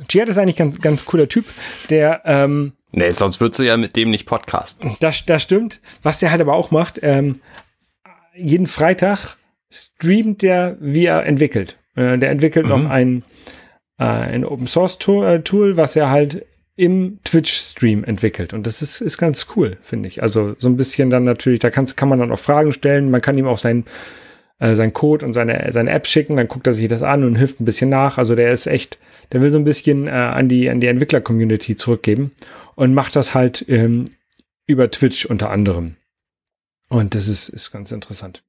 Giat 0.06 0.28
ist 0.28 0.38
eigentlich 0.38 0.56
ganz, 0.56 0.80
ganz 0.80 1.04
cooler 1.04 1.28
Typ, 1.28 1.44
der 1.90 2.22
ähm, 2.24 2.72
Nee, 2.92 3.10
sonst 3.10 3.40
würdest 3.40 3.58
du 3.58 3.64
ja 3.64 3.76
mit 3.76 3.96
dem 3.96 4.10
nicht 4.10 4.26
podcasten. 4.26 4.96
Das, 5.00 5.26
das 5.26 5.42
stimmt. 5.42 5.80
Was 6.02 6.20
der 6.20 6.30
halt 6.30 6.40
aber 6.40 6.54
auch 6.54 6.70
macht, 6.70 7.00
ähm, 7.02 7.40
jeden 8.34 8.66
Freitag 8.66 9.36
streamt 9.70 10.42
der, 10.42 10.78
wie 10.80 11.04
er 11.04 11.26
entwickelt. 11.26 11.78
Äh, 11.96 12.18
der 12.18 12.30
entwickelt 12.30 12.66
mhm. 12.66 12.70
noch 12.70 12.88
ein, 12.88 13.24
äh, 13.98 14.04
ein 14.04 14.44
Open 14.44 14.66
Source 14.66 14.98
Tool, 14.98 15.26
äh, 15.26 15.42
Tool, 15.42 15.76
was 15.76 15.96
er 15.96 16.08
halt 16.10 16.46
im 16.78 17.18
Twitch-Stream 17.24 18.04
entwickelt. 18.04 18.54
Und 18.54 18.64
das 18.66 18.82
ist, 18.82 19.00
ist 19.00 19.18
ganz 19.18 19.48
cool, 19.56 19.78
finde 19.82 20.06
ich. 20.06 20.22
Also 20.22 20.54
so 20.58 20.68
ein 20.68 20.76
bisschen 20.76 21.10
dann 21.10 21.24
natürlich, 21.24 21.58
da 21.58 21.70
kannst, 21.70 21.96
kann 21.96 22.08
man 22.08 22.20
dann 22.20 22.30
auch 22.30 22.38
Fragen 22.38 22.70
stellen. 22.70 23.10
Man 23.10 23.20
kann 23.20 23.36
ihm 23.36 23.48
auch 23.48 23.58
sein, 23.58 23.84
äh, 24.60 24.76
sein 24.76 24.92
Code 24.92 25.26
und 25.26 25.32
seine, 25.32 25.72
seine 25.72 25.90
App 25.90 26.06
schicken. 26.06 26.36
Dann 26.36 26.46
guckt 26.46 26.68
er 26.68 26.72
sich 26.72 26.86
das 26.86 27.02
an 27.02 27.24
und 27.24 27.34
hilft 27.34 27.60
ein 27.60 27.64
bisschen 27.64 27.90
nach. 27.90 28.16
Also 28.16 28.36
der 28.36 28.52
ist 28.52 28.68
echt, 28.68 29.00
der 29.32 29.42
will 29.42 29.50
so 29.50 29.58
ein 29.58 29.64
bisschen 29.64 30.06
äh, 30.06 30.10
an 30.10 30.48
die, 30.48 30.70
an 30.70 30.80
die 30.80 30.86
Entwickler-Community 30.86 31.74
zurückgeben 31.74 32.30
und 32.76 32.94
macht 32.94 33.16
das 33.16 33.34
halt 33.34 33.64
ähm, 33.68 34.04
über 34.68 34.88
Twitch 34.88 35.26
unter 35.26 35.50
anderem. 35.50 35.96
Und 36.88 37.16
das 37.16 37.26
ist, 37.26 37.48
ist 37.48 37.72
ganz 37.72 37.90
interessant. 37.90 38.44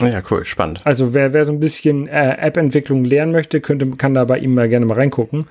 Ja, 0.00 0.22
cool, 0.30 0.46
spannend. 0.46 0.80
Also 0.86 1.12
wer, 1.12 1.34
wer 1.34 1.44
so 1.44 1.52
ein 1.52 1.60
bisschen 1.60 2.08
äh, 2.08 2.38
App-Entwicklung 2.38 3.04
lernen 3.04 3.32
möchte, 3.32 3.60
könnte, 3.60 3.90
kann 3.90 4.14
da 4.14 4.24
bei 4.24 4.38
ihm 4.38 4.54
mal 4.54 4.70
gerne 4.70 4.86
mal 4.86 4.94
reingucken. 4.94 5.46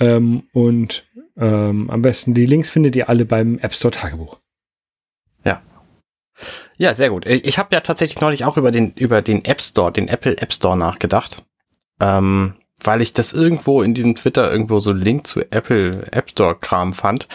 Ähm, 0.00 0.44
und 0.52 1.07
ähm, 1.38 1.90
am 1.90 2.02
besten 2.02 2.34
die 2.34 2.46
Links 2.46 2.70
findet 2.70 2.96
ihr 2.96 3.08
alle 3.08 3.24
beim 3.24 3.58
App 3.58 3.72
Store 3.72 3.92
Tagebuch. 3.92 4.38
Ja. 5.44 5.62
Ja, 6.76 6.94
sehr 6.94 7.10
gut. 7.10 7.26
Ich 7.26 7.58
habe 7.58 7.74
ja 7.74 7.80
tatsächlich 7.80 8.20
neulich 8.20 8.44
auch 8.44 8.56
über 8.56 8.70
den, 8.70 8.92
über 8.94 9.22
den 9.22 9.44
App 9.44 9.62
Store, 9.62 9.92
den 9.92 10.08
Apple 10.08 10.38
App 10.38 10.52
Store 10.52 10.76
nachgedacht. 10.76 11.44
Ähm, 12.00 12.54
weil 12.80 13.02
ich 13.02 13.12
das 13.12 13.32
irgendwo 13.32 13.82
in 13.82 13.94
diesem 13.94 14.14
Twitter 14.14 14.50
irgendwo 14.50 14.78
so 14.78 14.90
einen 14.90 15.00
Link 15.00 15.26
zu 15.26 15.40
Apple 15.50 16.06
App 16.12 16.30
Store 16.30 16.56
Kram 16.56 16.94
fand 16.94 17.28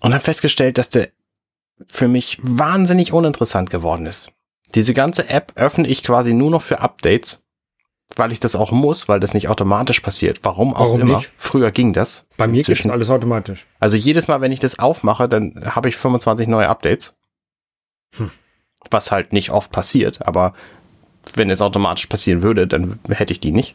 und 0.00 0.14
habe 0.14 0.24
festgestellt, 0.24 0.78
dass 0.78 0.90
der 0.90 1.08
für 1.86 2.08
mich 2.08 2.38
wahnsinnig 2.42 3.12
uninteressant 3.12 3.70
geworden 3.70 4.06
ist. 4.06 4.32
Diese 4.74 4.94
ganze 4.94 5.28
App 5.28 5.52
öffne 5.56 5.88
ich 5.88 6.02
quasi 6.02 6.32
nur 6.32 6.50
noch 6.50 6.62
für 6.62 6.80
Updates 6.80 7.42
weil 8.16 8.32
ich 8.32 8.40
das 8.40 8.56
auch 8.56 8.72
muss, 8.72 9.08
weil 9.08 9.20
das 9.20 9.34
nicht 9.34 9.48
automatisch 9.48 10.00
passiert. 10.00 10.40
Warum 10.42 10.74
auch 10.74 10.80
Warum 10.80 11.00
immer. 11.00 11.16
Nicht? 11.18 11.30
Früher 11.36 11.70
ging 11.70 11.92
das. 11.92 12.26
Bei 12.36 12.46
mir 12.46 12.62
geht 12.62 12.90
alles 12.90 13.10
automatisch. 13.10 13.66
Also 13.78 13.96
jedes 13.96 14.28
Mal, 14.28 14.40
wenn 14.40 14.52
ich 14.52 14.60
das 14.60 14.78
aufmache, 14.78 15.28
dann 15.28 15.62
habe 15.64 15.88
ich 15.88 15.96
25 15.96 16.48
neue 16.48 16.68
Updates. 16.68 17.16
Hm. 18.16 18.30
Was 18.90 19.12
halt 19.12 19.32
nicht 19.32 19.50
oft 19.50 19.70
passiert, 19.70 20.26
aber 20.26 20.54
wenn 21.34 21.50
es 21.50 21.60
automatisch 21.60 22.06
passieren 22.06 22.42
würde, 22.42 22.66
dann 22.66 22.98
hätte 23.08 23.32
ich 23.32 23.40
die 23.40 23.52
nicht. 23.52 23.74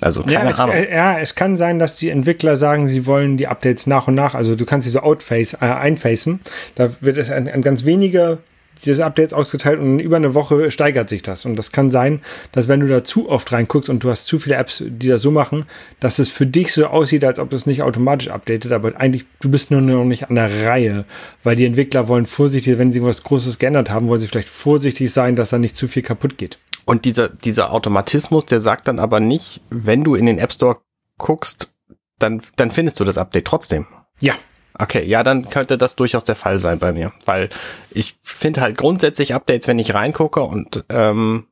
Also 0.00 0.22
keine 0.22 0.34
ja, 0.34 0.50
es, 0.50 0.58
Ahnung. 0.58 0.76
ja, 0.90 1.18
es 1.18 1.34
kann 1.34 1.56
sein, 1.56 1.78
dass 1.78 1.96
die 1.96 2.08
Entwickler 2.08 2.56
sagen, 2.56 2.88
sie 2.88 3.06
wollen 3.06 3.36
die 3.36 3.46
Updates 3.46 3.86
nach 3.86 4.08
und 4.08 4.14
nach, 4.14 4.34
also 4.34 4.56
du 4.56 4.64
kannst 4.64 4.86
diese 4.86 5.02
Outface 5.04 5.54
äh, 5.54 5.66
einfacen. 5.66 6.40
Da 6.74 6.90
wird 7.00 7.18
es 7.18 7.30
an, 7.30 7.46
an 7.46 7.62
ganz 7.62 7.84
wenige 7.84 8.38
diese 8.84 9.04
Updates 9.04 9.32
ausgeteilt 9.32 9.80
und 9.80 9.98
über 9.98 10.16
eine 10.16 10.34
Woche 10.34 10.70
steigert 10.70 11.08
sich 11.08 11.22
das. 11.22 11.44
Und 11.44 11.56
das 11.56 11.72
kann 11.72 11.90
sein, 11.90 12.20
dass 12.52 12.68
wenn 12.68 12.80
du 12.80 12.88
da 12.88 13.04
zu 13.04 13.28
oft 13.28 13.52
reinguckst 13.52 13.88
und 13.90 14.02
du 14.02 14.10
hast 14.10 14.26
zu 14.26 14.38
viele 14.38 14.56
Apps, 14.56 14.82
die 14.86 15.08
das 15.08 15.22
so 15.22 15.30
machen, 15.30 15.64
dass 16.00 16.18
es 16.18 16.30
für 16.30 16.46
dich 16.46 16.72
so 16.72 16.86
aussieht, 16.86 17.24
als 17.24 17.38
ob 17.38 17.52
es 17.52 17.66
nicht 17.66 17.82
automatisch 17.82 18.28
updatet, 18.28 18.72
aber 18.72 18.98
eigentlich, 19.00 19.24
du 19.40 19.50
bist 19.50 19.70
nur 19.70 19.80
noch 19.80 20.04
nicht 20.04 20.28
an 20.28 20.36
der 20.36 20.66
Reihe, 20.66 21.04
weil 21.42 21.56
die 21.56 21.64
Entwickler 21.64 22.08
wollen 22.08 22.26
vorsichtig, 22.26 22.78
wenn 22.78 22.92
sie 22.92 23.02
was 23.02 23.22
Großes 23.22 23.58
geändert 23.58 23.90
haben, 23.90 24.08
wollen 24.08 24.20
sie 24.20 24.28
vielleicht 24.28 24.48
vorsichtig 24.48 25.12
sein, 25.12 25.36
dass 25.36 25.50
da 25.50 25.58
nicht 25.58 25.76
zu 25.76 25.88
viel 25.88 26.02
kaputt 26.02 26.38
geht. 26.38 26.58
Und 26.84 27.04
dieser, 27.04 27.28
dieser 27.28 27.72
Automatismus, 27.72 28.46
der 28.46 28.60
sagt 28.60 28.88
dann 28.88 28.98
aber 28.98 29.20
nicht, 29.20 29.60
wenn 29.70 30.04
du 30.04 30.14
in 30.14 30.26
den 30.26 30.38
App 30.38 30.52
Store 30.52 30.78
guckst, 31.18 31.72
dann, 32.18 32.42
dann 32.56 32.70
findest 32.70 33.00
du 33.00 33.04
das 33.04 33.18
Update 33.18 33.44
trotzdem. 33.44 33.86
Ja, 34.20 34.34
Okay, 34.78 35.04
ja, 35.04 35.22
dann 35.22 35.48
könnte 35.48 35.76
das 35.76 35.96
durchaus 35.96 36.24
der 36.24 36.34
Fall 36.34 36.58
sein 36.58 36.78
bei 36.78 36.92
mir, 36.92 37.12
weil 37.24 37.50
ich 37.90 38.16
finde 38.22 38.60
halt 38.60 38.78
grundsätzlich 38.78 39.34
Updates, 39.34 39.68
wenn 39.68 39.78
ich 39.78 39.94
reingucke 39.94 40.40
und 40.40 40.84
ähm, 40.88 41.46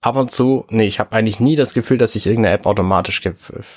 ab 0.00 0.16
und 0.16 0.30
zu, 0.30 0.64
nee, 0.68 0.86
ich 0.86 1.00
habe 1.00 1.12
eigentlich 1.12 1.40
nie 1.40 1.56
das 1.56 1.74
Gefühl, 1.74 1.98
dass 1.98 2.12
sich 2.12 2.26
irgendeine 2.26 2.54
App 2.54 2.66
automatisch 2.66 3.22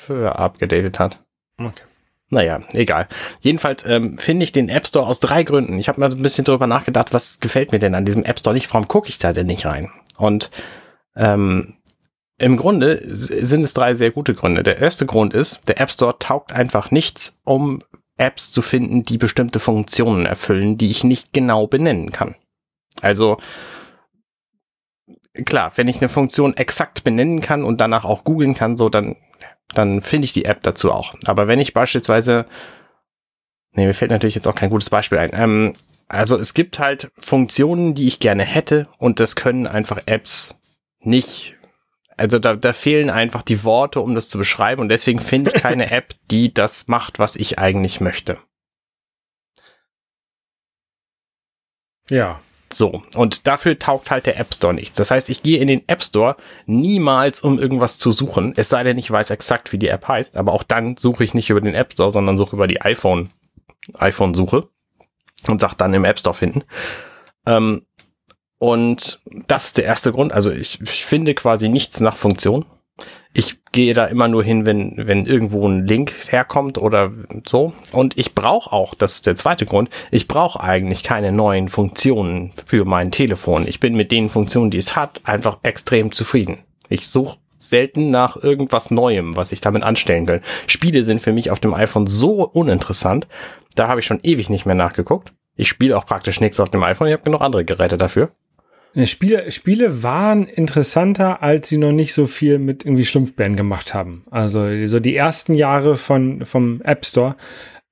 abgedatet 0.09 0.99
hat. 0.99 1.23
Okay. 1.57 1.83
Naja, 2.29 2.61
egal. 2.73 3.07
Jedenfalls 3.39 3.85
ähm, 3.85 4.17
finde 4.17 4.43
ich 4.43 4.51
den 4.51 4.69
App 4.69 4.87
Store 4.87 5.05
aus 5.05 5.19
drei 5.19 5.43
Gründen. 5.43 5.77
Ich 5.77 5.87
habe 5.87 5.99
mal 5.99 6.11
ein 6.11 6.21
bisschen 6.21 6.43
drüber 6.43 6.67
nachgedacht, 6.67 7.13
was 7.13 7.39
gefällt 7.39 7.71
mir 7.71 7.79
denn 7.79 7.93
an 7.93 8.05
diesem 8.05 8.23
App 8.23 8.39
Store 8.39 8.53
nicht, 8.53 8.73
warum 8.73 8.87
gucke 8.87 9.09
ich 9.09 9.19
da 9.19 9.31
denn 9.31 9.45
nicht 9.45 9.65
rein? 9.65 9.91
Und 10.17 10.49
ähm, 11.15 11.75
im 12.37 12.57
Grunde 12.57 13.01
sind 13.05 13.63
es 13.63 13.73
drei 13.73 13.93
sehr 13.93 14.11
gute 14.11 14.33
Gründe. 14.33 14.63
Der 14.63 14.79
erste 14.79 15.05
Grund 15.05 15.33
ist, 15.33 15.61
der 15.67 15.79
App 15.79 15.91
Store 15.91 16.17
taugt 16.19 16.51
einfach 16.51 16.91
nichts, 16.91 17.39
um 17.45 17.81
Apps 18.17 18.51
zu 18.51 18.61
finden, 18.61 19.03
die 19.03 19.17
bestimmte 19.17 19.59
Funktionen 19.59 20.25
erfüllen, 20.25 20.77
die 20.77 20.89
ich 20.89 21.03
nicht 21.03 21.33
genau 21.33 21.67
benennen 21.67 22.11
kann. 22.11 22.35
Also 23.01 23.37
klar, 25.45 25.73
wenn 25.75 25.87
ich 25.87 25.97
eine 25.97 26.09
Funktion 26.09 26.55
exakt 26.55 27.03
benennen 27.03 27.41
kann 27.41 27.63
und 27.63 27.81
danach 27.81 28.05
auch 28.05 28.23
googeln 28.23 28.55
kann, 28.55 28.77
so 28.77 28.89
dann 28.89 29.15
dann 29.73 30.01
finde 30.01 30.25
ich 30.25 30.33
die 30.33 30.45
App 30.45 30.61
dazu 30.63 30.91
auch. 30.91 31.15
Aber 31.25 31.47
wenn 31.47 31.59
ich 31.59 31.73
beispielsweise 31.73 32.45
Nee, 33.75 33.85
mir 33.85 33.93
fällt 33.93 34.11
natürlich 34.11 34.35
jetzt 34.35 34.47
auch 34.47 34.55
kein 34.55 34.69
gutes 34.69 34.89
Beispiel 34.89 35.17
ein. 35.17 35.31
Ähm, 35.33 35.73
also 36.07 36.37
es 36.37 36.53
gibt 36.53 36.79
halt 36.79 37.11
Funktionen, 37.15 37.93
die 37.93 38.07
ich 38.07 38.19
gerne 38.19 38.43
hätte 38.43 38.87
und 38.97 39.19
das 39.19 39.35
können 39.35 39.67
einfach 39.67 39.99
Apps 40.05 40.55
nicht 40.99 41.54
also 42.17 42.39
da, 42.39 42.55
da 42.55 42.73
fehlen 42.73 43.09
einfach 43.09 43.43
die 43.43 43.63
Worte, 43.63 44.01
um 44.01 44.15
das 44.15 44.29
zu 44.29 44.37
beschreiben 44.37 44.81
und 44.81 44.89
deswegen 44.89 45.19
finde 45.19 45.51
ich 45.53 45.61
keine 45.61 45.91
App, 45.91 46.13
die 46.31 46.53
das 46.53 46.87
macht, 46.87 47.19
was 47.19 47.35
ich 47.35 47.59
eigentlich 47.59 48.01
möchte. 48.01 48.37
Ja. 52.09 52.39
So, 52.73 53.03
und 53.15 53.47
dafür 53.47 53.79
taugt 53.79 54.11
halt 54.11 54.25
der 54.25 54.39
App 54.39 54.53
Store 54.53 54.73
nichts. 54.73 54.97
Das 54.97 55.11
heißt, 55.11 55.29
ich 55.29 55.43
gehe 55.43 55.59
in 55.59 55.67
den 55.67 55.87
App 55.87 56.03
Store 56.03 56.35
niemals, 56.65 57.41
um 57.41 57.59
irgendwas 57.59 57.99
zu 57.99 58.11
suchen, 58.11 58.53
es 58.57 58.69
sei 58.69 58.83
denn, 58.83 58.97
ich 58.97 59.09
weiß 59.09 59.29
exakt, 59.29 59.71
wie 59.71 59.77
die 59.77 59.87
App 59.87 60.07
heißt, 60.07 60.35
aber 60.35 60.51
auch 60.51 60.63
dann 60.63 60.97
suche 60.97 61.23
ich 61.23 61.33
nicht 61.33 61.49
über 61.49 61.61
den 61.61 61.75
App 61.75 61.93
Store, 61.93 62.11
sondern 62.11 62.37
suche 62.37 62.55
über 62.55 62.67
die 62.67 62.81
iPhone, 62.81 63.29
iPhone-Suche 63.93 64.67
und 65.47 65.61
sage 65.61 65.75
dann 65.77 65.93
im 65.93 66.05
App 66.05 66.19
Store 66.19 66.35
finden. 66.35 66.63
Ähm, 67.45 67.85
und 68.65 69.19
das 69.45 69.65
ist 69.65 69.77
der 69.77 69.85
erste 69.85 70.11
Grund. 70.11 70.33
Also 70.33 70.49
ich, 70.49 70.81
ich 70.81 71.05
finde 71.05 71.35
quasi 71.35 71.69
nichts 71.69 71.99
nach 71.99 72.17
Funktion. 72.17 72.65
Ich 73.31 73.63
gehe 73.71 73.93
da 73.93 74.05
immer 74.05 74.27
nur 74.27 74.43
hin, 74.43 74.65
wenn, 74.65 74.93
wenn 74.97 75.27
irgendwo 75.27 75.67
ein 75.67 75.85
Link 75.85 76.15
herkommt 76.29 76.79
oder 76.79 77.11
so. 77.45 77.73
Und 77.91 78.17
ich 78.17 78.33
brauche 78.33 78.73
auch, 78.73 78.95
das 78.95 79.13
ist 79.13 79.27
der 79.27 79.35
zweite 79.35 79.67
Grund, 79.67 79.91
ich 80.09 80.27
brauche 80.27 80.61
eigentlich 80.61 81.03
keine 81.03 81.31
neuen 81.31 81.69
Funktionen 81.69 82.53
für 82.65 82.85
mein 82.85 83.11
Telefon. 83.11 83.67
Ich 83.67 83.79
bin 83.79 83.93
mit 83.93 84.11
den 84.11 84.29
Funktionen, 84.29 84.71
die 84.71 84.79
es 84.79 84.95
hat, 84.95 85.21
einfach 85.25 85.59
extrem 85.61 86.11
zufrieden. 86.11 86.63
Ich 86.89 87.07
suche 87.07 87.37
selten 87.59 88.09
nach 88.09 88.35
irgendwas 88.35 88.89
Neuem, 88.89 89.35
was 89.35 89.51
ich 89.51 89.61
damit 89.61 89.83
anstellen 89.83 90.25
kann. 90.25 90.41
Spiele 90.65 91.03
sind 91.03 91.21
für 91.21 91.33
mich 91.33 91.51
auf 91.51 91.59
dem 91.59 91.75
iPhone 91.75 92.07
so 92.07 92.43
uninteressant. 92.47 93.27
Da 93.75 93.89
habe 93.89 93.99
ich 93.99 94.07
schon 94.07 94.21
ewig 94.23 94.49
nicht 94.49 94.65
mehr 94.65 94.73
nachgeguckt. 94.73 95.33
Ich 95.55 95.69
spiele 95.69 95.95
auch 95.95 96.07
praktisch 96.07 96.41
nichts 96.41 96.59
auf 96.59 96.71
dem 96.71 96.83
iPhone. 96.83 97.09
Ich 97.09 97.13
habe 97.13 97.23
genug 97.23 97.41
andere 97.41 97.63
Geräte 97.63 97.97
dafür. 97.97 98.31
Spiele, 99.03 99.51
Spiele 99.51 100.03
waren 100.03 100.47
interessanter, 100.47 101.43
als 101.43 101.67
sie 101.67 101.77
noch 101.77 101.91
nicht 101.91 102.13
so 102.13 102.27
viel 102.27 102.59
mit 102.59 102.85
irgendwie 102.85 103.03
Schlumpfbären 103.03 103.57
gemacht 103.57 103.93
haben. 103.93 104.23
Also 104.31 104.87
so 104.87 105.01
die 105.01 105.15
ersten 105.15 105.53
Jahre 105.53 105.97
von, 105.97 106.45
vom 106.45 106.81
App 106.81 107.05
Store 107.05 107.35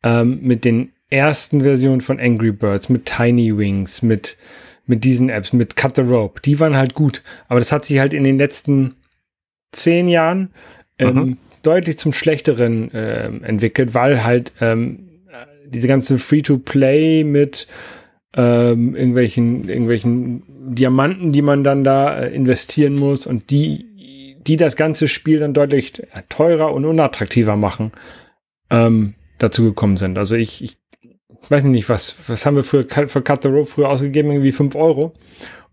ähm, 0.04 0.40
mit 0.42 0.64
den 0.64 0.94
ersten 1.10 1.62
Versionen 1.64 2.02
von 2.02 2.20
Angry 2.20 2.52
Birds, 2.52 2.88
mit 2.88 3.06
Tiny 3.06 3.58
Wings, 3.58 4.02
mit, 4.02 4.38
mit 4.86 5.04
diesen 5.04 5.30
Apps, 5.30 5.52
mit 5.52 5.76
Cut 5.76 5.98
the 5.98 6.02
Rope, 6.02 6.42
die 6.42 6.60
waren 6.60 6.78
halt 6.78 6.94
gut. 6.94 7.22
Aber 7.50 7.60
das 7.60 7.72
hat 7.72 7.86
sich 7.86 8.00
halt 8.00 8.14
in 8.14 8.24
den 8.24 8.38
letzten 8.38 8.96
zehn 9.74 10.08
Jahren 10.08 10.52
ähm, 10.98 11.16
mhm. 11.16 11.38
deutlich 11.64 11.98
zum 11.98 12.14
Schlechteren 12.14 12.92
äh, 12.94 13.26
entwickelt, 13.26 13.94
weil 13.94 14.24
halt 14.24 14.54
ähm, 14.62 15.10
diese 15.66 15.88
ganze 15.88 16.18
Free-to-Play 16.18 17.24
mit 17.24 17.68
ähm, 18.36 18.96
irgendwelchen, 18.96 19.68
irgendwelchen 19.68 20.44
Diamanten, 20.66 21.32
die 21.32 21.42
man 21.42 21.64
dann 21.64 21.84
da 21.84 22.18
äh, 22.18 22.34
investieren 22.34 22.96
muss 22.96 23.26
und 23.26 23.50
die, 23.50 24.38
die 24.46 24.58
das 24.58 24.76
ganze 24.76 25.08
Spiel 25.08 25.40
dann 25.40 25.54
deutlich 25.54 26.02
teurer 26.30 26.74
und 26.74 26.86
unattraktiver 26.86 27.56
machen, 27.56 27.92
ähm, 28.70 29.16
dazu 29.40 29.64
gekommen 29.64 29.98
sind. 29.98 30.18
Also 30.18 30.36
ich, 30.36 30.64
ich 30.64 30.78
weiß 31.50 31.64
nicht, 31.66 31.90
was, 31.90 32.16
was 32.28 32.46
haben 32.46 32.56
wir 32.56 32.64
für, 32.64 32.84
für 32.84 33.22
Cut 33.22 33.44
the 33.44 33.50
Rope 33.50 33.66
früher 33.66 33.90
ausgegeben? 33.90 34.32
Irgendwie 34.32 34.52
fünf 34.52 34.76
Euro. 34.76 35.14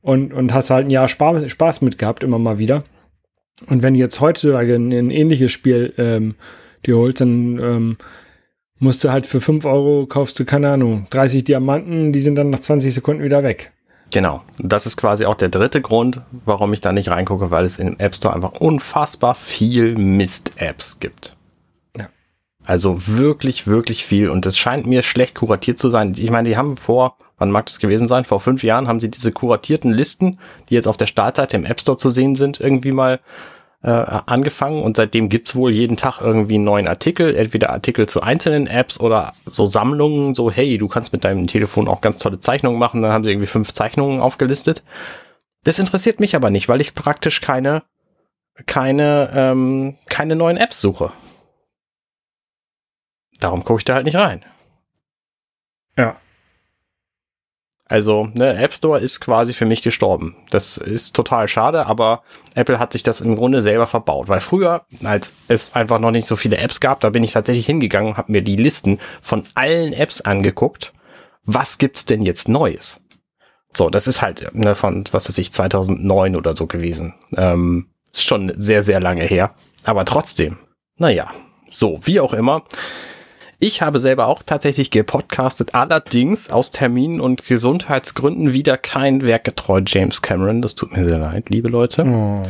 Und, 0.03 0.33
und 0.33 0.55
hast 0.55 0.71
halt 0.71 0.87
ein 0.87 0.91
Jahr 0.91 1.09
Spaß, 1.09 1.51
Spaß 1.51 1.83
mit 1.83 1.99
gehabt, 1.99 2.25
immer 2.25 2.39
mal 2.39 2.59
wieder. 2.59 2.85
Und 3.67 3.83
wenn 3.83 3.95
du 3.95 4.01
jetzt 4.01 4.21
heutzutage 4.21 4.75
ein, 4.75 4.91
ein 4.93 5.11
ähnliches 5.11 5.53
Spiel 5.53 5.91
ähm, 5.99 6.37
dir 6.87 6.97
holst, 6.97 7.21
dann 7.21 7.59
ähm, 7.59 7.97
musst 8.79 9.05
du 9.05 9.13
halt 9.13 9.27
für 9.27 9.41
5 9.41 9.65
Euro 9.67 10.07
kaufst 10.07 10.41
du, 10.41 10.45
keine 10.45 10.71
Ahnung, 10.71 11.07
30 11.11 11.45
Diamanten, 11.45 12.13
die 12.13 12.21
sind 12.21 12.37
dann 12.37 12.51
nach 12.51 12.61
20 12.61 12.95
Sekunden 12.95 13.23
wieder 13.23 13.43
weg. 13.43 13.73
Genau. 14.11 14.43
Das 14.59 14.87
ist 14.87 14.97
quasi 14.97 15.25
auch 15.25 15.37
der 15.37 15.49
dritte 15.49 15.81
Grund, 15.81 16.21
warum 16.45 16.73
ich 16.73 16.81
da 16.81 16.93
nicht 16.93 17.09
reingucke, 17.09 17.51
weil 17.51 17.65
es 17.65 17.79
im 17.79 17.99
App 17.99 18.15
Store 18.15 18.35
einfach 18.35 18.53
unfassbar 18.53 19.35
viel 19.35 19.95
Mist-Apps 19.97 20.99
gibt. 20.99 21.37
Ja. 21.97 22.09
Also 22.65 23.07
wirklich, 23.07 23.67
wirklich 23.67 24.05
viel. 24.05 24.29
Und 24.29 24.47
es 24.47 24.59
scheint 24.59 24.87
mir 24.87 25.03
schlecht 25.03 25.37
kuratiert 25.37 25.79
zu 25.79 25.91
sein. 25.91 26.15
Ich 26.17 26.31
meine, 26.31 26.49
die 26.49 26.57
haben 26.57 26.77
vor, 26.77 27.17
wann 27.39 27.53
mag 27.53 27.67
das 27.67 27.79
gewesen 27.79 28.09
sein? 28.09 28.25
Vor 28.25 28.41
fünf 28.41 28.65
Jahren 28.65 28.89
haben 28.89 29.01
sie 29.01 29.11
diese 29.11 29.31
kuratierten 29.31 29.93
Listen, 29.93 30.39
die 30.69 30.75
jetzt 30.75 30.89
auf 30.89 30.97
der 30.97 31.07
Startseite 31.07 31.57
im 31.57 31.65
App 31.65 31.81
Store 31.81 31.97
zu 31.97 32.11
sehen 32.11 32.35
sind, 32.35 32.61
irgendwie 32.61 32.93
mal 32.93 33.21
äh, 33.83 33.91
angefangen 33.91 34.83
und 34.83 34.97
seitdem 34.97 35.29
gibt's 35.29 35.57
wohl 35.57 35.71
jeden 35.71 35.97
Tag 35.97 36.21
irgendwie 36.21 36.57
einen 36.57 36.65
neuen 36.65 36.87
Artikel, 36.87 37.35
entweder 37.35 37.71
Artikel 37.71 38.09
zu 38.09 38.23
einzelnen 38.23 38.67
Apps 38.67 39.01
oder 39.01 39.33
so 39.47 39.67
Sammlungen, 39.67 40.35
so 40.35 40.51
hey, 40.51 40.77
du 40.77 40.87
kannst 40.87 41.13
mit 41.13 41.25
deinem 41.25 41.47
Telefon 41.47 41.89
auch 41.89 42.01
ganz 42.01 42.19
tolle 42.19 42.41
Zeichnungen 42.41 42.79
machen, 42.79 43.01
dann 43.03 43.13
haben 43.13 43.25
sie 43.25 43.31
irgendwie 43.31 43.47
fünf 43.47 43.73
Zeichnungen 43.73 44.21
aufgelistet. 44.21 44.83
Das 45.65 45.79
interessiert 45.79 46.21
mich 46.21 46.37
aber 46.37 46.51
nicht, 46.51 46.69
weil 46.69 46.81
ich 46.81 46.95
praktisch 46.95 47.41
keine, 47.41 47.83
keine, 48.67 49.31
ähm, 49.35 49.97
keine 50.09 50.37
neuen 50.37 50.57
Apps 50.57 50.81
suche. 50.81 51.13
Darum 53.39 53.65
gucke 53.65 53.81
ich 53.81 53.85
da 53.85 53.95
halt 53.95 54.05
nicht 54.05 54.17
rein. 54.17 54.45
Ja. 55.97 56.17
Also, 57.91 58.29
ne, 58.35 58.57
App 58.57 58.73
Store 58.73 59.01
ist 59.01 59.19
quasi 59.19 59.53
für 59.53 59.67
mich 59.67 59.83
gestorben. 59.83 60.37
Das 60.51 60.77
ist 60.77 61.13
total 61.17 61.49
schade, 61.49 61.87
aber 61.87 62.23
Apple 62.55 62.79
hat 62.79 62.93
sich 62.93 63.03
das 63.03 63.21
im 63.21 63.35
Grunde 63.35 63.63
selber 63.63 63.89
verbaut. 63.89 64.29
Weil 64.29 64.39
früher, 64.39 64.87
als 65.03 65.35
es 65.49 65.75
einfach 65.75 65.99
noch 65.99 66.13
nicht 66.13 66.29
so 66.29 66.37
viele 66.37 66.59
Apps 66.59 66.79
gab, 66.79 67.01
da 67.01 67.11
bin 67.11 67.25
ich 67.25 67.33
tatsächlich 67.33 67.67
hingegangen, 67.67 68.17
habe 68.17 68.31
mir 68.31 68.43
die 68.43 68.55
Listen 68.55 69.01
von 69.21 69.43
allen 69.57 69.93
Apps 69.93 70.21
angeguckt. 70.21 70.93
Was 71.45 71.79
gibt's 71.79 72.05
denn 72.05 72.23
jetzt 72.23 72.49
Neues? 72.49 73.03
So, 73.73 73.91
das 73.91 74.07
ist 74.07 74.23
halt 74.23 74.55
ne, 74.55 74.77
von, 74.77 75.03
was 75.11 75.29
weiß 75.29 75.39
ich, 75.39 75.53
2009 75.53 76.37
oder 76.37 76.53
so 76.53 76.69
gewesen. 76.69 77.15
Ähm, 77.37 77.89
ist 78.13 78.25
schon 78.25 78.53
sehr, 78.55 78.85
sehr 78.85 79.01
lange 79.01 79.25
her. 79.25 79.53
Aber 79.83 80.05
trotzdem, 80.05 80.59
naja, 80.97 81.33
so, 81.69 81.99
wie 82.05 82.21
auch 82.21 82.35
immer. 82.35 82.63
Ich 83.63 83.83
habe 83.83 83.99
selber 83.99 84.27
auch 84.27 84.43
tatsächlich 84.43 84.91
gepodcastet, 84.91 85.75
allerdings 85.75 86.51
aus 86.51 86.71
Terminen 86.71 87.21
und 87.21 87.47
Gesundheitsgründen 87.47 88.55
wieder 88.55 88.79
kein 88.79 89.21
werkgetreu 89.21 89.83
James 89.87 90.23
Cameron. 90.23 90.63
Das 90.63 90.75
tut 90.75 90.97
mir 90.97 91.07
sehr 91.07 91.19
leid, 91.19 91.51
liebe 91.51 91.69
Leute. 91.69 92.05
Oh. 92.07 92.43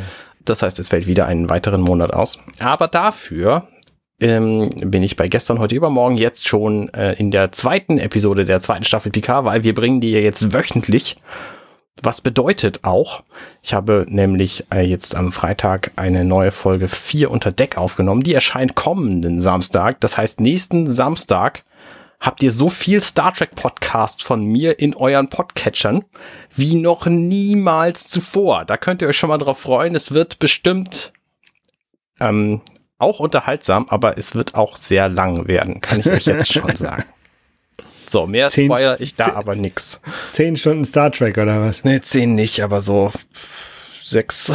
Das 0.44 0.62
heißt, 0.62 0.78
es 0.78 0.88
fällt 0.88 1.08
wieder 1.08 1.26
einen 1.26 1.50
weiteren 1.50 1.80
Monat 1.80 2.14
aus. 2.14 2.38
Aber 2.60 2.86
dafür 2.86 3.66
ähm, 4.20 4.70
bin 4.84 5.02
ich 5.02 5.16
bei 5.16 5.26
gestern, 5.26 5.58
heute 5.58 5.74
übermorgen 5.74 6.16
jetzt 6.16 6.46
schon 6.46 6.88
äh, 6.94 7.14
in 7.14 7.32
der 7.32 7.50
zweiten 7.50 7.98
Episode 7.98 8.44
der 8.44 8.60
zweiten 8.60 8.84
Staffel 8.84 9.10
Picard, 9.10 9.44
weil 9.44 9.64
wir 9.64 9.74
bringen 9.74 10.00
die 10.00 10.12
ja 10.12 10.20
jetzt 10.20 10.52
wöchentlich. 10.52 11.16
Was 12.03 12.22
bedeutet 12.22 12.85
auch, 12.85 13.22
ich 13.62 13.74
habe 13.74 14.07
nämlich 14.09 14.64
äh, 14.72 14.81
jetzt 14.81 15.14
am 15.14 15.33
Freitag 15.33 15.90
eine 15.96 16.24
neue 16.24 16.50
Folge 16.50 16.88
4 16.88 17.31
unter 17.31 17.53
Deck 17.53 17.76
aufgenommen. 17.76 18.22
Die 18.22 18.33
erscheint 18.33 18.74
kommenden 18.74 19.38
Samstag. 19.38 20.00
Das 20.00 20.16
heißt, 20.16 20.40
nächsten 20.40 20.90
Samstag 20.90 21.62
habt 22.18 22.42
ihr 22.42 22.53
so 22.53 22.68
viel 22.68 23.00
Star 23.00 23.35
Trek 23.35 23.55
Podcast 23.55 24.22
von 24.22 24.44
mir 24.44 24.79
in 24.79 24.94
euren 24.94 25.29
Podcatchern 25.29 26.05
wie 26.55 26.74
noch 26.74 27.07
niemals 27.07 28.07
zuvor. 28.07 28.64
Da 28.64 28.76
könnt 28.76 29.03
ihr 29.03 29.09
euch 29.09 29.18
schon 29.18 29.29
mal 29.29 29.38
drauf 29.38 29.61
freuen. 29.61 29.94
Es 29.94 30.12
wird 30.12 30.38
bestimmt 30.38 31.12
ähm, 32.20 32.61
auch 32.98 33.20
unterhaltsam, 33.20 33.87
aber 33.88 34.18
es 34.18 34.35
wird 34.35 34.55
auch 34.55 34.76
sehr 34.76 35.09
lang 35.09 35.48
werden, 35.48 35.81
kann 35.81 36.00
ich 36.00 36.09
euch 36.09 36.26
jetzt 36.26 36.53
schon 36.53 36.74
sagen. 36.76 37.05
So, 38.10 38.26
mehr 38.26 38.48
zehn, 38.48 38.66
spoiler 38.66 39.00
ich 39.00 39.14
da 39.14 39.26
zehn, 39.26 39.34
aber 39.34 39.54
nix. 39.54 40.00
Zehn 40.30 40.56
Stunden 40.56 40.84
Star 40.84 41.12
Trek 41.12 41.38
oder 41.38 41.60
was? 41.60 41.84
Nee, 41.84 42.00
zehn 42.00 42.34
nicht, 42.34 42.60
aber 42.60 42.80
so 42.80 43.12
sechs. 43.32 44.52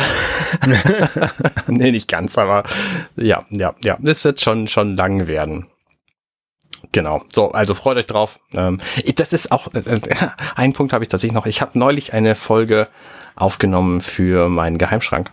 nee, 1.68 1.92
nicht 1.92 2.10
ganz, 2.10 2.38
aber 2.38 2.64
ja, 3.16 3.46
ja, 3.52 3.74
ja. 3.82 3.98
Das 4.02 4.26
wird 4.26 4.42
schon, 4.42 4.68
schon 4.68 4.98
lang 4.98 5.28
werden. 5.28 5.68
Genau. 6.92 7.24
So, 7.34 7.54
also 7.54 7.76
freut 7.76 7.96
euch 7.96 8.08
drauf. 8.08 8.42
Ähm, 8.54 8.82
das 9.16 9.32
ist 9.32 9.54
auch, 9.54 9.74
äh, 9.74 9.80
äh 9.80 10.02
ein 10.58 10.74
Punkt 10.74 10.92
habe 10.92 11.06
ich 11.06 11.08
tatsächlich 11.08 11.34
noch. 11.34 11.46
Ich 11.46 11.62
habe 11.62 11.80
neulich 11.80 12.12
eine 12.12 12.36
Folge 12.36 12.90
aufgenommen 13.38 14.02
für 14.02 14.50
meinen 14.50 14.78
Geheimschrank 14.78 15.32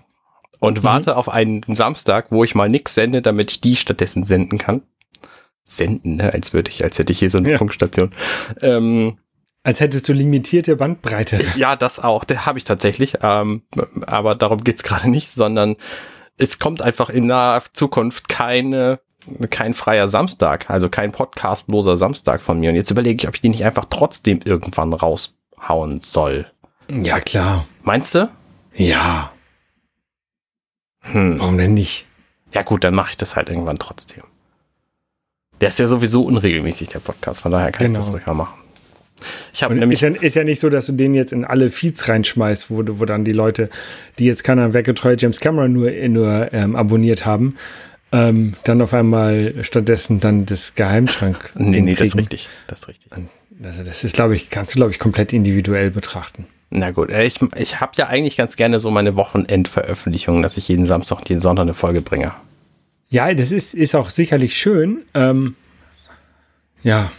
und 0.61 0.79
mhm. 0.79 0.85
warte 0.85 1.17
auf 1.17 1.29
einen 1.29 1.63
Samstag, 1.67 2.27
wo 2.31 2.45
ich 2.45 2.55
mal 2.55 2.69
nix 2.69 2.95
sende, 2.95 3.21
damit 3.21 3.51
ich 3.51 3.61
die 3.61 3.75
stattdessen 3.75 4.23
senden 4.23 4.59
kann 4.59 4.83
senden, 5.65 6.17
ne? 6.17 6.33
als 6.33 6.53
würde 6.53 6.71
ich, 6.71 6.85
als 6.85 6.99
hätte 6.99 7.13
ich 7.13 7.19
hier 7.19 7.31
so 7.31 7.39
eine 7.39 7.53
ja. 7.53 7.59
Funkstation. 7.59 8.13
Ähm, 8.61 9.19
als 9.65 9.81
hättest 9.81 10.09
du 10.09 10.13
limitierte 10.13 10.77
Bandbreite. 10.77 11.41
Ja, 11.57 11.77
das 11.77 12.01
auch. 12.01 12.25
Der 12.25 12.47
habe 12.47 12.59
ich 12.59 12.65
tatsächlich. 12.65 13.19
Ähm, 13.23 13.63
aber 14.07 14.35
darum 14.35 14.65
geht's 14.65 14.83
gerade 14.83 15.09
nicht, 15.09 15.31
sondern 15.31 15.77
es 16.37 16.59
kommt 16.59 16.83
einfach 16.83 17.11
in 17.11 17.27
naher 17.27 17.63
Zukunft 17.73 18.29
keine, 18.29 19.01
kein 19.51 19.75
freier 19.75 20.09
Samstag, 20.09 20.69
also 20.69 20.89
kein 20.89 21.13
podcastloser 21.13 21.97
Samstag 21.97 22.43
von 22.43 22.59
mir. 22.59 22.71
Und 22.71 22.77
jetzt 22.77 22.91
überlege 22.91 23.23
ich, 23.23 23.29
ob 23.29 23.35
ich 23.37 23.41
den 23.41 23.53
nicht 23.53 23.65
einfach 23.65 23.85
trotzdem 23.89 24.41
irgendwann 24.45 24.93
raushauen 24.93 26.01
soll. 26.01 26.47
Ja, 26.89 27.21
klar. 27.21 27.67
Meinst 27.83 28.15
du? 28.15 28.29
Ja. 28.75 29.33
Hm. 31.01 31.39
Warum 31.39 31.59
denn 31.59 31.75
nicht? 31.75 32.07
Ja, 32.53 32.63
gut, 32.63 32.85
dann 32.85 32.95
mache 32.95 33.11
ich 33.11 33.17
das 33.17 33.37
halt 33.37 33.49
irgendwann 33.49 33.79
trotzdem. 33.79 34.25
Der 35.63 35.69
ist 35.69 35.79
ja 35.79 35.87
sowieso 35.87 36.25
unregelmäßig, 36.25 36.89
der 36.89 36.99
Podcast, 36.99 37.43
von 37.43 37.53
daher 37.53 37.71
kann 37.71 37.87
genau. 37.87 37.93
ich 37.93 37.97
das 37.99 38.07
genau. 38.07 38.17
ruhig 38.17 38.27
mal 38.27 38.35
machen. 38.35 38.63
Ich 39.55 39.63
habe 39.63 39.77
nämlich. 39.77 40.03
Ist 40.03 40.17
ja, 40.17 40.21
ist 40.21 40.35
ja, 40.35 40.43
nicht 40.43 40.61
so, 40.61 40.69
dass 40.69 40.87
du 40.87 40.93
den 40.93 41.15
jetzt 41.15 41.33
in 41.33 41.45
alle 41.45 41.71
Feeds 41.71 42.09
reinschmeißt, 42.09 42.69
wo, 42.69 42.83
wo 42.99 43.05
dann 43.05 43.25
die 43.25 43.33
Leute, 43.33 43.71
die 44.19 44.25
jetzt 44.25 44.43
keiner 44.43 44.75
weggetreu 44.75 45.15
James 45.17 45.39
Cameron 45.39 45.73
nur, 45.73 45.93
nur 46.09 46.53
ähm, 46.53 46.75
abonniert 46.75 47.25
haben, 47.25 47.55
ähm, 48.11 48.55
dann 48.65 48.83
auf 48.83 48.93
einmal 48.93 49.55
stattdessen 49.63 50.19
dann 50.19 50.47
das 50.47 50.75
Geheimschrank. 50.75 51.53
nee, 51.55 51.81
nee, 51.81 51.93
das 51.93 52.09
ist 52.09 52.17
richtig. 52.17 52.49
Das 52.67 52.81
ist 52.81 52.89
richtig. 52.89 53.13
Also 53.63 53.85
das 53.85 54.03
ist, 54.03 54.17
glaube 54.17 54.35
ich, 54.35 54.51
kannst 54.51 54.75
du, 54.75 54.79
glaube 54.81 54.91
ich, 54.91 54.99
komplett 54.99 55.33
individuell 55.33 55.93
betrachten. 55.93 56.47
Na 56.71 56.91
gut, 56.91 57.11
äh, 57.11 57.25
ich, 57.25 57.39
ich 57.55 57.81
habe 57.81 57.93
ja 57.95 58.09
eigentlich 58.09 58.37
ganz 58.37 58.57
gerne 58.57 58.81
so 58.81 58.91
meine 58.91 59.15
Wochenendveröffentlichungen, 59.15 60.43
dass 60.43 60.57
ich 60.57 60.67
jeden 60.67 60.87
Samstag 60.87 61.19
und 61.19 61.29
jeden 61.29 61.41
Sonntag 61.41 61.63
eine 61.63 61.75
Folge 61.75 62.01
bringe. 62.01 62.33
Ja, 63.13 63.35
das 63.35 63.53
ist, 63.53 63.75
ist 63.75 63.95
auch 63.95 64.09
sicherlich 64.09 64.57
schön. 64.57 65.03
Ähm, 65.13 65.55
ja. 66.83 67.13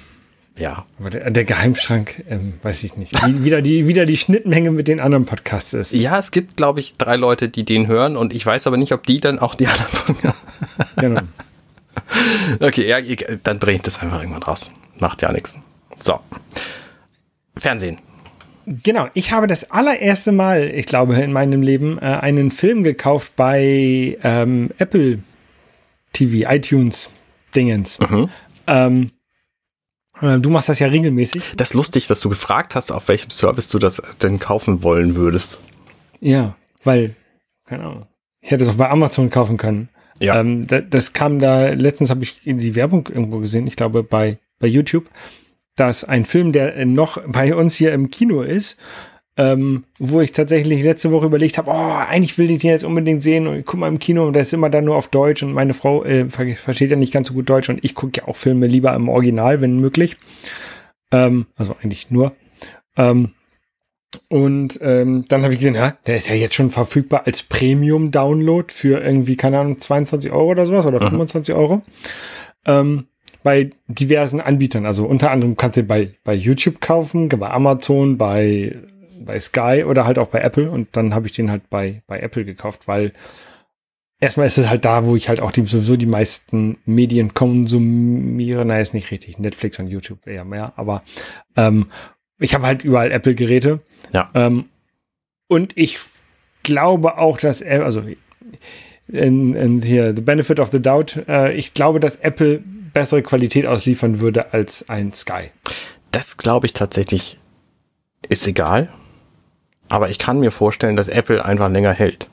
Ja. 0.57 0.87
Aber 0.99 1.11
der, 1.11 1.29
der 1.29 1.45
Geheimschrank, 1.45 2.23
ähm, 2.27 2.53
weiß 2.63 2.83
ich 2.83 2.97
nicht. 2.97 3.13
Wie, 3.27 3.43
wieder, 3.43 3.61
die, 3.61 3.87
wieder 3.87 4.07
die 4.07 4.17
Schnittmenge 4.17 4.71
mit 4.71 4.87
den 4.87 4.99
anderen 4.99 5.25
Podcasts 5.25 5.71
ist. 5.75 5.93
Ja, 5.93 6.17
es 6.17 6.31
gibt, 6.31 6.57
glaube 6.57 6.79
ich, 6.79 6.95
drei 6.97 7.15
Leute, 7.15 7.47
die 7.47 7.63
den 7.63 7.85
hören 7.85 8.17
und 8.17 8.33
ich 8.33 8.43
weiß 8.43 8.65
aber 8.65 8.77
nicht, 8.77 8.91
ob 8.91 9.05
die 9.05 9.19
dann 9.19 9.37
auch 9.37 9.53
die 9.53 9.67
anderen 9.67 9.91
Podcasts. 9.91 10.45
genau. 10.95 11.21
Okay, 12.59 12.87
ja, 12.87 12.99
dann 13.43 13.59
bringe 13.59 13.75
ich 13.75 13.83
das 13.83 14.01
einfach 14.01 14.19
irgendwann 14.19 14.41
raus. 14.41 14.71
Macht 14.99 15.21
ja 15.21 15.31
nichts. 15.31 15.55
So. 15.99 16.19
Fernsehen. 17.55 17.99
Genau, 18.65 19.09
ich 19.13 19.31
habe 19.31 19.45
das 19.45 19.69
allererste 19.69 20.31
Mal, 20.31 20.71
ich 20.73 20.87
glaube, 20.87 21.13
in 21.17 21.33
meinem 21.33 21.61
Leben 21.61 21.99
äh, 21.99 22.05
einen 22.05 22.49
Film 22.49 22.83
gekauft 22.83 23.33
bei 23.35 24.17
ähm, 24.23 24.71
Apple 24.79 25.19
TV, 26.13 26.49
iTunes 26.49 27.09
Dingens. 27.55 27.99
Mhm. 27.99 28.29
Ähm, 28.67 29.11
Äh, 30.21 30.39
Du 30.39 30.49
machst 30.49 30.69
das 30.69 30.79
ja 30.79 30.87
regelmäßig. 30.87 31.53
Das 31.57 31.69
ist 31.69 31.73
lustig, 31.73 32.07
dass 32.07 32.21
du 32.21 32.29
gefragt 32.29 32.75
hast, 32.75 32.91
auf 32.91 33.07
welchem 33.07 33.31
Service 33.31 33.67
du 33.69 33.79
das 33.79 34.01
denn 34.21 34.39
kaufen 34.39 34.83
wollen 34.83 35.15
würdest. 35.15 35.59
Ja, 36.19 36.55
weil, 36.83 37.15
keine 37.65 37.83
Ahnung. 37.83 38.07
Ich 38.39 38.51
hätte 38.51 38.63
es 38.63 38.69
auch 38.69 38.75
bei 38.75 38.89
Amazon 38.89 39.29
kaufen 39.29 39.57
können. 39.57 39.89
Ja. 40.19 40.39
Ähm, 40.39 40.65
da, 40.67 40.81
das 40.81 41.13
kam 41.13 41.39
da, 41.39 41.69
letztens 41.69 42.09
habe 42.09 42.23
ich 42.23 42.41
die 42.45 42.75
Werbung 42.75 43.07
irgendwo 43.07 43.39
gesehen, 43.39 43.65
ich 43.67 43.75
glaube 43.75 44.03
bei, 44.03 44.37
bei 44.59 44.67
YouTube, 44.67 45.09
dass 45.75 46.03
ein 46.03 46.25
Film, 46.25 46.51
der 46.53 46.85
noch 46.85 47.19
bei 47.27 47.55
uns 47.55 47.75
hier 47.75 47.91
im 47.93 48.11
Kino 48.11 48.43
ist, 48.43 48.77
ähm, 49.35 49.85
wo 49.97 50.21
ich 50.21 50.31
tatsächlich 50.31 50.83
letzte 50.83 51.11
Woche 51.11 51.25
überlegt 51.25 51.57
habe, 51.57 51.71
oh, 51.71 51.95
eigentlich 52.07 52.37
will 52.37 52.51
ich 52.51 52.61
den 52.61 52.69
jetzt 52.69 52.83
unbedingt 52.85 53.23
sehen 53.23 53.47
und 53.47 53.57
ich 53.57 53.65
guck 53.65 53.79
mal 53.79 53.87
im 53.87 53.99
Kino 53.99 54.27
und 54.27 54.33
der 54.33 54.43
ist 54.43 54.53
immer 54.53 54.69
dann 54.69 54.85
nur 54.85 54.95
auf 54.95 55.07
Deutsch 55.07 55.41
und 55.41 55.53
meine 55.53 55.73
Frau 55.73 56.03
äh, 56.03 56.29
ver 56.29 56.47
versteht 56.49 56.91
ja 56.91 56.97
nicht 56.97 57.13
ganz 57.13 57.29
so 57.29 57.33
gut 57.33 57.49
Deutsch 57.49 57.69
und 57.69 57.83
ich 57.83 57.95
gucke 57.95 58.21
ja 58.21 58.27
auch 58.27 58.35
Filme 58.35 58.67
lieber 58.67 58.93
im 58.93 59.09
Original, 59.09 59.61
wenn 59.61 59.79
möglich. 59.79 60.17
Ähm, 61.11 61.47
also 61.55 61.75
eigentlich 61.81 62.11
nur. 62.11 62.33
Ähm, 62.95 63.31
und 64.27 64.77
ähm, 64.83 65.25
dann 65.27 65.41
habe 65.41 65.53
ich 65.53 65.59
gesehen, 65.59 65.73
ja, 65.73 65.97
der 66.05 66.17
ist 66.17 66.29
ja 66.29 66.35
jetzt 66.35 66.53
schon 66.53 66.69
verfügbar 66.69 67.23
als 67.25 67.41
Premium-Download 67.41 68.71
für 68.71 69.01
irgendwie, 69.01 69.35
keine 69.35 69.59
Ahnung, 69.59 69.79
22 69.79 70.31
Euro 70.31 70.51
oder 70.51 70.67
sowas 70.67 70.85
oder 70.85 71.01
Mhm. 71.01 71.09
25 71.09 71.55
Euro. 71.55 71.81
Ähm, 72.65 73.07
bei 73.41 73.71
diversen 73.87 74.39
Anbietern. 74.39 74.85
Also 74.85 75.05
unter 75.05 75.31
anderem 75.31 75.57
kannst 75.57 75.77
du 75.77 75.83
bei, 75.83 76.11
bei 76.23 76.33
YouTube 76.33 76.79
kaufen, 76.79 77.27
bei 77.29 77.49
Amazon, 77.49 78.17
bei, 78.17 78.75
bei 79.19 79.39
Sky 79.39 79.83
oder 79.87 80.05
halt 80.05 80.19
auch 80.19 80.27
bei 80.27 80.39
Apple. 80.39 80.69
Und 80.69 80.89
dann 80.95 81.13
habe 81.13 81.27
ich 81.27 81.33
den 81.33 81.51
halt 81.51 81.69
bei, 81.69 82.01
bei 82.07 82.19
Apple 82.19 82.45
gekauft, 82.45 82.87
weil 82.87 83.13
erstmal 84.19 84.47
ist 84.47 84.57
es 84.57 84.69
halt 84.69 84.85
da, 84.85 85.05
wo 85.05 85.15
ich 85.15 85.29
halt 85.29 85.41
auch 85.41 85.51
die, 85.51 85.65
sowieso 85.65 85.95
die 85.95 86.05
meisten 86.05 86.77
Medien 86.85 87.33
konsumiere. 87.33 88.65
Naja, 88.65 88.81
ist 88.81 88.93
nicht 88.93 89.11
richtig. 89.11 89.39
Netflix 89.39 89.79
und 89.79 89.87
YouTube 89.87 90.25
eher 90.27 90.45
mehr. 90.45 90.73
Aber 90.75 91.03
ähm, 91.55 91.87
ich 92.39 92.53
habe 92.53 92.65
halt 92.65 92.83
überall 92.83 93.11
Apple-Geräte. 93.11 93.81
Ja. 94.13 94.29
Ähm, 94.33 94.65
und 95.47 95.73
ich 95.75 95.99
glaube 96.63 97.17
auch, 97.17 97.37
dass 97.37 97.61
also 97.61 98.03
in, 99.07 99.53
in 99.53 99.81
hier, 99.81 100.15
The 100.15 100.21
Benefit 100.21 100.59
of 100.59 100.71
the 100.71 100.81
Doubt, 100.81 101.23
äh, 101.27 101.53
ich 101.53 101.73
glaube, 101.73 101.99
dass 101.99 102.15
Apple 102.17 102.63
bessere 102.93 103.21
Qualität 103.21 103.65
ausliefern 103.65 104.19
würde 104.19 104.53
als 104.53 104.89
ein 104.89 105.13
Sky. 105.13 105.49
Das 106.11 106.37
glaube 106.37 106.67
ich 106.67 106.73
tatsächlich 106.73 107.39
ist 108.29 108.47
egal. 108.47 108.89
Aber 109.89 110.09
ich 110.09 110.19
kann 110.19 110.39
mir 110.39 110.51
vorstellen, 110.51 110.95
dass 110.95 111.09
Apple 111.09 111.43
einfach 111.43 111.69
länger 111.69 111.91
hält. 111.91 112.29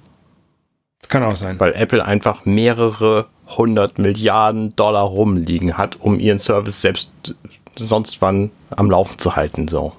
Das 1.00 1.08
kann 1.08 1.22
auch 1.22 1.36
sein. 1.36 1.58
Weil 1.58 1.72
Apple 1.72 2.04
einfach 2.04 2.44
mehrere 2.44 3.26
hundert 3.46 3.98
Milliarden 3.98 4.76
Dollar 4.76 5.04
rumliegen 5.04 5.76
hat, 5.76 6.00
um 6.00 6.18
ihren 6.18 6.38
Service 6.38 6.80
selbst 6.80 7.10
sonst 7.76 8.20
wann 8.22 8.50
am 8.70 8.90
Laufen 8.90 9.18
zu 9.18 9.36
halten. 9.36 9.68
So. 9.68 9.92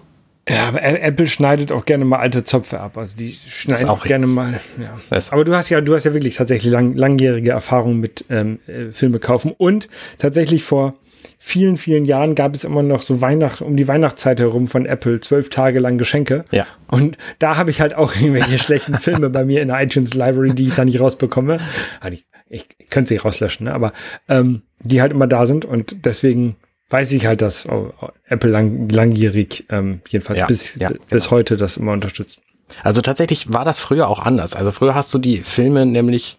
Ja, 0.47 0.67
aber 0.67 0.81
Apple 0.81 1.27
schneidet 1.27 1.71
auch 1.71 1.85
gerne 1.85 2.05
mal 2.05 2.19
alte 2.19 2.43
Zöpfe 2.43 2.79
ab. 2.79 2.97
Also 2.97 3.15
die 3.15 3.31
schneiden 3.31 3.89
auch 3.89 4.01
auch 4.01 4.03
gerne 4.03 4.27
mal. 4.27 4.59
Ja. 4.79 5.19
Aber 5.29 5.45
du 5.45 5.55
hast 5.55 5.69
ja, 5.69 5.81
du 5.81 5.93
hast 5.93 6.05
ja 6.05 6.13
wirklich 6.13 6.35
tatsächlich 6.35 6.71
lang, 6.71 6.95
langjährige 6.95 7.51
Erfahrung 7.51 7.97
mit 7.97 8.25
ähm, 8.29 8.59
äh, 8.67 8.91
Filme 8.91 9.19
kaufen 9.19 9.53
und 9.57 9.87
tatsächlich 10.17 10.63
vor 10.63 10.95
vielen, 11.43 11.75
vielen 11.75 12.05
Jahren 12.05 12.35
gab 12.35 12.53
es 12.55 12.63
immer 12.63 12.83
noch 12.83 13.01
so 13.01 13.19
Weihnacht, 13.19 13.61
um 13.61 13.75
die 13.75 13.87
Weihnachtszeit 13.87 14.39
herum 14.39 14.67
von 14.67 14.85
Apple 14.85 15.19
zwölf 15.21 15.49
Tage 15.49 15.79
lang 15.79 15.97
Geschenke. 15.97 16.45
Ja. 16.51 16.67
Und 16.87 17.17
da 17.39 17.57
habe 17.57 17.71
ich 17.71 17.81
halt 17.81 17.95
auch 17.95 18.15
irgendwelche 18.21 18.59
schlechten 18.59 18.93
Filme 18.99 19.29
bei 19.31 19.43
mir 19.43 19.61
in 19.63 19.69
der 19.69 19.81
iTunes 19.81 20.13
Library, 20.13 20.53
die 20.53 20.67
ich 20.67 20.75
da 20.75 20.85
nicht 20.85 20.99
rausbekomme. 20.99 21.59
Ah, 21.99 22.09
die- 22.11 22.23
Ich, 22.47 22.67
ich 22.77 22.89
könnte 22.89 23.09
sie 23.09 23.17
rauslöschen, 23.17 23.65
ne? 23.65 23.73
aber 23.73 23.91
ähm, 24.29 24.61
die 24.81 25.01
halt 25.01 25.11
immer 25.13 25.25
da 25.27 25.47
sind 25.47 25.65
und 25.65 26.05
deswegen 26.05 26.57
weiß 26.89 27.11
ich 27.13 27.25
halt, 27.25 27.41
dass 27.41 27.65
oh, 27.67 27.91
oh, 28.01 28.09
Apple 28.27 28.51
lang, 28.51 28.89
langjährig, 28.89 29.65
ähm, 29.69 30.01
jedenfalls 30.09 30.37
Ja, 30.39 30.45
bis, 30.45 30.75
ja, 30.75 30.89
bis 31.09 31.23
genau. 31.23 31.31
heute 31.37 31.57
das 31.57 31.77
immer 31.77 31.93
unterstützt. 31.93 32.41
Also 32.83 33.01
tatsächlich 33.01 33.51
war 33.51 33.65
das 33.65 33.79
früher 33.79 34.07
auch 34.09 34.19
anders. 34.19 34.55
Also 34.55 34.71
früher 34.71 34.93
hast 34.93 35.13
du 35.13 35.17
die 35.17 35.37
Filme 35.39 35.85
nämlich, 35.85 36.37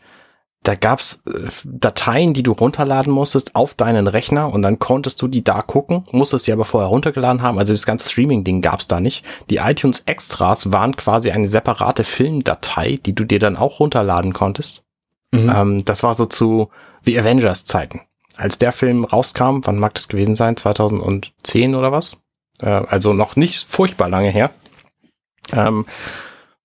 da 0.62 0.74
gab's 0.74 1.22
äh, 1.26 1.48
Dateien, 1.64 2.34
die 2.34 2.42
du 2.42 2.52
runterladen 2.52 3.12
musstest 3.12 3.54
auf 3.56 3.74
deinen 3.74 4.06
Rechner 4.06 4.52
und 4.52 4.62
dann 4.62 4.78
konntest 4.78 5.20
du 5.20 5.28
die 5.28 5.42
da 5.42 5.62
gucken, 5.62 6.06
musstest 6.12 6.46
die 6.46 6.52
aber 6.52 6.64
vorher 6.64 6.88
runtergeladen 6.88 7.42
haben. 7.42 7.58
Also 7.58 7.72
das 7.72 7.86
ganze 7.86 8.08
Streaming-Ding 8.10 8.62
gab's 8.62 8.86
da 8.86 9.00
nicht. 9.00 9.24
Die 9.50 9.56
iTunes 9.56 10.00
Extras 10.00 10.72
waren 10.72 10.96
quasi 10.96 11.30
eine 11.30 11.48
separate 11.48 12.04
Filmdatei, 12.04 13.00
die 13.04 13.14
du 13.14 13.24
dir 13.24 13.38
dann 13.38 13.56
auch 13.56 13.80
runterladen 13.80 14.32
konntest. 14.32 14.84
Mhm. 15.32 15.52
Ähm, 15.54 15.84
das 15.84 16.02
war 16.02 16.14
so 16.14 16.26
zu 16.26 16.68
The 17.02 17.18
Avengers 17.18 17.64
Zeiten. 17.64 18.02
Als 18.36 18.58
der 18.58 18.72
Film 18.72 19.04
rauskam, 19.04 19.60
wann 19.62 19.78
mag 19.78 19.94
das 19.94 20.08
gewesen 20.08 20.34
sein? 20.34 20.56
2010 20.56 21.74
oder 21.74 21.92
was? 21.92 22.16
Äh, 22.60 22.68
also 22.68 23.12
noch 23.12 23.36
nicht 23.36 23.68
furchtbar 23.68 24.08
lange 24.08 24.30
her. 24.30 24.50
Ähm, 25.52 25.86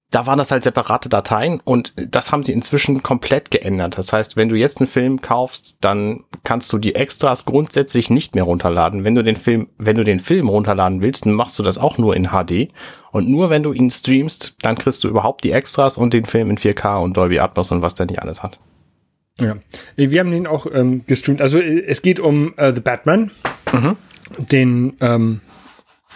da 0.10 0.26
waren 0.26 0.38
das 0.38 0.52
halt 0.52 0.64
separate 0.64 1.10
Dateien 1.10 1.60
und 1.64 1.94
das 1.96 2.32
haben 2.32 2.44
sie 2.44 2.54
inzwischen 2.54 3.04
komplett 3.04 3.52
geändert. 3.52 3.98
Das 3.98 4.14
heißt, 4.14 4.38
wenn 4.38 4.48
du 4.48 4.56
jetzt 4.56 4.80
einen 4.80 4.88
Film 4.88 5.22
kaufst, 5.22 5.78
dann 5.82 6.24
kannst 6.46 6.72
du 6.72 6.78
die 6.78 6.96
Extras 6.96 7.44
grundsätzlich 7.44 8.10
nicht 8.10 8.34
mehr 8.34 8.46
runterladen. 8.46 9.04
Wenn 9.04 9.16
du 9.16 9.24
den 9.24 9.36
Film, 9.36 9.68
wenn 9.78 9.98
du 9.98 10.06
den 10.06 10.20
Film 10.20 10.48
runterladen 10.48 11.04
willst, 11.04 11.26
dann 11.26 11.34
machst 11.34 11.60
du 11.60 11.64
das 11.64 11.78
auch 11.78 11.98
nur 11.98 12.16
in 12.16 12.30
HD. 12.30 12.70
Und 13.12 13.28
nur 13.30 13.50
wenn 13.50 13.64
du 13.64 13.74
ihn 13.74 13.92
streamst, 13.92 14.56
dann 14.62 14.78
kriegst 14.78 15.04
du 15.04 15.10
überhaupt 15.10 15.44
die 15.44 15.52
Extras 15.52 15.98
und 15.98 16.14
den 16.14 16.26
Film 16.26 16.52
in 16.52 16.58
4K 16.58 17.02
und 17.02 17.18
Dolby 17.18 17.40
Atmos 17.40 17.72
und 17.72 17.82
was 17.82 17.96
der 17.96 18.06
nicht 18.06 18.22
alles 18.22 18.44
hat. 18.44 18.60
Ja. 19.40 19.58
Wir 19.98 20.20
haben 20.22 20.32
den 20.32 20.48
auch 20.48 20.68
ähm, 20.74 21.06
gestreamt. 21.06 21.42
Also 21.42 21.60
äh, 21.60 21.84
es 21.86 22.02
geht 22.02 22.20
um 22.20 22.54
äh, 22.58 22.74
The 22.74 22.82
Batman, 22.82 23.32
den 24.38 24.94
ähm, 25.02 25.42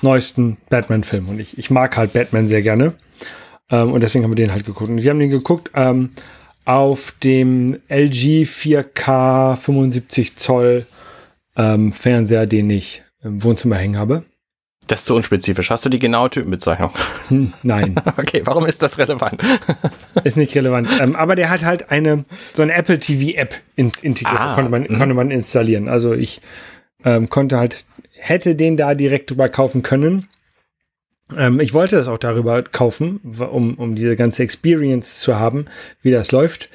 neuesten 0.01 0.57
Batman-Film. 0.69 1.27
Und 1.29 1.39
ich, 1.39 1.57
ich 1.57 1.69
mag 1.69 1.97
halt 1.97 2.13
Batman 2.13 2.47
sehr 2.47 2.61
gerne. 2.61 2.93
Ähm, 3.71 3.93
und 3.93 4.01
deswegen 4.01 4.23
haben 4.23 4.31
wir 4.31 4.35
den 4.35 4.51
halt 4.51 4.65
geguckt. 4.65 4.89
Und 4.89 5.01
wir 5.01 5.09
haben 5.09 5.19
den 5.19 5.29
geguckt 5.29 5.71
ähm, 5.73 6.11
auf 6.65 7.13
dem 7.23 7.79
LG 7.89 8.43
4K 8.43 9.57
75 9.57 10.35
Zoll 10.35 10.85
ähm, 11.55 11.93
Fernseher, 11.93 12.45
den 12.45 12.69
ich 12.69 13.03
im 13.23 13.43
Wohnzimmer 13.43 13.77
hängen 13.77 13.97
habe. 13.97 14.23
Das 14.87 15.01
ist 15.01 15.05
zu 15.05 15.15
unspezifisch. 15.15 15.69
Hast 15.69 15.85
du 15.85 15.89
die 15.89 15.99
genaue 15.99 16.29
Typenbezeichnung? 16.29 16.91
Hm, 17.29 17.53
Nein. 17.63 17.95
Okay, 18.17 18.41
warum 18.43 18.65
ist 18.65 18.81
das 18.81 18.97
relevant? 18.97 19.41
Ist 20.23 20.37
nicht 20.37 20.53
relevant. 20.55 20.89
ähm, 20.99 21.15
aber 21.15 21.35
der 21.35 21.49
hat 21.49 21.63
halt 21.63 21.91
eine, 21.91 22.25
so 22.53 22.61
eine 22.61 22.73
Apple 22.73 22.99
TV 22.99 23.37
App 23.37 23.55
in, 23.75 23.91
integriert. 24.01 24.39
Ah, 24.39 24.55
konnte, 24.55 24.69
man, 24.69 24.81
mhm. 24.83 24.97
konnte 24.97 25.13
man 25.13 25.31
installieren. 25.31 25.87
Also 25.87 26.13
ich 26.13 26.41
ähm, 27.05 27.29
konnte 27.29 27.57
halt, 27.57 27.85
hätte 28.11 28.55
den 28.55 28.75
da 28.75 28.93
direkt 28.93 29.29
drüber 29.29 29.47
kaufen 29.49 29.81
können. 29.81 30.27
Ähm, 31.37 31.59
ich 31.59 31.73
wollte 31.73 31.95
das 31.95 32.07
auch 32.07 32.17
darüber 32.17 32.63
kaufen, 32.63 33.17
um, 33.39 33.75
um 33.75 33.95
diese 33.95 34.15
ganze 34.15 34.43
Experience 34.43 35.19
zu 35.19 35.39
haben, 35.39 35.65
wie 36.01 36.11
das 36.11 36.31
läuft. 36.31 36.69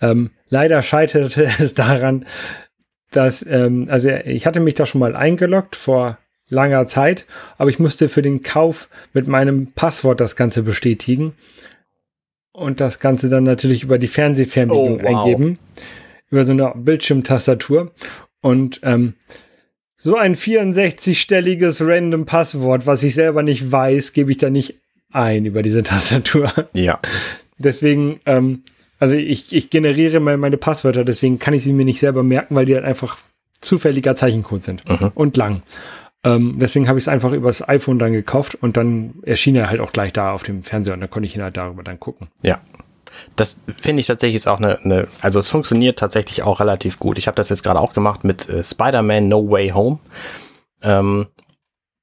Ähm, 0.00 0.30
leider 0.48 0.82
scheiterte 0.82 1.44
es 1.58 1.74
daran, 1.74 2.26
dass, 3.10 3.44
ähm, 3.46 3.86
also 3.88 4.10
ich 4.10 4.46
hatte 4.46 4.60
mich 4.60 4.74
da 4.74 4.86
schon 4.86 4.98
mal 5.00 5.16
eingeloggt 5.16 5.76
vor 5.76 6.18
langer 6.48 6.86
Zeit, 6.86 7.26
aber 7.56 7.70
ich 7.70 7.78
musste 7.78 8.08
für 8.08 8.22
den 8.22 8.42
Kauf 8.42 8.88
mit 9.12 9.26
meinem 9.26 9.72
Passwort 9.72 10.20
das 10.20 10.36
Ganze 10.36 10.62
bestätigen 10.62 11.34
und 12.52 12.80
das 12.80 13.00
Ganze 13.00 13.28
dann 13.28 13.44
natürlich 13.44 13.82
über 13.82 13.98
die 13.98 14.06
Fernsehfernbedienung 14.06 15.00
Oh, 15.00 15.02
wow. 15.02 15.24
eingeben, 15.24 15.58
über 16.30 16.44
so 16.44 16.52
eine 16.52 16.72
Bildschirmtastatur 16.74 17.92
und 18.40 18.80
ähm, 18.82 19.14
so 20.04 20.16
ein 20.16 20.34
64-stelliges 20.36 21.84
random 21.84 22.26
Passwort, 22.26 22.86
was 22.86 23.02
ich 23.02 23.14
selber 23.14 23.42
nicht 23.42 23.72
weiß, 23.72 24.12
gebe 24.12 24.30
ich 24.30 24.36
da 24.38 24.50
nicht 24.50 24.74
ein 25.10 25.46
über 25.46 25.62
diese 25.62 25.82
Tastatur. 25.82 26.52
Ja. 26.74 26.98
Deswegen, 27.58 28.20
ähm, 28.26 28.64
also 28.98 29.14
ich, 29.14 29.54
ich 29.54 29.70
generiere 29.70 30.20
mal 30.20 30.36
meine 30.36 30.58
Passwörter, 30.58 31.04
deswegen 31.04 31.38
kann 31.38 31.54
ich 31.54 31.64
sie 31.64 31.72
mir 31.72 31.84
nicht 31.86 32.00
selber 32.00 32.22
merken, 32.22 32.54
weil 32.54 32.66
die 32.66 32.74
halt 32.74 32.84
einfach 32.84 33.16
zufälliger 33.60 34.14
Zeichencode 34.14 34.62
sind 34.62 34.88
Mhm. 34.88 35.10
und 35.14 35.36
lang. 35.38 35.62
Ähm, 36.22 36.56
deswegen 36.58 36.86
habe 36.88 36.98
ich 36.98 37.04
es 37.04 37.08
einfach 37.08 37.32
übers 37.32 37.66
iPhone 37.66 37.98
dann 37.98 38.12
gekauft 38.12 38.56
und 38.60 38.76
dann 38.76 39.14
erschien 39.22 39.56
er 39.56 39.70
halt 39.70 39.80
auch 39.80 39.92
gleich 39.92 40.12
da 40.12 40.32
auf 40.32 40.42
dem 40.42 40.62
Fernseher 40.64 40.94
und 40.94 41.00
dann 41.00 41.10
konnte 41.10 41.26
ich 41.26 41.34
ihn 41.36 41.42
halt 41.42 41.56
darüber 41.56 41.82
dann 41.82 41.98
gucken. 41.98 42.28
Ja. 42.42 42.60
Das 43.36 43.60
finde 43.80 44.00
ich 44.00 44.06
tatsächlich 44.06 44.36
ist 44.36 44.46
auch 44.46 44.58
eine, 44.58 44.78
eine, 44.80 45.08
also 45.20 45.38
es 45.38 45.48
funktioniert 45.48 45.98
tatsächlich 45.98 46.42
auch 46.42 46.60
relativ 46.60 46.98
gut. 46.98 47.18
Ich 47.18 47.26
habe 47.26 47.36
das 47.36 47.48
jetzt 47.48 47.62
gerade 47.62 47.80
auch 47.80 47.92
gemacht 47.92 48.24
mit 48.24 48.48
äh, 48.48 48.62
Spider-Man 48.62 49.28
No 49.28 49.50
Way 49.50 49.70
Home. 49.70 49.98
Ähm, 50.82 51.26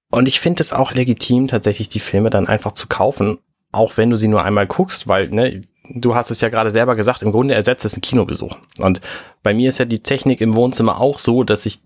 und 0.10 0.28
ich 0.28 0.40
finde 0.40 0.62
es 0.62 0.74
auch 0.74 0.92
legitim, 0.92 1.48
tatsächlich 1.48 1.90
die 1.90 2.00
Filme 2.00 2.30
dann 2.30 2.48
einfach 2.48 2.74
zu 2.74 2.88
kaufen, 2.88 3.38
auch 3.72 3.96
wenn 3.98 4.10
du 4.10 4.18
sie 4.18 4.28
nur 4.28 4.44
einmal 4.44 4.68
guckst, 4.68 5.08
weil, 5.08 5.30
ne, 5.30 5.64
du 5.90 6.16
hast 6.16 6.32
es 6.32 6.42
ja 6.42 6.50
gerade 6.50 6.72
selber 6.72 6.96
gesagt, 6.96 7.22
im 7.22 7.32
Grunde 7.32 7.54
ersetzt 7.54 7.86
es 7.86 7.94
einen 7.94 8.02
Kinobesuch. 8.02 8.58
Und 8.80 9.02
bei 9.44 9.54
mir 9.54 9.70
ist 9.70 9.78
ja 9.78 9.86
die 9.86 10.04
Technik 10.04 10.42
im 10.42 10.56
Wohnzimmer 10.56 11.00
auch 11.00 11.18
so, 11.18 11.44
dass 11.44 11.66
ich 11.66 11.82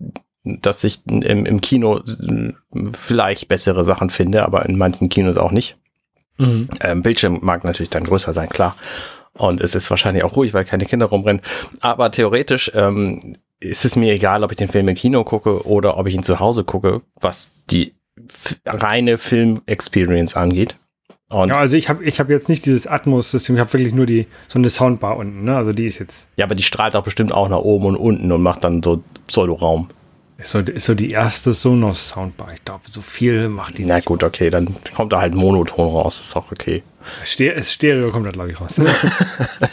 dass 0.46 0.84
ich 0.84 1.04
im, 1.06 1.44
im 1.44 1.60
Kino 1.60 1.98
äh, 1.98 2.52
vielleicht 2.92 3.48
bessere 3.48 3.82
Sachen 3.82 4.10
finde, 4.10 4.44
aber 4.44 4.64
in 4.66 4.78
manchen 4.78 5.08
Kinos 5.08 5.36
auch 5.36 5.50
nicht. 5.50 5.76
Mhm. 6.38 6.68
Ähm, 6.80 7.02
Bildschirm 7.02 7.40
mag 7.42 7.64
natürlich 7.64 7.90
dann 7.90 8.04
größer 8.04 8.32
sein, 8.32 8.48
klar. 8.48 8.76
Und 9.38 9.60
es 9.60 9.74
ist 9.74 9.90
wahrscheinlich 9.90 10.24
auch 10.24 10.36
ruhig, 10.36 10.54
weil 10.54 10.64
keine 10.64 10.86
Kinder 10.86 11.06
rumrennen. 11.06 11.42
Aber 11.80 12.10
theoretisch 12.10 12.70
ähm, 12.74 13.36
ist 13.60 13.84
es 13.84 13.96
mir 13.96 14.12
egal, 14.12 14.44
ob 14.44 14.52
ich 14.52 14.58
den 14.58 14.68
Film 14.68 14.88
im 14.88 14.94
Kino 14.94 15.24
gucke 15.24 15.66
oder 15.66 15.96
ob 15.98 16.06
ich 16.06 16.14
ihn 16.14 16.22
zu 16.22 16.40
Hause 16.40 16.64
gucke, 16.64 17.02
was 17.20 17.52
die 17.70 17.94
reine 18.64 19.18
Film-Experience 19.18 20.36
angeht. 20.36 20.76
Und 21.28 21.48
ja, 21.48 21.56
also 21.58 21.76
ich 21.76 21.88
habe 21.88 22.04
ich 22.04 22.20
hab 22.20 22.30
jetzt 22.30 22.48
nicht 22.48 22.66
dieses 22.66 22.86
Atmos-System, 22.86 23.56
ich 23.56 23.60
habe 23.60 23.72
wirklich 23.72 23.94
nur 23.94 24.06
die 24.06 24.26
so 24.46 24.60
eine 24.60 24.70
Soundbar 24.70 25.16
unten, 25.16 25.42
ne? 25.42 25.56
Also 25.56 25.72
die 25.72 25.86
ist 25.86 25.98
jetzt. 25.98 26.28
Ja, 26.36 26.44
aber 26.44 26.54
die 26.54 26.62
strahlt 26.62 26.94
auch 26.94 27.02
bestimmt 27.02 27.32
auch 27.32 27.48
nach 27.48 27.58
oben 27.58 27.86
und 27.86 27.96
unten 27.96 28.30
und 28.30 28.42
macht 28.42 28.62
dann 28.62 28.82
so 28.82 29.02
Pseudo-Raum. 29.26 29.88
Ist 30.38 30.50
so, 30.50 30.58
ist 30.58 30.84
so 30.84 30.94
die 30.94 31.10
erste 31.10 31.54
Sonos-Soundbar. 31.54 32.52
Ich 32.54 32.64
glaube, 32.64 32.82
so 32.88 33.00
viel 33.00 33.48
macht 33.48 33.78
die 33.78 33.86
Na 33.86 34.00
gut, 34.00 34.22
okay, 34.22 34.50
dann 34.50 34.76
kommt 34.94 35.12
da 35.12 35.20
halt 35.20 35.34
Monoton 35.34 35.88
raus, 35.88 36.20
ist 36.20 36.36
auch 36.36 36.52
okay. 36.52 36.82
Stereo, 37.24 37.62
Stereo 37.62 38.10
kommt 38.10 38.26
da, 38.26 38.30
glaube 38.30 38.50
ich, 38.50 38.60
raus. 38.60 38.78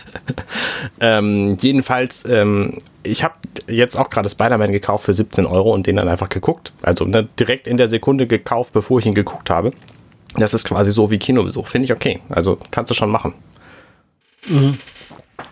ähm, 1.02 1.58
jedenfalls, 1.60 2.24
ähm, 2.30 2.78
ich 3.04 3.24
habe 3.24 3.34
jetzt 3.68 3.98
auch 3.98 4.10
gerade 4.10 4.30
Spider-Man 4.30 4.72
gekauft 4.72 5.06
für 5.06 5.14
17 5.14 5.46
Euro 5.46 5.74
und 5.74 5.88
den 5.88 5.98
dann 5.98 6.08
einfach 6.08 6.30
geguckt. 6.30 6.72
Also 6.82 7.06
ne, 7.06 7.28
direkt 7.40 7.68
in 7.68 7.78
der 7.78 7.88
Sekunde 7.88 8.28
gekauft, 8.28 8.72
bevor 8.72 9.00
ich 9.00 9.06
ihn 9.06 9.16
geguckt 9.16 9.50
habe. 9.50 9.74
Das 10.36 10.54
ist 10.54 10.66
quasi 10.66 10.92
so 10.92 11.12
wie 11.12 11.18
Kinobesuch. 11.20 11.68
Finde 11.68 11.86
ich 11.86 11.92
okay. 11.92 12.22
Also 12.30 12.58
kannst 12.72 12.90
du 12.90 12.96
schon 12.96 13.10
machen. 13.10 13.34
Mhm. 14.48 14.78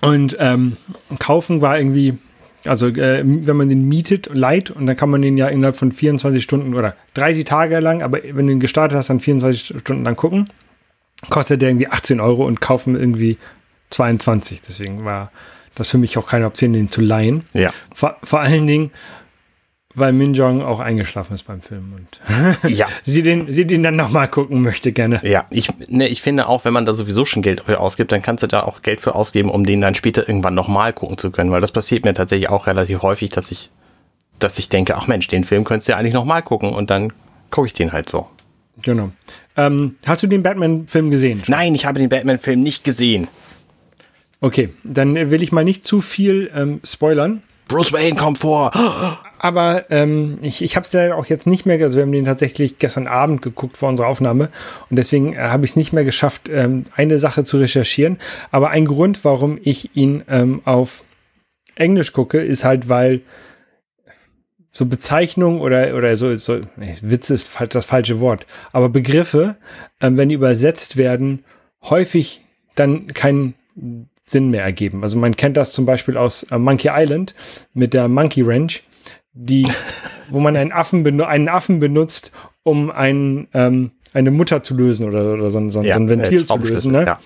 Und 0.02 0.38
ähm, 0.40 0.78
kaufen 1.20 1.62
war 1.62 1.78
irgendwie, 1.78 2.18
also 2.66 2.88
äh, 2.88 3.24
wenn 3.26 3.56
man 3.56 3.70
den 3.70 3.88
mietet, 3.88 4.30
leiht, 4.34 4.72
und 4.72 4.86
dann 4.86 4.96
kann 4.96 5.10
man 5.10 5.22
den 5.22 5.38
ja 5.38 5.48
innerhalb 5.48 5.76
von 5.76 5.92
24 5.92 6.44
Stunden 6.44 6.74
oder 6.76 6.96
30 7.16 7.46
Tage 7.46 7.80
lang, 7.80 8.02
aber 8.02 8.20
wenn 8.24 8.48
du 8.48 8.54
ihn 8.54 8.60
gestartet 8.60 8.98
hast, 8.98 9.10
dann 9.10 9.20
24 9.20 9.80
Stunden 9.80 10.04
lang 10.04 10.16
gucken, 10.16 10.50
kostet 11.30 11.62
der 11.62 11.70
irgendwie 11.70 11.88
18 11.88 12.20
Euro 12.20 12.46
und 12.46 12.62
kaufen 12.62 12.96
irgendwie 12.96 13.38
22. 13.90 14.62
Deswegen 14.62 15.06
war 15.06 15.32
das 15.76 15.90
für 15.90 15.98
mich 15.98 16.18
auch 16.18 16.28
keine 16.28 16.46
Option, 16.46 16.74
den 16.74 16.90
zu 16.90 17.02
leihen. 17.02 17.44
Ja. 17.54 17.72
Vor, 17.94 18.18
vor 18.24 18.42
allen 18.42 18.68
Dingen, 18.68 18.92
weil 19.94 20.14
Min 20.14 20.34
Jong 20.34 20.62
auch 20.62 20.80
eingeschlafen 20.80 21.36
ist 21.36 21.44
beim 21.44 21.62
Film 21.62 21.94
und 21.96 22.70
ja. 22.70 22.88
sie, 23.04 23.24
den, 23.24 23.52
sie 23.52 23.66
den 23.66 23.84
dann 23.84 23.96
nochmal 23.96 24.28
gucken 24.28 24.62
möchte 24.62 24.92
gerne. 24.92 25.20
Ja, 25.24 25.46
ich, 25.50 25.70
ne, 25.88 26.08
ich 26.08 26.22
finde 26.22 26.48
auch, 26.48 26.66
wenn 26.66 26.74
man 26.74 26.86
da 26.86 26.94
sowieso 26.94 27.26
schon 27.26 27.42
Geld 27.42 27.64
für 27.66 27.80
ausgibt, 27.80 28.12
dann 28.12 28.22
kannst 28.22 28.44
du 28.44 28.48
da 28.48 28.64
auch 28.64 28.82
Geld 28.82 29.02
für 29.02 29.16
ausgeben, 29.16 29.50
um 29.50 29.66
den 29.66 29.82
dann 29.82 29.96
später 29.96 30.28
irgendwann 30.28 30.56
nochmal 30.56 30.94
gucken 30.94 31.18
zu 31.18 31.32
können, 31.32 31.52
weil 31.52 31.62
das 31.62 31.72
passiert 31.72 32.06
mir 32.06 32.14
tatsächlich 32.14 32.50
auch 32.50 32.68
relativ 32.68 33.02
häufig, 33.02 33.30
dass 33.30 33.52
ich, 33.52 33.72
dass 34.40 34.58
ich 34.60 34.70
denke, 34.70 34.96
ach 34.96 35.08
Mensch, 35.08 35.28
den 35.28 35.44
Film 35.44 35.64
könntest 35.64 35.88
du 35.88 35.94
ja 35.94 35.98
eigentlich 35.98 36.14
nochmal 36.14 36.42
gucken 36.42 36.74
und 36.74 36.90
dann 36.90 37.14
gucke 37.50 37.68
ich 37.68 37.74
den 37.74 37.92
halt 37.92 38.10
so. 38.10 38.28
Genau. 38.84 39.12
Ähm, 39.58 39.96
hast 40.06 40.24
du 40.24 40.28
den 40.28 40.44
Batman-Film 40.44 41.12
gesehen? 41.12 41.44
Schon? 41.44 41.54
Nein, 41.54 41.76
ich 41.76 41.86
habe 41.86 42.00
den 42.00 42.10
Batman-Film 42.10 42.62
nicht 42.62 42.84
gesehen. 42.84 43.28
Okay, 44.40 44.70
dann 44.84 45.14
will 45.30 45.44
ich 45.44 45.52
mal 45.52 45.64
nicht 45.64 45.84
zu 45.84 46.02
viel 46.02 46.50
ähm, 46.56 46.80
spoilern. 46.84 47.44
Bruce 47.68 47.94
Wayne 47.94 48.16
kommt 48.16 48.40
vor. 48.40 48.72
Aber 49.44 49.90
ähm, 49.90 50.38
ich, 50.44 50.62
ich 50.62 50.76
habe 50.76 50.84
es 50.84 50.94
leider 50.94 51.18
auch 51.18 51.26
jetzt 51.26 51.48
nicht 51.48 51.66
mehr, 51.66 51.80
also 51.82 51.98
wir 51.98 52.04
haben 52.04 52.12
den 52.12 52.26
tatsächlich 52.26 52.78
gestern 52.78 53.08
Abend 53.08 53.42
geguckt 53.42 53.76
vor 53.76 53.90
unserer 53.90 54.06
Aufnahme 54.06 54.50
und 54.92 54.98
deswegen 54.98 55.34
äh, 55.34 55.38
habe 55.38 55.66
ich 55.66 55.72
es 55.72 55.76
nicht 55.76 55.94
mehr 55.94 56.06
geschafft, 56.06 56.48
ähm, 56.48 56.86
eine 56.96 57.18
Sache 57.18 57.44
zu 57.44 57.58
recherchieren. 57.58 58.20
Aber 58.52 58.70
ein 58.70 58.86
Grund, 58.86 59.26
warum 59.26 59.58
ich 59.64 59.96
ihn 59.96 60.24
ähm, 60.30 60.62
auf 60.66 61.04
Englisch 61.74 62.14
gucke, 62.14 62.38
ist 62.38 62.64
halt, 62.64 62.88
weil 62.88 63.22
so 64.70 64.86
Bezeichnungen 64.86 65.60
oder, 65.60 65.98
oder 65.98 66.16
so, 66.18 66.36
so 66.36 66.62
Witz 67.02 67.32
ist 67.32 67.60
das 67.72 67.86
falsche 67.88 68.20
Wort, 68.20 68.46
aber 68.74 68.90
Begriffe, 68.90 69.56
ähm, 70.02 70.18
wenn 70.18 70.30
die 70.30 70.36
übersetzt 70.36 70.98
werden, 70.98 71.44
häufig 71.82 72.46
dann 72.76 73.08
keinen 73.08 73.56
Sinn 74.22 74.52
mehr 74.52 74.64
ergeben. 74.64 75.02
Also 75.02 75.18
man 75.18 75.36
kennt 75.36 75.58
das 75.58 75.72
zum 75.72 75.88
Beispiel 75.88 76.16
aus 76.16 76.44
äh, 76.44 76.60
Monkey 76.60 76.92
Island 76.94 77.34
mit 77.74 77.96
der 77.96 78.08
Monkey 78.08 78.44
Ranch 78.44 78.84
die, 79.34 79.68
wo 80.30 80.40
man 80.40 80.56
einen 80.56 80.72
Affen, 80.72 81.22
einen 81.22 81.50
Affen 81.50 81.80
benutzt, 81.80 82.32
um 82.64 82.92
einen, 82.92 83.48
ähm, 83.54 83.92
eine 84.14 84.32
Mutter 84.32 84.62
zu 84.62 84.76
lösen 84.76 85.08
oder, 85.08 85.34
oder 85.34 85.50
so, 85.50 85.70
so, 85.70 85.82
ja, 85.82 85.94
so 85.94 86.00
ein 86.02 86.10
Ventil 86.10 86.46
zu 86.46 86.58
lösen. 86.58 86.92
Ne? 86.92 87.06
Ja. 87.06 87.20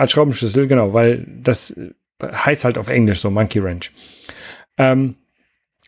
Als 0.00 0.12
Schraubenschlüssel, 0.12 0.66
genau, 0.66 0.94
weil 0.94 1.26
das 1.42 1.74
heißt 2.22 2.64
halt 2.64 2.78
auf 2.78 2.88
Englisch 2.88 3.20
so 3.20 3.30
Monkey 3.30 3.62
Wrench. 3.62 3.92
Ähm, 4.78 5.16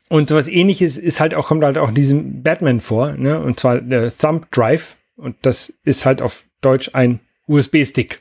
und 0.08 0.28
sowas 0.28 0.48
ähnliches 0.48 0.98
ist 0.98 1.20
halt 1.20 1.34
auch, 1.34 1.46
kommt 1.46 1.64
halt 1.64 1.78
auch 1.78 1.88
in 1.88 1.94
diesem 1.94 2.42
Batman 2.42 2.80
vor, 2.80 3.12
ne? 3.12 3.40
Und 3.40 3.58
zwar 3.58 3.80
der 3.80 4.14
Thumb 4.14 4.50
Drive. 4.50 4.96
Und 5.16 5.36
das 5.42 5.72
ist 5.84 6.04
halt 6.04 6.20
auf 6.20 6.44
Deutsch 6.60 6.90
ein 6.92 7.20
USB-Stick. 7.46 8.20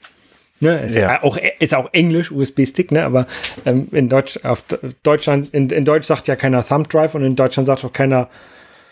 Ne? 0.61 0.79
Ist 0.81 0.95
ja. 0.95 1.23
auch, 1.23 1.37
ist 1.59 1.73
auch 1.73 1.89
Englisch, 1.91 2.31
USB-Stick, 2.31 2.91
ne? 2.91 3.03
aber 3.03 3.27
ähm, 3.65 3.87
in 3.91 4.09
Deutsch, 4.09 4.39
auf 4.43 4.63
Deutschland, 5.03 5.53
in, 5.53 5.69
in 5.69 5.85
Deutsch 5.85 6.05
sagt 6.05 6.27
ja 6.27 6.35
keiner 6.35 6.63
Thumb 6.63 6.87
Drive 6.87 7.15
und 7.15 7.23
in 7.23 7.35
Deutschland 7.35 7.67
sagt 7.67 7.83
auch 7.83 7.91
keiner 7.91 8.29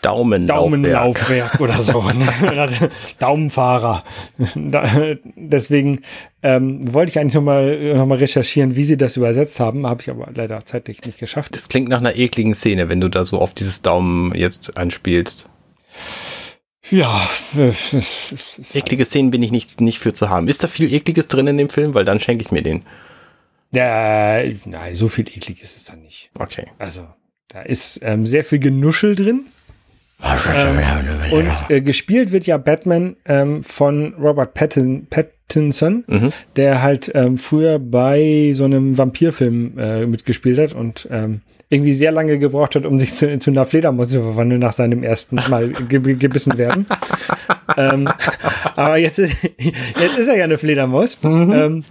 Daumenlaufwerk, 0.02 0.58
Daumenlaufwerk 0.58 1.60
oder 1.60 1.78
so. 1.80 2.00
Ne? 2.10 2.90
Daumenfahrer. 3.18 4.02
Da, 4.54 5.14
deswegen 5.36 6.00
ähm, 6.42 6.92
wollte 6.92 7.10
ich 7.10 7.18
eigentlich 7.18 7.34
nochmal 7.34 7.94
noch 7.94 8.06
mal 8.06 8.18
recherchieren, 8.18 8.76
wie 8.76 8.84
sie 8.84 8.96
das 8.96 9.16
übersetzt 9.16 9.60
haben, 9.60 9.86
habe 9.86 10.00
ich 10.00 10.10
aber 10.10 10.28
leider 10.34 10.64
zeitlich 10.64 11.04
nicht 11.04 11.18
geschafft. 11.18 11.54
Das 11.54 11.68
klingt 11.68 11.88
nach 11.88 11.98
einer 11.98 12.16
ekligen 12.16 12.54
Szene, 12.54 12.88
wenn 12.88 13.00
du 13.00 13.08
da 13.08 13.24
so 13.24 13.38
auf 13.38 13.54
dieses 13.54 13.82
Daumen 13.82 14.34
jetzt 14.34 14.76
anspielst. 14.76 15.46
Ja, 16.88 17.28
eklige 18.74 19.04
Szenen 19.04 19.30
bin 19.30 19.42
ich 19.42 19.50
nicht, 19.50 19.80
nicht 19.80 19.98
für 19.98 20.12
zu 20.12 20.30
haben. 20.30 20.48
Ist 20.48 20.64
da 20.64 20.68
viel 20.68 20.92
Ekliges 20.92 21.28
drin 21.28 21.46
in 21.46 21.58
dem 21.58 21.68
Film? 21.68 21.94
Weil 21.94 22.04
dann 22.04 22.20
schenke 22.20 22.42
ich 22.42 22.50
mir 22.50 22.62
den. 22.62 22.82
Ja, 23.72 24.42
nein, 24.64 24.94
so 24.94 25.08
viel 25.08 25.28
Ekliges 25.28 25.76
ist 25.76 25.90
da 25.90 25.96
nicht. 25.96 26.30
Okay. 26.34 26.66
Also, 26.78 27.06
da 27.48 27.62
ist 27.62 28.00
ähm, 28.02 28.26
sehr 28.26 28.44
viel 28.44 28.58
Genuschel 28.58 29.14
drin. 29.14 29.46
ähm, 30.22 31.32
und 31.32 31.70
äh, 31.70 31.80
gespielt 31.80 32.32
wird 32.32 32.46
ja 32.46 32.58
Batman 32.58 33.16
ähm, 33.24 33.62
von 33.62 34.14
Robert 34.14 34.54
Pattin, 34.54 35.06
Pattinson, 35.06 36.04
mhm. 36.06 36.32
der 36.56 36.82
halt 36.82 37.10
ähm, 37.14 37.38
früher 37.38 37.78
bei 37.78 38.52
so 38.54 38.64
einem 38.64 38.98
Vampirfilm 38.98 39.78
äh, 39.78 40.06
mitgespielt 40.06 40.58
hat 40.58 40.74
und 40.74 41.08
ähm, 41.10 41.40
irgendwie 41.70 41.92
sehr 41.92 42.10
lange 42.10 42.38
gebraucht 42.38 42.74
hat, 42.74 42.84
um 42.84 42.98
sich 42.98 43.14
zu, 43.14 43.38
zu 43.38 43.50
einer 43.50 43.64
Fledermaus 43.64 44.08
zu 44.08 44.20
verwandeln 44.20 44.60
nach 44.60 44.72
seinem 44.72 45.04
ersten 45.04 45.36
Mal 45.48 45.68
ge 45.88 46.16
gebissen 46.16 46.58
werden. 46.58 46.86
ähm, 47.76 48.08
aber 48.74 48.98
jetzt 48.98 49.20
ist, 49.20 49.36
jetzt 49.40 50.18
ist 50.18 50.26
er 50.26 50.36
ja 50.36 50.44
eine 50.44 50.58
Fledermaus. 50.58 51.16
Mhm. 51.22 51.52
Ähm, 51.52 51.84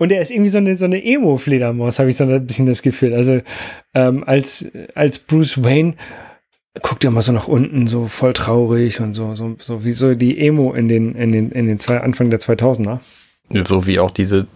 und 0.00 0.10
er 0.10 0.20
ist 0.20 0.32
irgendwie 0.32 0.50
so 0.50 0.58
eine, 0.58 0.76
so 0.76 0.86
eine 0.86 1.04
Emo-Fledermaus, 1.04 2.00
habe 2.00 2.10
ich 2.10 2.16
so 2.16 2.24
ein 2.24 2.46
bisschen 2.46 2.66
das 2.66 2.82
Gefühl. 2.82 3.14
Also 3.14 3.40
ähm, 3.94 4.24
als, 4.26 4.66
als 4.96 5.20
Bruce 5.20 5.62
Wayne 5.62 5.94
guckt 6.82 7.04
er 7.04 7.12
mal 7.12 7.22
so 7.22 7.30
nach 7.30 7.46
unten, 7.46 7.86
so 7.86 8.08
voll 8.08 8.32
traurig 8.32 9.00
und 9.00 9.14
so, 9.14 9.36
so, 9.36 9.54
so 9.58 9.84
wie 9.84 9.92
so 9.92 10.16
die 10.16 10.38
Emo 10.38 10.72
in 10.72 10.88
den, 10.88 11.14
in 11.14 11.30
den, 11.30 11.52
in 11.52 11.68
den 11.68 11.78
zwei, 11.78 12.00
Anfang 12.00 12.30
der 12.30 12.40
2000er. 12.40 12.98
So 13.68 13.86
wie 13.86 14.00
auch 14.00 14.10
diese 14.10 14.48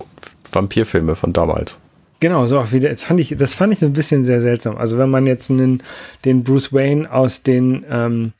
Vampirfilme 0.51 1.15
von 1.15 1.33
damals. 1.33 1.79
Genau, 2.27 2.45
so 2.49 2.59
auch 2.59 2.73
wieder. 2.73 2.91
Jetzt 2.91 3.05
fand 3.05 3.21
ich, 3.21 3.37
das 3.39 3.55
fand 3.55 3.73
ich 3.73 3.85
ein 3.85 3.93
bisschen 3.93 4.25
sehr 4.25 4.41
seltsam. 4.41 4.77
Also 4.79 4.99
wenn 4.99 5.09
man 5.09 5.29
jetzt 5.29 5.49
einen, 5.49 5.81
den 6.25 6.43
Bruce 6.43 6.73
Wayne 6.73 7.09
aus 7.09 7.45
den 7.45 7.87
ähm, 7.89 8.33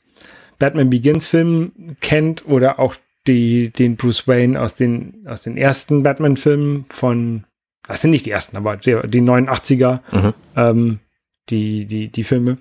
Batman 0.59 0.89
Begins 0.89 1.25
Filmen 1.25 1.95
kennt 2.01 2.45
oder 2.45 2.79
auch 2.79 2.95
die, 3.27 3.69
den 3.69 3.95
Bruce 3.95 4.27
Wayne 4.27 4.61
aus 4.61 4.75
den, 4.75 5.25
aus 5.25 5.43
den 5.43 5.55
ersten 5.55 6.03
Batman 6.03 6.35
Filmen 6.35 6.83
von, 6.89 7.45
das 7.87 8.01
sind 8.01 8.11
nicht 8.11 8.25
die 8.25 8.31
ersten, 8.31 8.57
aber 8.57 8.75
die, 8.75 8.99
die 9.07 9.21
89er, 9.21 9.99
mhm. 10.11 10.33
ähm, 10.57 10.99
die, 11.47 11.85
die, 11.85 12.09
die 12.09 12.23
Filme, 12.25 12.57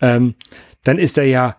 ähm, 0.00 0.36
dann 0.84 0.98
ist 0.98 1.18
er 1.18 1.24
ja 1.24 1.56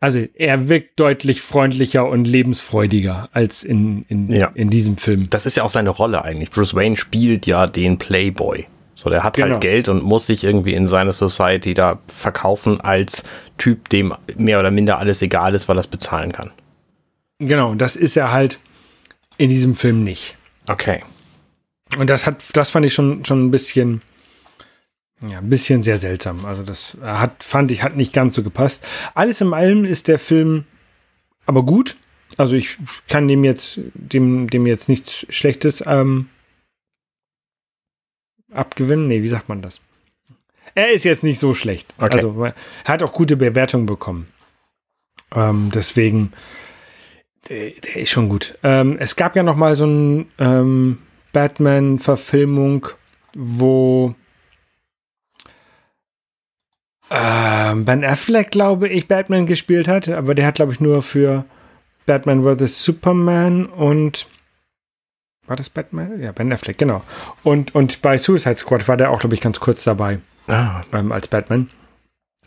also 0.00 0.24
er 0.34 0.68
wirkt 0.68 1.00
deutlich 1.00 1.42
freundlicher 1.42 2.08
und 2.08 2.26
lebensfreudiger 2.26 3.28
als 3.32 3.64
in, 3.64 4.04
in, 4.08 4.30
ja. 4.30 4.50
in 4.54 4.70
diesem 4.70 4.96
Film. 4.96 5.28
Das 5.30 5.44
ist 5.44 5.56
ja 5.56 5.64
auch 5.64 5.70
seine 5.70 5.90
Rolle 5.90 6.24
eigentlich. 6.24 6.50
Bruce 6.50 6.74
Wayne 6.74 6.96
spielt 6.96 7.46
ja 7.46 7.66
den 7.66 7.98
Playboy. 7.98 8.66
So, 8.94 9.10
der 9.10 9.22
hat 9.22 9.36
halt 9.36 9.36
genau. 9.36 9.50
halt 9.54 9.60
Geld 9.60 9.88
und 9.88 10.02
muss 10.02 10.26
sich 10.26 10.42
irgendwie 10.44 10.74
in 10.74 10.88
seine 10.88 11.12
Society 11.12 11.74
da 11.74 12.00
verkaufen 12.08 12.80
als 12.80 13.24
Typ, 13.56 13.88
dem 13.88 14.14
mehr 14.36 14.58
oder 14.58 14.70
minder 14.70 14.98
alles 14.98 15.22
egal 15.22 15.54
ist, 15.54 15.68
weil 15.68 15.76
er 15.76 15.80
es 15.80 15.86
bezahlen 15.86 16.32
kann. 16.32 16.50
Genau, 17.38 17.74
das 17.74 17.94
ist 17.94 18.16
er 18.16 18.32
halt 18.32 18.58
in 19.36 19.50
diesem 19.50 19.74
Film 19.74 20.02
nicht. 20.02 20.36
Okay. 20.66 21.02
Und 21.96 22.10
das 22.10 22.26
hat, 22.26 22.56
das 22.56 22.70
fand 22.70 22.86
ich 22.86 22.94
schon, 22.94 23.24
schon 23.24 23.46
ein 23.46 23.50
bisschen 23.50 24.02
ja, 25.26 25.38
ein 25.38 25.50
bisschen 25.50 25.82
sehr 25.82 25.98
seltsam. 25.98 26.44
Also 26.44 26.62
das 26.62 26.96
hat, 27.02 27.42
fand 27.42 27.70
ich, 27.70 27.82
hat 27.82 27.96
nicht 27.96 28.12
ganz 28.12 28.34
so 28.34 28.42
gepasst. 28.42 28.86
Alles 29.14 29.40
in 29.40 29.52
allem 29.52 29.84
ist 29.84 30.08
der 30.08 30.18
Film 30.18 30.64
aber 31.46 31.64
gut. 31.64 31.96
Also 32.36 32.54
ich 32.54 32.78
kann 33.08 33.26
dem 33.26 33.42
jetzt, 33.42 33.80
dem, 33.94 34.48
dem 34.48 34.66
jetzt 34.66 34.88
nichts 34.88 35.26
Schlechtes 35.28 35.82
ähm, 35.86 36.28
abgewinnen. 38.52 39.08
Nee, 39.08 39.22
wie 39.22 39.28
sagt 39.28 39.48
man 39.48 39.62
das? 39.62 39.80
Er 40.74 40.92
ist 40.92 41.04
jetzt 41.04 41.24
nicht 41.24 41.40
so 41.40 41.54
schlecht. 41.54 41.92
Okay. 41.98 42.14
Also 42.14 42.44
er 42.44 42.54
hat 42.84 43.02
auch 43.02 43.12
gute 43.12 43.36
Bewertungen 43.36 43.86
bekommen. 43.86 44.28
Ähm, 45.34 45.70
deswegen, 45.74 46.32
der, 47.48 47.70
der, 47.70 47.96
ist 47.96 48.10
schon 48.10 48.28
gut. 48.28 48.56
Ähm, 48.62 48.96
es 49.00 49.16
gab 49.16 49.34
ja 49.34 49.42
noch 49.42 49.56
mal 49.56 49.74
so 49.74 49.84
eine 49.84 50.26
ähm, 50.38 50.98
Batman-Verfilmung, 51.32 52.86
wo 53.34 54.14
Ähm, 57.10 57.84
ben 57.84 58.04
Affleck, 58.04 58.50
glaube 58.50 58.88
ich, 58.88 59.08
Batman 59.08 59.46
gespielt 59.46 59.88
hat, 59.88 60.08
aber 60.08 60.34
der 60.34 60.46
hat, 60.46 60.56
glaube 60.56 60.72
ich, 60.72 60.80
nur 60.80 61.02
für 61.02 61.44
Batman 62.06 62.42
vs. 62.42 62.84
Superman 62.84 63.66
und 63.66 64.26
war 65.46 65.56
das 65.56 65.70
Batman? 65.70 66.20
Ja, 66.20 66.32
Ben 66.32 66.52
Affleck, 66.52 66.76
genau. 66.76 67.02
Und, 67.42 67.74
und 67.74 68.02
bei 68.02 68.18
Suicide 68.18 68.56
Squad 68.56 68.86
war 68.86 68.98
der 68.98 69.10
auch, 69.10 69.20
glaube 69.20 69.34
ich, 69.34 69.40
ganz 69.40 69.58
kurz 69.60 69.82
dabei 69.82 70.18
ah. 70.46 70.82
ähm, 70.92 71.10
als 71.10 71.28
Batman. 71.28 71.70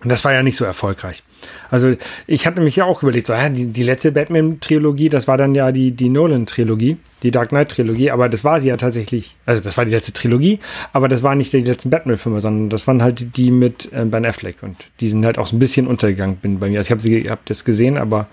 Und 0.03 0.09
das 0.09 0.25
war 0.25 0.33
ja 0.33 0.41
nicht 0.41 0.57
so 0.57 0.65
erfolgreich. 0.65 1.23
Also 1.69 1.95
ich 2.25 2.47
hatte 2.47 2.61
mich 2.61 2.75
ja 2.75 2.85
auch 2.85 3.03
überlegt, 3.03 3.27
so, 3.27 3.33
ja, 3.33 3.49
die, 3.49 3.65
die 3.65 3.83
letzte 3.83 4.11
Batman-Trilogie, 4.11 5.09
das 5.09 5.27
war 5.27 5.37
dann 5.37 5.53
ja 5.53 5.71
die, 5.71 5.91
die 5.91 6.09
Nolan-Trilogie, 6.09 6.97
die 7.21 7.29
Dark 7.29 7.49
Knight-Trilogie, 7.49 8.09
aber 8.09 8.27
das 8.27 8.43
war 8.43 8.59
sie 8.59 8.69
ja 8.69 8.77
tatsächlich, 8.77 9.35
also 9.45 9.61
das 9.61 9.77
war 9.77 9.85
die 9.85 9.91
letzte 9.91 10.11
Trilogie, 10.11 10.59
aber 10.91 11.07
das 11.07 11.21
waren 11.21 11.37
nicht 11.37 11.53
die 11.53 11.61
letzten 11.61 11.91
Batman-Filme, 11.91 12.39
sondern 12.39 12.69
das 12.69 12.87
waren 12.87 13.03
halt 13.03 13.37
die 13.37 13.51
mit 13.51 13.93
äh, 13.93 14.05
Ben 14.05 14.25
Affleck 14.25 14.63
und 14.63 14.87
die 15.01 15.07
sind 15.07 15.23
halt 15.23 15.37
auch 15.37 15.45
so 15.45 15.55
ein 15.55 15.59
bisschen 15.59 15.85
untergegangen 15.85 16.37
bin 16.37 16.59
bei 16.59 16.69
mir. 16.69 16.79
Also 16.79 16.87
ich 16.87 16.91
habe 16.91 17.01
sie, 17.01 17.29
hab 17.29 17.45
das 17.45 17.63
gesehen, 17.63 17.99
aber 17.99 18.27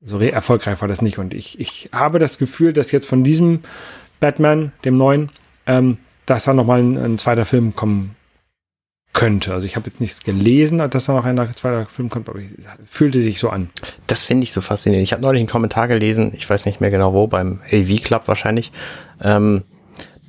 so 0.00 0.20
erfolgreich 0.20 0.80
war 0.80 0.86
das 0.86 1.02
nicht. 1.02 1.18
Und 1.18 1.34
ich, 1.34 1.58
ich 1.58 1.90
habe 1.92 2.20
das 2.20 2.38
Gefühl, 2.38 2.72
dass 2.72 2.92
jetzt 2.92 3.06
von 3.06 3.24
diesem 3.24 3.60
Batman, 4.20 4.70
dem 4.84 4.94
neuen, 4.94 5.30
ähm, 5.66 5.98
dass 6.24 6.44
da 6.44 6.54
nochmal 6.54 6.80
ein, 6.80 6.96
ein 6.96 7.18
zweiter 7.18 7.44
Film 7.44 7.74
kommen 7.74 8.14
könnte. 9.12 9.52
Also 9.52 9.66
ich 9.66 9.76
habe 9.76 9.86
jetzt 9.86 10.00
nichts 10.00 10.22
gelesen, 10.22 10.78
dass 10.78 11.06
da 11.06 11.12
noch 11.12 11.24
ein 11.24 11.36
zweiter 11.54 11.86
Film 11.86 12.08
kommt, 12.08 12.28
aber 12.28 12.38
es 12.38 12.66
fühlte 12.84 13.20
sich 13.20 13.38
so 13.38 13.50
an. 13.50 13.70
Das 14.06 14.24
finde 14.24 14.44
ich 14.44 14.52
so 14.52 14.60
faszinierend. 14.60 15.04
Ich 15.04 15.12
habe 15.12 15.22
neulich 15.22 15.40
einen 15.40 15.48
Kommentar 15.48 15.88
gelesen, 15.88 16.32
ich 16.36 16.48
weiß 16.48 16.66
nicht 16.66 16.80
mehr 16.80 16.90
genau 16.90 17.12
wo, 17.12 17.26
beim 17.26 17.60
AV 17.72 18.02
Club 18.02 18.28
wahrscheinlich, 18.28 18.70
ähm, 19.22 19.64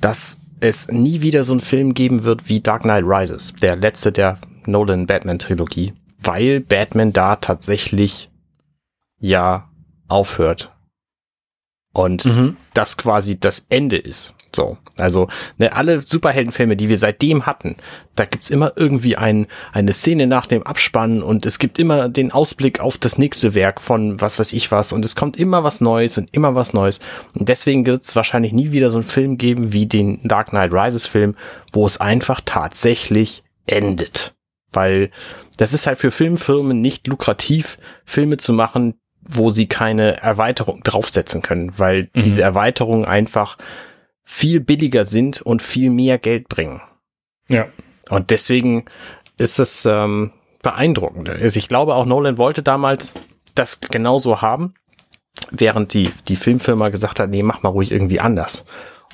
dass 0.00 0.40
es 0.60 0.90
nie 0.90 1.22
wieder 1.22 1.44
so 1.44 1.52
einen 1.52 1.60
Film 1.60 1.94
geben 1.94 2.24
wird 2.24 2.48
wie 2.48 2.60
Dark 2.60 2.82
Knight 2.82 3.04
Rises, 3.04 3.54
der 3.62 3.76
letzte 3.76 4.12
der 4.12 4.38
Nolan 4.66 5.06
Batman 5.06 5.38
Trilogie, 5.38 5.94
weil 6.18 6.60
Batman 6.60 7.12
da 7.12 7.36
tatsächlich 7.36 8.30
ja 9.18 9.68
aufhört. 10.08 10.72
Und 11.92 12.24
mhm. 12.24 12.56
das 12.74 12.96
quasi 12.96 13.38
das 13.38 13.66
Ende 13.68 13.96
ist. 13.96 14.34
So, 14.54 14.78
also 14.96 15.28
ne, 15.58 15.72
alle 15.72 16.02
Superheldenfilme, 16.02 16.76
die 16.76 16.88
wir 16.88 16.98
seitdem 16.98 17.46
hatten, 17.46 17.76
da 18.16 18.24
gibt's 18.24 18.50
immer 18.50 18.72
irgendwie 18.76 19.16
ein, 19.16 19.46
eine 19.72 19.92
Szene 19.92 20.26
nach 20.26 20.46
dem 20.46 20.64
Abspannen 20.64 21.22
und 21.22 21.46
es 21.46 21.58
gibt 21.58 21.78
immer 21.78 22.08
den 22.08 22.32
Ausblick 22.32 22.80
auf 22.80 22.98
das 22.98 23.16
nächste 23.16 23.54
Werk 23.54 23.80
von 23.80 24.20
was 24.20 24.38
weiß 24.38 24.52
ich 24.52 24.72
was 24.72 24.92
und 24.92 25.04
es 25.04 25.14
kommt 25.14 25.36
immer 25.36 25.62
was 25.62 25.80
Neues 25.80 26.18
und 26.18 26.28
immer 26.32 26.54
was 26.54 26.72
Neues. 26.72 27.00
Und 27.38 27.48
deswegen 27.48 27.86
wird's 27.86 28.16
wahrscheinlich 28.16 28.52
nie 28.52 28.72
wieder 28.72 28.90
so 28.90 28.98
einen 28.98 29.06
Film 29.06 29.38
geben 29.38 29.72
wie 29.72 29.86
den 29.86 30.20
Dark 30.24 30.48
Knight 30.48 30.72
Rises 30.72 31.06
Film, 31.06 31.36
wo 31.72 31.86
es 31.86 32.00
einfach 32.00 32.40
tatsächlich 32.44 33.44
endet. 33.66 34.34
Weil 34.72 35.10
das 35.56 35.72
ist 35.72 35.86
halt 35.86 35.98
für 35.98 36.10
Filmfirmen 36.10 36.80
nicht 36.80 37.06
lukrativ, 37.06 37.78
Filme 38.04 38.36
zu 38.36 38.52
machen, 38.52 38.94
wo 39.22 39.50
sie 39.50 39.66
keine 39.66 40.16
Erweiterung 40.22 40.82
draufsetzen 40.82 41.42
können, 41.42 41.72
weil 41.78 42.10
mhm. 42.14 42.22
diese 42.22 42.42
Erweiterungen 42.42 43.04
einfach 43.04 43.58
viel 44.30 44.60
billiger 44.60 45.04
sind 45.04 45.42
und 45.42 45.60
viel 45.60 45.90
mehr 45.90 46.16
Geld 46.16 46.48
bringen. 46.48 46.80
Ja. 47.48 47.66
Und 48.08 48.30
deswegen 48.30 48.84
ist 49.38 49.58
es 49.58 49.84
ähm, 49.84 50.30
beeindruckend. 50.62 51.28
Also 51.28 51.58
ich 51.58 51.68
glaube 51.68 51.96
auch 51.96 52.06
Nolan 52.06 52.38
wollte 52.38 52.62
damals 52.62 53.12
das 53.56 53.80
genauso 53.80 54.40
haben, 54.40 54.74
während 55.50 55.94
die, 55.94 56.10
die 56.28 56.36
Filmfirma 56.36 56.90
gesagt 56.90 57.18
hat, 57.18 57.28
nee, 57.28 57.42
mach 57.42 57.62
mal 57.62 57.70
ruhig 57.70 57.90
irgendwie 57.90 58.20
anders. 58.20 58.64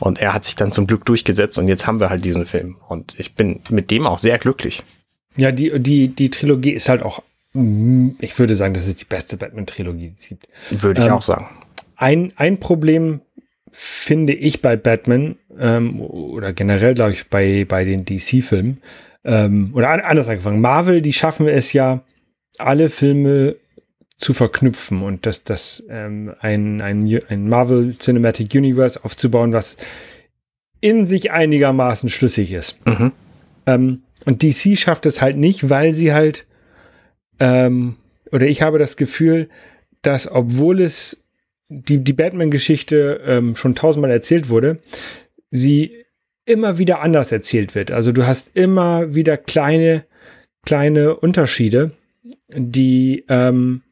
Und 0.01 0.19
er 0.19 0.35
hat 0.35 0.45
sich 0.45 0.55
dann 0.55 0.71
zum 0.71 0.87
Glück 0.87 1.07
durchgesetzt 1.07 1.59
und 1.59 1.67
jetzt 1.67 1.87
haben 1.87 1.99
wir 1.99 2.11
halt 2.11 2.25
diesen 2.25 2.45
Film. 2.45 2.77
Und 2.87 3.19
ich 3.19 3.35
bin 3.35 3.63
mit 3.71 3.91
dem 3.91 4.07
auch 4.07 4.19
sehr 4.19 4.37
glücklich. 4.37 4.83
Ja, 5.39 5.51
die, 5.51 5.81
die, 5.81 6.09
die 6.09 6.29
Trilogie 6.29 6.73
ist 6.73 6.91
halt 6.91 7.03
auch 7.03 7.23
ich 8.19 8.39
würde 8.39 8.55
sagen, 8.55 8.75
das 8.75 8.87
ist 8.87 9.01
die 9.01 9.07
beste 9.07 9.39
Batman-Trilogie, 9.39 10.11
die 10.11 10.15
es 10.19 10.29
gibt. 10.29 10.47
Würde 10.71 11.01
ich 11.01 11.07
ähm, 11.07 11.15
auch 11.15 11.23
sagen. 11.23 11.49
Ein, 11.97 12.35
ein 12.37 12.61
Problem 12.61 13.23
finde 13.71 14.33
ich 14.33 14.63
bei 14.63 14.77
Batman 14.77 15.37
ähm, 15.59 16.01
oder 16.01 16.53
generell, 16.53 16.95
glaube 16.95 17.13
ich, 17.13 17.29
bei, 17.29 17.65
bei 17.69 17.85
den 17.85 18.05
DC-Filmen 18.05 18.79
ähm, 19.25 19.71
oder 19.75 20.05
anders 20.05 20.29
angefangen. 20.29 20.61
Marvel, 20.61 21.03
die 21.03 21.13
schaffen 21.13 21.49
es 21.49 21.73
ja, 21.73 22.03
alle 22.59 22.89
Filme 22.89 23.57
zu 24.19 24.33
verknüpfen 24.33 25.03
und 25.03 25.27
das, 25.27 25.45
das 25.45 25.83
ähm, 25.91 26.35
ein, 26.41 26.81
ein, 26.81 27.21
ein 27.29 27.49
Marvel 27.49 27.97
Cinematic 27.99 28.55
Universe 28.55 29.05
aufzubauen, 29.05 29.53
was 29.53 29.77
in 30.81 31.07
sich 31.07 31.33
einigermaßen 31.33 32.09
schlüssig 32.09 32.53
ist. 32.53 32.79
Mhm. 32.87 33.13
Ähm, 33.67 34.03
und 34.25 34.43
DC 34.43 34.79
schafft 34.79 35.05
es 35.05 35.21
halt 35.21 35.37
nicht, 35.37 35.69
weil 35.69 35.93
sie 35.93 36.15
halt 36.15 36.47
ähm, 37.41 37.97
oder 38.33 38.47
ich 38.47 38.63
habe 38.63 38.79
das 38.79 38.97
Gefühl, 38.97 39.49
dass 40.03 40.31
obwohl 40.31 40.81
es 40.81 41.19
die, 41.69 41.99
die 41.99 42.13
Batman-Geschichte 42.13 43.21
ähm, 43.25 43.57
schon 43.57 43.75
tausendmal 43.75 44.11
erzählt 44.11 44.49
wurde, 44.49 44.79
sie 45.51 46.05
immer 46.45 46.79
wieder 46.79 47.01
anders 47.01 47.33
erzählt 47.33 47.75
wird. 47.75 47.91
Also 47.91 48.13
du 48.13 48.27
hast 48.27 48.51
immer 48.55 49.15
wieder 49.15 49.37
kleine, 49.37 50.05
kleine 50.65 51.17
Unterschiede, 51.17 51.91
die 52.55 53.25
ähm, 53.29 53.83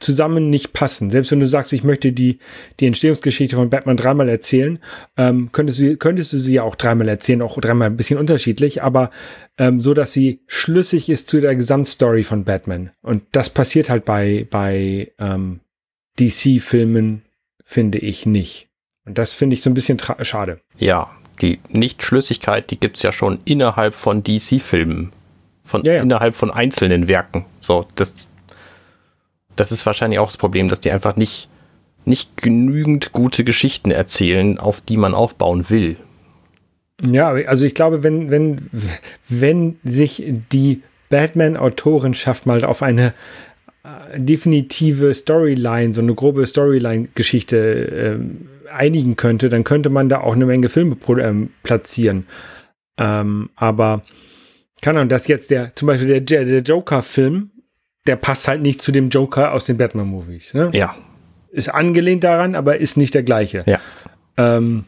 zusammen 0.00 0.50
nicht 0.50 0.72
passen. 0.72 1.10
Selbst 1.10 1.30
wenn 1.30 1.40
du 1.40 1.46
sagst, 1.46 1.72
ich 1.72 1.84
möchte 1.84 2.12
die, 2.12 2.38
die 2.80 2.86
Entstehungsgeschichte 2.86 3.56
von 3.56 3.70
Batman 3.70 3.96
dreimal 3.96 4.28
erzählen, 4.28 4.80
ähm, 5.16 5.50
könntest, 5.52 5.80
du, 5.80 5.96
könntest 5.96 6.32
du 6.32 6.38
sie 6.38 6.54
ja 6.54 6.62
auch 6.64 6.74
dreimal 6.74 7.08
erzählen, 7.08 7.42
auch 7.42 7.58
dreimal 7.60 7.88
ein 7.88 7.96
bisschen 7.96 8.18
unterschiedlich, 8.18 8.82
aber 8.82 9.10
ähm, 9.56 9.80
so, 9.80 9.94
dass 9.94 10.12
sie 10.12 10.40
schlüssig 10.46 11.08
ist 11.08 11.28
zu 11.28 11.40
der 11.40 11.54
Gesamtstory 11.54 12.24
von 12.24 12.44
Batman. 12.44 12.90
Und 13.02 13.22
das 13.32 13.50
passiert 13.50 13.88
halt 13.88 14.04
bei, 14.04 14.46
bei 14.50 15.12
ähm, 15.18 15.60
DC-Filmen, 16.18 17.22
finde 17.64 17.98
ich 17.98 18.26
nicht. 18.26 18.68
Und 19.06 19.18
das 19.18 19.32
finde 19.32 19.54
ich 19.54 19.62
so 19.62 19.70
ein 19.70 19.74
bisschen 19.74 19.98
schade. 20.22 20.60
Ja, 20.78 21.10
die 21.42 21.60
Nichtschlüssigkeit, 21.68 22.70
die 22.70 22.78
gibt's 22.78 23.02
ja 23.02 23.12
schon 23.12 23.40
innerhalb 23.44 23.94
von 23.94 24.22
DC-Filmen. 24.22 25.12
Von, 25.64 25.84
ja, 25.84 25.94
ja. 25.94 26.02
innerhalb 26.02 26.36
von 26.36 26.50
einzelnen 26.50 27.08
Werken. 27.08 27.46
So, 27.60 27.86
das 27.94 28.28
das 29.56 29.72
ist 29.72 29.86
wahrscheinlich 29.86 30.18
auch 30.18 30.26
das 30.26 30.36
Problem, 30.36 30.68
dass 30.68 30.80
die 30.80 30.90
einfach 30.90 31.16
nicht, 31.16 31.48
nicht 32.04 32.36
genügend 32.36 33.12
gute 33.12 33.44
Geschichten 33.44 33.90
erzählen, 33.90 34.58
auf 34.58 34.80
die 34.80 34.96
man 34.96 35.14
aufbauen 35.14 35.70
will. 35.70 35.96
Ja, 37.02 37.30
also 37.30 37.64
ich 37.64 37.74
glaube, 37.74 38.02
wenn, 38.02 38.30
wenn, 38.30 38.70
wenn 39.28 39.78
sich 39.82 40.22
die 40.52 40.82
Batman-Autorenschaft 41.10 42.46
mal 42.46 42.64
auf 42.64 42.82
eine 42.82 43.14
definitive 44.16 45.12
Storyline, 45.12 45.92
so 45.92 46.00
eine 46.00 46.14
grobe 46.14 46.46
Storyline-Geschichte 46.46 47.56
äh, 47.56 48.70
einigen 48.72 49.16
könnte, 49.16 49.48
dann 49.48 49.64
könnte 49.64 49.90
man 49.90 50.08
da 50.08 50.20
auch 50.20 50.34
eine 50.34 50.46
Menge 50.46 50.68
Filme 50.68 50.96
ähm, 51.20 51.50
platzieren. 51.62 52.26
Ähm, 52.96 53.50
aber 53.56 54.02
kann 54.80 54.94
man 54.94 55.08
das 55.08 55.28
jetzt 55.28 55.50
der, 55.50 55.74
zum 55.76 55.86
Beispiel 55.86 56.20
der, 56.20 56.44
der 56.44 56.60
Joker-Film, 56.60 57.50
der 58.06 58.16
passt 58.16 58.48
halt 58.48 58.62
nicht 58.62 58.80
zu 58.80 58.92
dem 58.92 59.08
Joker 59.10 59.52
aus 59.52 59.66
den 59.66 59.76
Batman-Movies. 59.76 60.54
Ne? 60.54 60.70
Ja. 60.72 60.94
Ist 61.50 61.68
angelehnt 61.68 62.24
daran, 62.24 62.54
aber 62.54 62.78
ist 62.78 62.96
nicht 62.96 63.14
der 63.14 63.22
gleiche. 63.22 63.64
Ja. 63.66 63.80
Ähm, 64.36 64.84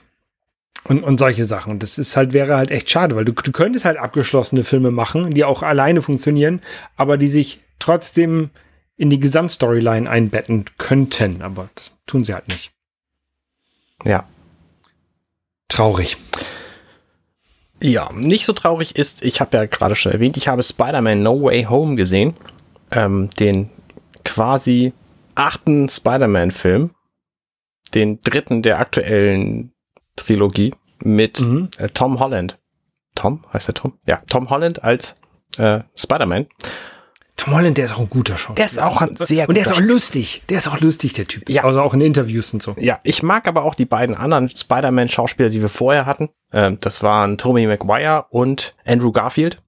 und, 0.85 1.03
und 1.03 1.19
solche 1.19 1.45
Sachen. 1.45 1.73
Und 1.73 1.83
das 1.83 1.99
ist 1.99 2.17
halt, 2.17 2.33
wäre 2.33 2.57
halt 2.57 2.71
echt 2.71 2.89
schade, 2.91 3.17
weil 3.17 3.25
du, 3.25 3.33
du 3.33 3.53
könntest 3.53 3.85
halt 3.85 3.99
abgeschlossene 3.99 4.65
Filme 4.65 4.91
machen, 4.91 5.35
die 5.35 5.45
auch 5.45 5.63
alleine 5.63 6.01
funktionieren, 6.01 6.61
aber 6.97 7.19
die 7.19 7.29
sich 7.29 7.61
trotzdem 7.79 8.51
in 8.97 9.11
die 9.11 9.21
Gesamtstoryline 9.21 10.09
einbetten 10.09 10.65
könnten. 10.79 11.43
Aber 11.43 11.69
das 11.75 11.93
tun 12.07 12.25
sie 12.25 12.35
halt 12.35 12.49
nicht. 12.49 12.73
Ja. 14.05 14.27
Traurig. 15.69 16.17
Ja, 17.81 18.11
nicht 18.13 18.47
so 18.47 18.53
traurig 18.55 18.97
ist, 18.97 19.23
ich 19.23 19.41
habe 19.41 19.57
ja 19.57 19.67
gerade 19.67 19.95
schon 19.95 20.13
erwähnt, 20.13 20.39
ich 20.39 20.49
habe 20.49 20.63
Spider-Man 20.63 21.23
No 21.23 21.43
Way 21.43 21.65
Home 21.65 21.97
gesehen 21.97 22.35
ähm, 22.91 23.31
den 23.39 23.71
quasi 24.25 24.93
achten 25.35 25.89
Spider-Man-Film, 25.89 26.91
den 27.95 28.21
dritten 28.23 28.63
der 28.63 28.79
aktuellen 28.79 29.73
Trilogie 30.17 30.75
mit 31.03 31.41
mhm. 31.41 31.69
äh, 31.79 31.89
Tom 31.89 32.21
Holland. 32.21 32.59
Tom? 33.15 33.45
Heißt 33.53 33.69
der 33.69 33.75
Tom? 33.75 33.99
Ja, 34.07 34.23
Tom 34.29 34.51
Holland 34.51 34.83
als 34.83 35.17
äh, 35.59 35.81
Spider-Man. 35.95 36.47
Tom 37.37 37.55
Holland, 37.55 37.77
der 37.77 37.85
ist 37.85 37.93
auch 37.93 38.01
ein 38.01 38.11
guter 38.11 38.37
Schauspieler. 38.37 38.55
Der 38.55 38.67
ist 38.67 38.79
auch 38.81 39.01
ein 39.03 39.17
sehr 39.17 39.47
guter 39.47 39.49
Und 39.49 39.55
der 39.57 39.65
ist 39.65 39.73
auch 39.73 39.81
lustig. 39.81 40.43
Der 40.49 40.59
ist 40.59 40.69
auch 40.69 40.81
lustig, 40.81 41.13
der 41.13 41.27
Typ. 41.27 41.49
Ja. 41.49 41.65
Also 41.65 41.83
auch 41.83 41.93
in 41.93 42.01
Interviews 42.01 42.53
und 42.55 42.63
so. 42.63 42.75
Ja, 42.79 42.99
ich 43.03 43.23
mag 43.23 43.47
aber 43.47 43.65
auch 43.65 43.75
die 43.75 43.85
beiden 43.85 44.17
anderen 44.17 44.49
Spider-Man-Schauspieler, 44.49 45.51
die 45.51 45.61
wir 45.61 45.69
vorher 45.69 46.07
hatten. 46.07 46.31
Ähm, 46.53 46.79
das 46.81 47.03
waren 47.03 47.37
Tobey 47.37 47.67
Maguire 47.67 48.27
und 48.31 48.75
Andrew 48.85 49.13
Garfield. 49.13 49.61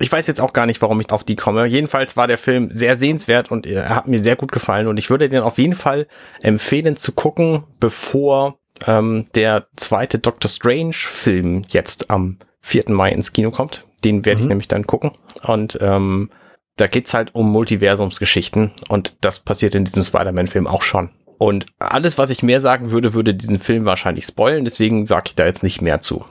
Ich 0.00 0.10
weiß 0.10 0.26
jetzt 0.26 0.40
auch 0.40 0.52
gar 0.52 0.66
nicht, 0.66 0.82
warum 0.82 1.00
ich 1.00 1.10
auf 1.12 1.22
die 1.22 1.36
komme. 1.36 1.66
Jedenfalls 1.66 2.16
war 2.16 2.26
der 2.26 2.38
Film 2.38 2.70
sehr 2.72 2.96
sehenswert 2.96 3.52
und 3.52 3.64
er 3.64 3.90
hat 3.90 4.08
mir 4.08 4.18
sehr 4.18 4.34
gut 4.34 4.50
gefallen 4.50 4.88
und 4.88 4.96
ich 4.96 5.08
würde 5.08 5.28
den 5.28 5.42
auf 5.42 5.58
jeden 5.58 5.76
Fall 5.76 6.08
empfehlen 6.42 6.96
zu 6.96 7.12
gucken, 7.12 7.62
bevor 7.78 8.58
ähm, 8.88 9.26
der 9.36 9.68
zweite 9.76 10.18
Doctor 10.18 10.48
Strange 10.48 10.94
Film 10.94 11.64
jetzt 11.68 12.10
am 12.10 12.38
4. 12.62 12.84
Mai 12.88 13.12
ins 13.12 13.32
Kino 13.32 13.52
kommt. 13.52 13.84
Den 14.02 14.24
werde 14.24 14.38
mhm. 14.38 14.42
ich 14.42 14.48
nämlich 14.48 14.68
dann 14.68 14.86
gucken. 14.86 15.12
Und 15.44 15.78
ähm, 15.80 16.30
da 16.76 16.86
geht's 16.86 17.14
halt 17.14 17.34
um 17.34 17.50
Multiversumsgeschichten 17.50 18.72
und 18.88 19.16
das 19.20 19.40
passiert 19.40 19.74
in 19.74 19.84
diesem 19.84 20.02
Spider-Man-Film 20.02 20.66
auch 20.66 20.82
schon. 20.82 21.10
Und 21.38 21.66
alles, 21.78 22.18
was 22.18 22.30
ich 22.30 22.42
mehr 22.42 22.60
sagen 22.60 22.90
würde, 22.90 23.14
würde 23.14 23.34
diesen 23.34 23.58
Film 23.58 23.84
wahrscheinlich 23.84 24.26
spoilen, 24.26 24.64
deswegen 24.64 25.06
sage 25.06 25.24
ich 25.26 25.34
da 25.34 25.46
jetzt 25.46 25.62
nicht 25.62 25.82
mehr 25.82 26.00
zu. 26.00 26.24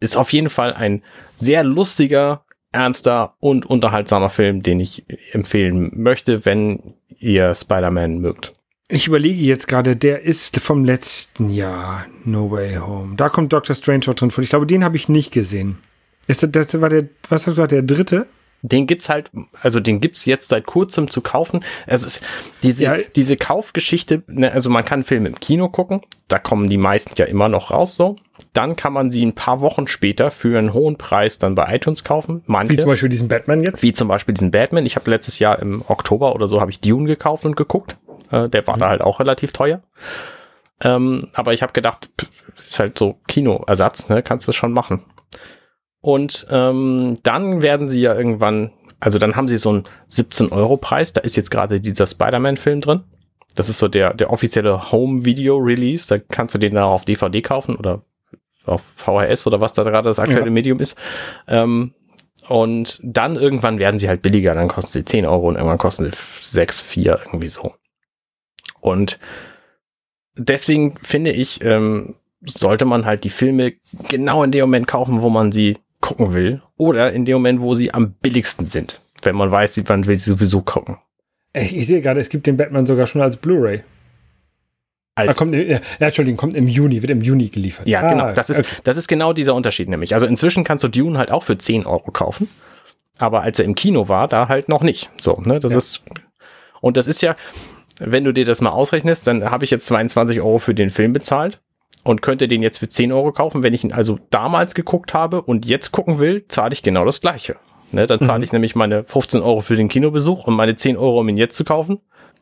Ist 0.00 0.16
auf 0.16 0.32
jeden 0.32 0.50
Fall 0.50 0.72
ein 0.72 1.02
sehr 1.34 1.64
lustiger, 1.64 2.44
ernster 2.72 3.34
und 3.40 3.66
unterhaltsamer 3.66 4.30
Film, 4.30 4.62
den 4.62 4.80
ich 4.80 5.04
empfehlen 5.32 5.90
möchte, 5.94 6.44
wenn 6.44 6.94
ihr 7.18 7.54
Spider-Man 7.54 8.18
mögt. 8.18 8.54
Ich 8.88 9.06
überlege 9.06 9.40
jetzt 9.40 9.68
gerade, 9.68 9.96
der 9.96 10.22
ist 10.22 10.58
vom 10.58 10.84
letzten 10.84 11.50
Jahr, 11.50 12.06
No 12.24 12.50
Way 12.50 12.76
Home. 12.76 13.14
Da 13.16 13.28
kommt 13.28 13.52
Doctor 13.52 13.74
Strange 13.76 14.06
auch 14.08 14.14
drin 14.14 14.30
vor. 14.30 14.42
Ich 14.42 14.50
glaube, 14.50 14.66
den 14.66 14.82
habe 14.82 14.96
ich 14.96 15.08
nicht 15.08 15.32
gesehen. 15.32 15.78
Ist 16.26 16.42
das, 16.42 16.50
das 16.50 16.80
war 16.80 16.88
der, 16.88 17.08
was 17.28 17.42
hast 17.42 17.46
du 17.46 17.50
gesagt, 17.52 17.72
der 17.72 17.82
dritte? 17.82 18.26
Den 18.62 18.86
gibt's 18.86 19.08
halt, 19.08 19.30
also 19.62 19.80
den 19.80 20.00
gibt's 20.00 20.26
jetzt 20.26 20.48
seit 20.48 20.66
kurzem 20.66 21.10
zu 21.10 21.20
kaufen. 21.20 21.64
Es 21.86 22.04
ist 22.04 22.22
diese, 22.62 22.84
ja. 22.84 22.96
diese 23.16 23.36
Kaufgeschichte, 23.36 24.22
ne, 24.26 24.52
also 24.52 24.68
man 24.68 24.84
kann 24.84 25.04
Filme 25.04 25.28
im 25.28 25.40
Kino 25.40 25.68
gucken, 25.68 26.02
da 26.28 26.38
kommen 26.38 26.68
die 26.68 26.76
meisten 26.76 27.14
ja 27.16 27.24
immer 27.24 27.48
noch 27.48 27.70
raus 27.70 27.96
so. 27.96 28.16
Dann 28.52 28.76
kann 28.76 28.92
man 28.92 29.10
sie 29.10 29.24
ein 29.24 29.34
paar 29.34 29.60
Wochen 29.60 29.86
später 29.86 30.30
für 30.30 30.58
einen 30.58 30.72
hohen 30.72 30.96
Preis 30.96 31.38
dann 31.38 31.54
bei 31.54 31.74
iTunes 31.74 32.04
kaufen. 32.04 32.42
Manche, 32.46 32.72
wie 32.72 32.76
zum 32.78 32.88
Beispiel 32.88 33.08
diesen 33.08 33.28
Batman 33.28 33.62
jetzt? 33.62 33.82
Wie 33.82 33.92
zum 33.92 34.08
Beispiel 34.08 34.34
diesen 34.34 34.50
Batman. 34.50 34.86
Ich 34.86 34.96
habe 34.96 35.10
letztes 35.10 35.38
Jahr 35.38 35.58
im 35.58 35.82
Oktober 35.88 36.34
oder 36.34 36.48
so 36.48 36.60
habe 36.60 36.70
ich 36.70 36.80
Dune 36.80 37.06
gekauft 37.06 37.44
und 37.44 37.56
geguckt. 37.56 37.96
Äh, 38.30 38.48
der 38.48 38.66
war 38.66 38.76
mhm. 38.76 38.80
da 38.80 38.88
halt 38.88 39.02
auch 39.02 39.20
relativ 39.20 39.52
teuer. 39.52 39.82
Ähm, 40.82 41.28
aber 41.34 41.52
ich 41.52 41.62
habe 41.62 41.72
gedacht, 41.72 42.08
pff, 42.18 42.30
ist 42.58 42.78
halt 42.78 42.98
so 42.98 43.16
Kinoersatz, 43.28 44.08
ne? 44.08 44.22
Kannst 44.22 44.48
du 44.48 44.52
schon 44.52 44.72
machen. 44.72 45.02
Und 46.00 46.46
ähm, 46.50 47.18
dann 47.22 47.62
werden 47.62 47.88
sie 47.88 48.00
ja 48.00 48.14
irgendwann, 48.14 48.72
also 49.00 49.18
dann 49.18 49.36
haben 49.36 49.48
sie 49.48 49.58
so 49.58 49.70
einen 49.70 49.84
17-Euro-Preis. 50.10 51.12
Da 51.12 51.20
ist 51.20 51.36
jetzt 51.36 51.50
gerade 51.50 51.80
dieser 51.80 52.06
Spider-Man-Film 52.06 52.80
drin. 52.80 53.00
Das 53.54 53.68
ist 53.68 53.78
so 53.78 53.88
der, 53.88 54.14
der 54.14 54.30
offizielle 54.30 54.90
Home-Video-Release. 54.92 56.08
Da 56.08 56.18
kannst 56.18 56.54
du 56.54 56.58
den 56.58 56.74
da 56.74 56.84
auf 56.84 57.04
DVD 57.04 57.42
kaufen 57.42 57.76
oder 57.76 58.02
auf 58.64 58.82
VHS 58.96 59.46
oder 59.46 59.60
was 59.60 59.72
da 59.72 59.82
gerade 59.82 60.08
das 60.08 60.18
aktuelle 60.18 60.46
ja. 60.46 60.52
Medium 60.52 60.80
ist. 60.80 60.96
Ähm, 61.48 61.94
und 62.48 62.98
dann 63.02 63.36
irgendwann 63.36 63.78
werden 63.78 63.98
sie 63.98 64.08
halt 64.08 64.22
billiger. 64.22 64.54
Dann 64.54 64.68
kosten 64.68 64.92
sie 64.92 65.04
10 65.04 65.26
Euro 65.26 65.48
und 65.48 65.56
irgendwann 65.56 65.78
kosten 65.78 66.04
sie 66.04 66.12
6, 66.40 66.80
4, 66.82 67.20
irgendwie 67.26 67.48
so. 67.48 67.74
Und 68.80 69.18
deswegen 70.36 70.96
finde 71.02 71.32
ich, 71.32 71.62
ähm, 71.64 72.16
sollte 72.44 72.86
man 72.86 73.04
halt 73.04 73.24
die 73.24 73.30
Filme 73.30 73.74
genau 74.08 74.42
in 74.42 74.50
dem 74.50 74.62
Moment 74.62 74.86
kaufen, 74.86 75.20
wo 75.20 75.28
man 75.28 75.52
sie 75.52 75.78
gucken 76.00 76.34
will 76.34 76.62
oder 76.76 77.12
in 77.12 77.24
dem 77.24 77.34
Moment, 77.34 77.60
wo 77.60 77.74
sie 77.74 77.92
am 77.92 78.12
billigsten 78.12 78.66
sind, 78.66 79.00
wenn 79.22 79.36
man 79.36 79.50
weiß, 79.50 79.82
wann 79.86 80.06
will 80.06 80.18
sie 80.18 80.30
sowieso 80.30 80.62
gucken. 80.62 80.98
Ich, 81.52 81.76
ich 81.76 81.86
sehe 81.86 82.00
gerade, 82.00 82.20
es 82.20 82.28
gibt 82.28 82.46
den 82.46 82.56
Batman 82.56 82.86
sogar 82.86 83.06
schon 83.06 83.22
als 83.22 83.36
Blu-ray. 83.36 83.82
Als, 85.16 85.30
ah, 85.30 85.34
kommt, 85.34 85.54
ja, 85.54 85.80
Entschuldigung, 85.98 86.38
kommt 86.38 86.54
im 86.54 86.66
Juni, 86.66 87.02
wird 87.02 87.10
im 87.10 87.20
Juni 87.20 87.48
geliefert. 87.48 87.86
Ja, 87.88 88.00
ah, 88.02 88.10
genau. 88.10 88.32
Das 88.32 88.48
ist, 88.48 88.60
okay. 88.60 88.68
das 88.84 88.96
ist 88.96 89.08
genau 89.08 89.32
dieser 89.32 89.54
Unterschied 89.54 89.88
nämlich. 89.88 90.14
Also 90.14 90.26
inzwischen 90.26 90.64
kannst 90.64 90.84
du 90.84 90.88
Dune 90.88 91.18
halt 91.18 91.30
auch 91.30 91.42
für 91.42 91.58
10 91.58 91.84
Euro 91.84 92.10
kaufen. 92.10 92.48
Aber 93.18 93.42
als 93.42 93.58
er 93.58 93.66
im 93.66 93.74
Kino 93.74 94.08
war, 94.08 94.28
da 94.28 94.48
halt 94.48 94.68
noch 94.68 94.82
nicht. 94.82 95.10
So, 95.18 95.42
ne, 95.44 95.60
das 95.60 95.72
ja. 95.72 95.78
ist, 95.78 96.02
und 96.80 96.96
das 96.96 97.06
ist 97.06 97.20
ja, 97.20 97.36
wenn 97.98 98.24
du 98.24 98.32
dir 98.32 98.46
das 98.46 98.62
mal 98.62 98.70
ausrechnest, 98.70 99.26
dann 99.26 99.50
habe 99.50 99.64
ich 99.64 99.70
jetzt 99.70 99.86
22 99.86 100.40
Euro 100.40 100.58
für 100.58 100.74
den 100.74 100.90
Film 100.90 101.12
bezahlt 101.12 101.60
und 102.04 102.22
könnte 102.22 102.48
den 102.48 102.62
jetzt 102.62 102.78
für 102.78 102.88
10 102.88 103.12
Euro 103.12 103.32
kaufen. 103.32 103.62
Wenn 103.62 103.74
ich 103.74 103.84
ihn 103.84 103.92
also 103.92 104.18
damals 104.30 104.74
geguckt 104.74 105.14
habe 105.14 105.42
und 105.42 105.66
jetzt 105.66 105.92
gucken 105.92 106.18
will, 106.18 106.46
zahle 106.48 106.72
ich 106.72 106.82
genau 106.82 107.04
das 107.04 107.20
gleiche. 107.20 107.56
Ne, 107.92 108.06
dann 108.06 108.20
zahle 108.20 108.38
mhm. 108.38 108.44
ich 108.44 108.52
nämlich 108.52 108.76
meine 108.76 109.02
15 109.04 109.42
Euro 109.42 109.60
für 109.60 109.74
den 109.74 109.88
Kinobesuch 109.88 110.46
und 110.46 110.54
meine 110.54 110.76
10 110.76 110.96
Euro, 110.96 111.20
um 111.20 111.28
ihn 111.28 111.36
jetzt 111.36 111.56
zu 111.56 111.64
kaufen. 111.64 111.98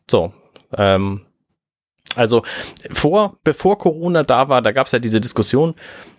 So, 0.09 0.31
ähm, 0.77 1.25
also 2.15 2.43
vor, 2.91 3.37
bevor 3.43 3.77
Corona 3.79 4.23
da 4.23 4.49
war, 4.49 4.61
da 4.61 4.71
gab 4.71 4.87
es 4.87 4.93
ja 4.93 4.99
diese 4.99 5.21
Diskussion, 5.21 5.75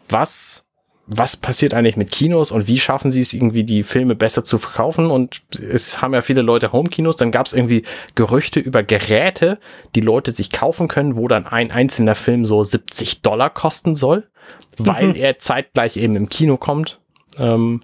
was 0.09 0.67
was 1.13 1.37
passiert 1.37 1.75
eigentlich 1.75 1.97
mit 1.97 2.13
Kinos 2.13 2.53
und 2.53 2.69
wie 2.69 2.79
schaffen 2.79 3.11
sie 3.11 3.21
es 3.21 3.33
irgendwie, 3.33 3.65
die 3.65 3.83
Filme 3.83 4.15
besser 4.15 4.45
zu 4.45 4.59
verkaufen? 4.59 5.11
Und 5.11 5.43
es 5.61 6.01
haben 6.01 6.15
ja 6.15 6.23
viele 6.23 6.43
Leute 6.43 6.73
Homekinos. 6.73 7.17
Dann 7.17 7.33
gab 7.33 7.47
es 7.47 7.53
irgendwie 7.53 7.83
Gerüchte 8.15 8.61
über 8.61 8.85
Geräte, 8.85 9.59
die 9.97 10.03
Leute 10.03 10.31
sich 10.31 10.53
kaufen 10.53 10.87
können, 10.87 11.17
wo 11.17 11.27
dann 11.27 11.47
ein 11.47 11.73
einzelner 11.73 12.15
Film 12.15 12.47
so 12.47 12.63
70 12.63 13.23
Dollar 13.23 13.51
kosten 13.51 13.97
soll, 13.97 14.29
weil 14.79 15.09
mhm. 15.09 15.15
er 15.17 15.39
zeitgleich 15.41 15.97
eben 15.97 16.15
im 16.15 16.29
Kino 16.29 16.57
kommt. 16.57 17.01
Ähm, 17.39 17.83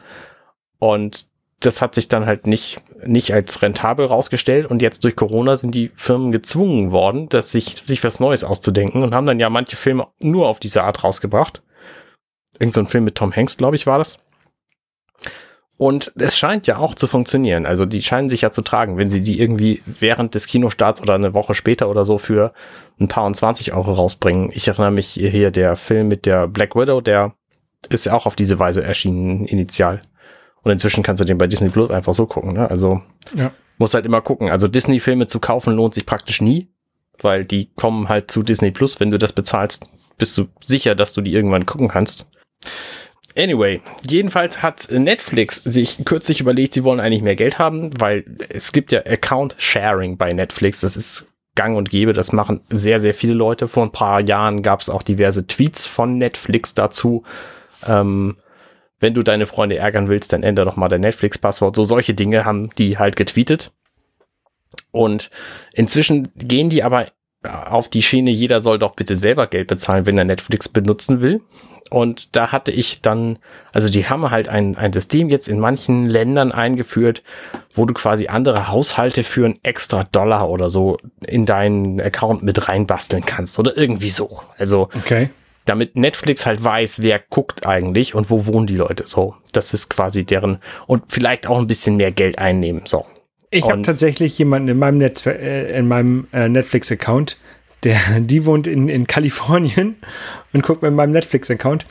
und 0.78 1.26
das 1.58 1.82
hat 1.82 1.96
sich 1.96 2.06
dann 2.06 2.26
halt 2.26 2.46
nicht, 2.46 2.78
nicht 3.04 3.32
als 3.32 3.60
rentabel 3.60 4.06
rausgestellt. 4.06 4.66
Und 4.66 4.82
jetzt 4.82 5.02
durch 5.02 5.16
Corona 5.16 5.56
sind 5.56 5.74
die 5.74 5.90
Firmen 5.96 6.30
gezwungen 6.30 6.92
worden, 6.92 7.28
dass 7.28 7.50
sich, 7.50 7.82
sich 7.86 8.04
was 8.04 8.20
Neues 8.20 8.44
auszudenken 8.44 9.02
und 9.02 9.14
haben 9.14 9.26
dann 9.26 9.40
ja 9.40 9.50
manche 9.50 9.74
Filme 9.74 10.06
nur 10.20 10.46
auf 10.46 10.60
diese 10.60 10.84
Art 10.84 11.02
rausgebracht. 11.02 11.62
Irgend 12.58 12.74
so 12.74 12.80
ein 12.80 12.86
Film 12.86 13.04
mit 13.04 13.14
Tom 13.14 13.34
Hanks, 13.34 13.56
glaube 13.56 13.76
ich, 13.76 13.86
war 13.86 13.98
das. 13.98 14.18
Und 15.78 16.12
es 16.16 16.38
scheint 16.38 16.66
ja 16.66 16.78
auch 16.78 16.94
zu 16.94 17.06
funktionieren. 17.06 17.66
Also 17.66 17.84
die 17.84 18.02
scheinen 18.02 18.30
sich 18.30 18.40
ja 18.40 18.50
zu 18.50 18.62
tragen, 18.62 18.96
wenn 18.96 19.10
sie 19.10 19.20
die 19.20 19.38
irgendwie 19.38 19.82
während 19.84 20.34
des 20.34 20.46
Kinostarts 20.46 21.02
oder 21.02 21.14
eine 21.14 21.34
Woche 21.34 21.54
später 21.54 21.90
oder 21.90 22.06
so 22.06 22.16
für 22.16 22.54
ein 22.98 23.08
paar 23.08 23.26
und 23.26 23.36
20 23.36 23.74
Euro 23.74 23.92
rausbringen. 23.92 24.50
Ich 24.54 24.68
erinnere 24.68 24.90
mich 24.90 25.08
hier 25.08 25.50
der 25.50 25.76
Film 25.76 26.08
mit 26.08 26.24
der 26.24 26.48
Black 26.48 26.74
Widow, 26.76 27.02
der 27.02 27.34
ist 27.90 28.06
ja 28.06 28.14
auch 28.14 28.24
auf 28.24 28.36
diese 28.36 28.58
Weise 28.58 28.82
erschienen 28.82 29.44
initial. 29.44 30.00
Und 30.62 30.72
inzwischen 30.72 31.02
kannst 31.02 31.20
du 31.20 31.26
den 31.26 31.38
bei 31.38 31.46
Disney 31.46 31.68
Plus 31.68 31.90
einfach 31.90 32.14
so 32.14 32.26
gucken. 32.26 32.54
Ne? 32.54 32.68
Also 32.70 33.02
ja. 33.34 33.52
muss 33.76 33.92
halt 33.92 34.06
immer 34.06 34.22
gucken. 34.22 34.50
Also 34.50 34.68
Disney-Filme 34.68 35.26
zu 35.26 35.40
kaufen 35.40 35.74
lohnt 35.74 35.94
sich 35.94 36.06
praktisch 36.06 36.40
nie, 36.40 36.68
weil 37.20 37.44
die 37.44 37.70
kommen 37.74 38.08
halt 38.08 38.30
zu 38.30 38.42
Disney 38.42 38.70
Plus. 38.70 38.98
Wenn 38.98 39.10
du 39.10 39.18
das 39.18 39.32
bezahlst, 39.32 39.86
bist 40.16 40.36
du 40.38 40.48
sicher, 40.64 40.94
dass 40.94 41.12
du 41.12 41.20
die 41.20 41.34
irgendwann 41.34 41.66
gucken 41.66 41.88
kannst. 41.88 42.26
Anyway, 43.36 43.82
jedenfalls 44.08 44.62
hat 44.62 44.88
Netflix 44.90 45.56
sich 45.58 45.98
kürzlich 46.06 46.40
überlegt, 46.40 46.72
sie 46.72 46.84
wollen 46.84 47.00
eigentlich 47.00 47.22
mehr 47.22 47.36
Geld 47.36 47.58
haben, 47.58 47.90
weil 48.00 48.24
es 48.48 48.72
gibt 48.72 48.92
ja 48.92 49.00
Account 49.00 49.54
Sharing 49.58 50.16
bei 50.16 50.32
Netflix. 50.32 50.80
Das 50.80 50.96
ist 50.96 51.26
gang 51.54 51.76
und 51.76 51.90
gäbe. 51.90 52.12
Das 52.14 52.32
machen 52.32 52.60
sehr, 52.70 52.98
sehr 52.98 53.14
viele 53.14 53.34
Leute. 53.34 53.68
Vor 53.68 53.82
ein 53.84 53.92
paar 53.92 54.20
Jahren 54.20 54.62
gab 54.62 54.80
es 54.80 54.88
auch 54.88 55.02
diverse 55.02 55.46
Tweets 55.46 55.86
von 55.86 56.16
Netflix 56.16 56.74
dazu. 56.74 57.24
Ähm, 57.86 58.36
wenn 59.00 59.12
du 59.12 59.22
deine 59.22 59.46
Freunde 59.46 59.76
ärgern 59.76 60.08
willst, 60.08 60.32
dann 60.32 60.42
ändere 60.42 60.66
doch 60.66 60.76
mal 60.76 60.88
dein 60.88 61.02
Netflix-Passwort. 61.02 61.76
So 61.76 61.84
solche 61.84 62.14
Dinge 62.14 62.44
haben 62.46 62.70
die 62.78 62.96
halt 62.96 63.16
getweetet. 63.16 63.72
Und 64.92 65.30
inzwischen 65.72 66.30
gehen 66.36 66.70
die 66.70 66.82
aber 66.82 67.08
auf 67.46 67.88
die 67.88 68.02
Schiene, 68.02 68.30
jeder 68.30 68.60
soll 68.60 68.78
doch 68.78 68.94
bitte 68.94 69.16
selber 69.16 69.46
Geld 69.46 69.68
bezahlen, 69.68 70.06
wenn 70.06 70.18
er 70.18 70.24
Netflix 70.24 70.68
benutzen 70.68 71.20
will. 71.20 71.40
Und 71.90 72.34
da 72.34 72.52
hatte 72.52 72.70
ich 72.70 73.00
dann, 73.00 73.38
also 73.72 73.88
die 73.88 74.08
haben 74.08 74.30
halt 74.30 74.48
ein, 74.48 74.76
ein 74.76 74.92
System 74.92 75.28
jetzt 75.28 75.48
in 75.48 75.60
manchen 75.60 76.06
Ländern 76.06 76.52
eingeführt, 76.52 77.22
wo 77.74 77.84
du 77.84 77.94
quasi 77.94 78.26
andere 78.26 78.68
Haushalte 78.68 79.22
für 79.22 79.44
einen 79.44 79.58
extra 79.62 80.04
Dollar 80.04 80.48
oder 80.48 80.68
so 80.70 80.98
in 81.26 81.46
deinen 81.46 82.00
Account 82.00 82.42
mit 82.42 82.68
reinbasteln 82.68 83.24
kannst 83.24 83.58
oder 83.58 83.76
irgendwie 83.76 84.10
so. 84.10 84.40
Also, 84.58 84.88
okay. 84.94 85.30
damit 85.64 85.96
Netflix 85.96 86.44
halt 86.46 86.62
weiß, 86.62 87.02
wer 87.02 87.20
guckt 87.20 87.66
eigentlich 87.66 88.14
und 88.14 88.30
wo 88.30 88.46
wohnen 88.46 88.66
die 88.66 88.76
Leute 88.76 89.04
so. 89.06 89.34
Das 89.52 89.72
ist 89.72 89.88
quasi 89.88 90.24
deren 90.24 90.58
und 90.86 91.04
vielleicht 91.08 91.46
auch 91.46 91.58
ein 91.58 91.66
bisschen 91.66 91.96
mehr 91.96 92.12
Geld 92.12 92.38
einnehmen, 92.38 92.82
so. 92.86 93.06
Ich 93.56 93.64
habe 93.64 93.82
tatsächlich 93.82 94.38
jemanden 94.38 94.68
in 94.68 94.78
meinem, 94.78 94.98
Netz, 94.98 95.24
äh, 95.26 95.78
in 95.78 95.88
meinem 95.88 96.26
äh, 96.32 96.48
Netflix-Account, 96.48 97.36
der, 97.84 97.98
die 98.20 98.44
wohnt 98.44 98.66
in, 98.66 98.88
in 98.88 99.06
Kalifornien 99.06 99.96
und 100.52 100.62
guckt 100.62 100.82
mit 100.82 100.92
meinem 100.92 101.12
Netflix-Account, 101.12 101.86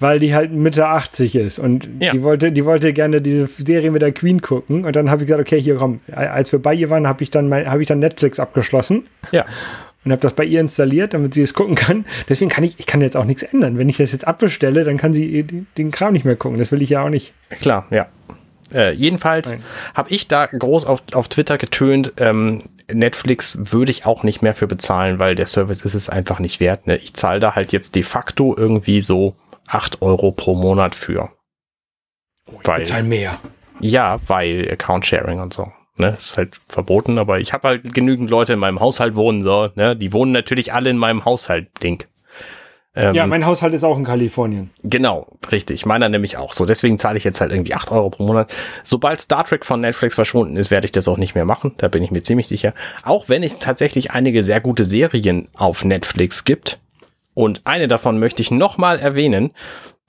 weil 0.00 0.18
die 0.18 0.34
halt 0.34 0.52
Mitte 0.52 0.86
80 0.86 1.36
ist 1.36 1.58
und 1.58 1.88
ja. 2.00 2.12
die 2.12 2.22
wollte, 2.22 2.52
die 2.52 2.64
wollte 2.64 2.92
gerne 2.92 3.20
diese 3.20 3.46
Serie 3.46 3.90
mit 3.90 4.02
der 4.02 4.12
Queen 4.12 4.42
gucken 4.42 4.84
und 4.84 4.96
dann 4.96 5.10
habe 5.10 5.22
ich 5.22 5.28
gesagt, 5.28 5.40
okay, 5.40 5.60
hier 5.60 5.76
komm, 5.76 6.00
als 6.10 6.50
wir 6.52 6.60
bei 6.60 6.74
ihr 6.74 6.90
waren, 6.90 7.06
habe 7.06 7.22
ich 7.22 7.30
dann 7.30 7.48
mein, 7.48 7.70
habe 7.70 7.82
ich 7.82 7.88
dann 7.88 8.00
Netflix 8.00 8.40
abgeschlossen. 8.40 9.06
Ja. 9.30 9.44
Und 10.04 10.10
habe 10.10 10.20
das 10.20 10.32
bei 10.32 10.44
ihr 10.44 10.58
installiert, 10.58 11.14
damit 11.14 11.32
sie 11.32 11.42
es 11.42 11.54
gucken 11.54 11.76
kann. 11.76 12.04
Deswegen 12.28 12.50
kann 12.50 12.64
ich, 12.64 12.80
ich 12.80 12.86
kann 12.86 13.00
jetzt 13.02 13.16
auch 13.16 13.24
nichts 13.24 13.44
ändern. 13.44 13.78
Wenn 13.78 13.88
ich 13.88 13.98
das 13.98 14.10
jetzt 14.10 14.26
abbestelle, 14.26 14.82
dann 14.82 14.96
kann 14.96 15.14
sie 15.14 15.44
den 15.78 15.92
Kram 15.92 16.12
nicht 16.12 16.24
mehr 16.24 16.34
gucken. 16.34 16.58
Das 16.58 16.72
will 16.72 16.82
ich 16.82 16.90
ja 16.90 17.04
auch 17.04 17.08
nicht. 17.08 17.32
Klar, 17.50 17.86
ja. 17.90 18.08
Äh, 18.74 18.92
jedenfalls 18.92 19.56
habe 19.94 20.10
ich 20.10 20.28
da 20.28 20.46
groß 20.46 20.86
auf, 20.86 21.02
auf 21.12 21.28
Twitter 21.28 21.58
getönt, 21.58 22.14
ähm, 22.18 22.60
Netflix 22.92 23.56
würde 23.72 23.90
ich 23.90 24.06
auch 24.06 24.22
nicht 24.22 24.42
mehr 24.42 24.54
für 24.54 24.66
bezahlen, 24.66 25.18
weil 25.18 25.34
der 25.34 25.46
Service 25.46 25.82
ist 25.82 25.94
es 25.94 26.10
einfach 26.10 26.38
nicht 26.38 26.60
wert. 26.60 26.86
Ne? 26.86 26.96
Ich 26.96 27.14
zahle 27.14 27.40
da 27.40 27.54
halt 27.54 27.72
jetzt 27.72 27.94
de 27.94 28.02
facto 28.02 28.56
irgendwie 28.56 29.00
so 29.00 29.36
acht 29.66 30.02
Euro 30.02 30.32
pro 30.32 30.54
Monat 30.54 30.94
für. 30.94 31.30
Oh, 32.46 32.58
ich 32.60 32.66
weil, 32.66 32.80
bezahle 32.80 33.04
mehr. 33.04 33.38
Ja, 33.80 34.18
weil 34.26 34.68
Account 34.70 35.06
Sharing 35.06 35.40
und 35.40 35.52
so. 35.52 35.72
Ne, 35.96 36.16
ist 36.18 36.38
halt 36.38 36.58
verboten, 36.68 37.18
aber 37.18 37.38
ich 37.38 37.52
habe 37.52 37.68
halt 37.68 37.92
genügend 37.92 38.30
Leute 38.30 38.54
in 38.54 38.58
meinem 38.58 38.80
Haushalt 38.80 39.14
wohnen, 39.14 39.42
so, 39.42 39.68
ne? 39.74 39.94
Die 39.94 40.14
wohnen 40.14 40.32
natürlich 40.32 40.72
alle 40.72 40.88
in 40.88 40.96
meinem 40.96 41.26
Haushalt, 41.26 41.68
Ding. 41.82 42.04
Ähm, 42.94 43.14
ja, 43.14 43.26
mein 43.26 43.46
Haushalt 43.46 43.72
ist 43.72 43.84
auch 43.84 43.96
in 43.96 44.04
Kalifornien. 44.04 44.70
Genau, 44.82 45.26
richtig. 45.50 45.86
Meiner 45.86 46.10
nämlich 46.10 46.36
auch 46.36 46.52
so. 46.52 46.66
Deswegen 46.66 46.98
zahle 46.98 47.16
ich 47.16 47.24
jetzt 47.24 47.40
halt 47.40 47.50
irgendwie 47.50 47.74
8 47.74 47.90
Euro 47.90 48.10
pro 48.10 48.24
Monat. 48.24 48.54
Sobald 48.84 49.20
Star 49.20 49.44
Trek 49.44 49.64
von 49.64 49.80
Netflix 49.80 50.14
verschwunden 50.14 50.56
ist, 50.56 50.70
werde 50.70 50.84
ich 50.84 50.92
das 50.92 51.08
auch 51.08 51.16
nicht 51.16 51.34
mehr 51.34 51.46
machen. 51.46 51.72
Da 51.78 51.88
bin 51.88 52.02
ich 52.02 52.10
mir 52.10 52.22
ziemlich 52.22 52.48
sicher. 52.48 52.74
Auch 53.02 53.30
wenn 53.30 53.42
es 53.42 53.58
tatsächlich 53.58 54.10
einige 54.10 54.42
sehr 54.42 54.60
gute 54.60 54.84
Serien 54.84 55.48
auf 55.54 55.84
Netflix 55.86 56.44
gibt. 56.44 56.80
Und 57.32 57.62
eine 57.64 57.88
davon 57.88 58.18
möchte 58.18 58.42
ich 58.42 58.50
nochmal 58.50 58.98
erwähnen, 58.98 59.52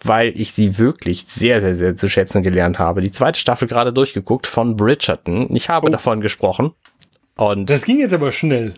weil 0.04 0.38
ich 0.38 0.52
sie 0.52 0.78
wirklich 0.78 1.26
sehr, 1.26 1.62
sehr, 1.62 1.76
sehr 1.76 1.96
zu 1.96 2.10
schätzen 2.10 2.44
gelernt 2.44 2.80
habe. 2.80 3.00
Die 3.00 3.12
zweite 3.12 3.40
Staffel 3.40 3.70
gerade 3.70 3.94
durchgeguckt 3.94 4.46
von 4.46 4.76
Bridgerton. 4.76 5.56
Ich 5.56 5.70
habe 5.70 5.88
oh. 5.88 5.90
davon 5.90 6.20
gesprochen. 6.20 6.74
Und 7.38 7.70
das 7.70 7.86
ging 7.86 8.00
jetzt 8.00 8.14
aber 8.14 8.34
schnell. 8.34 8.74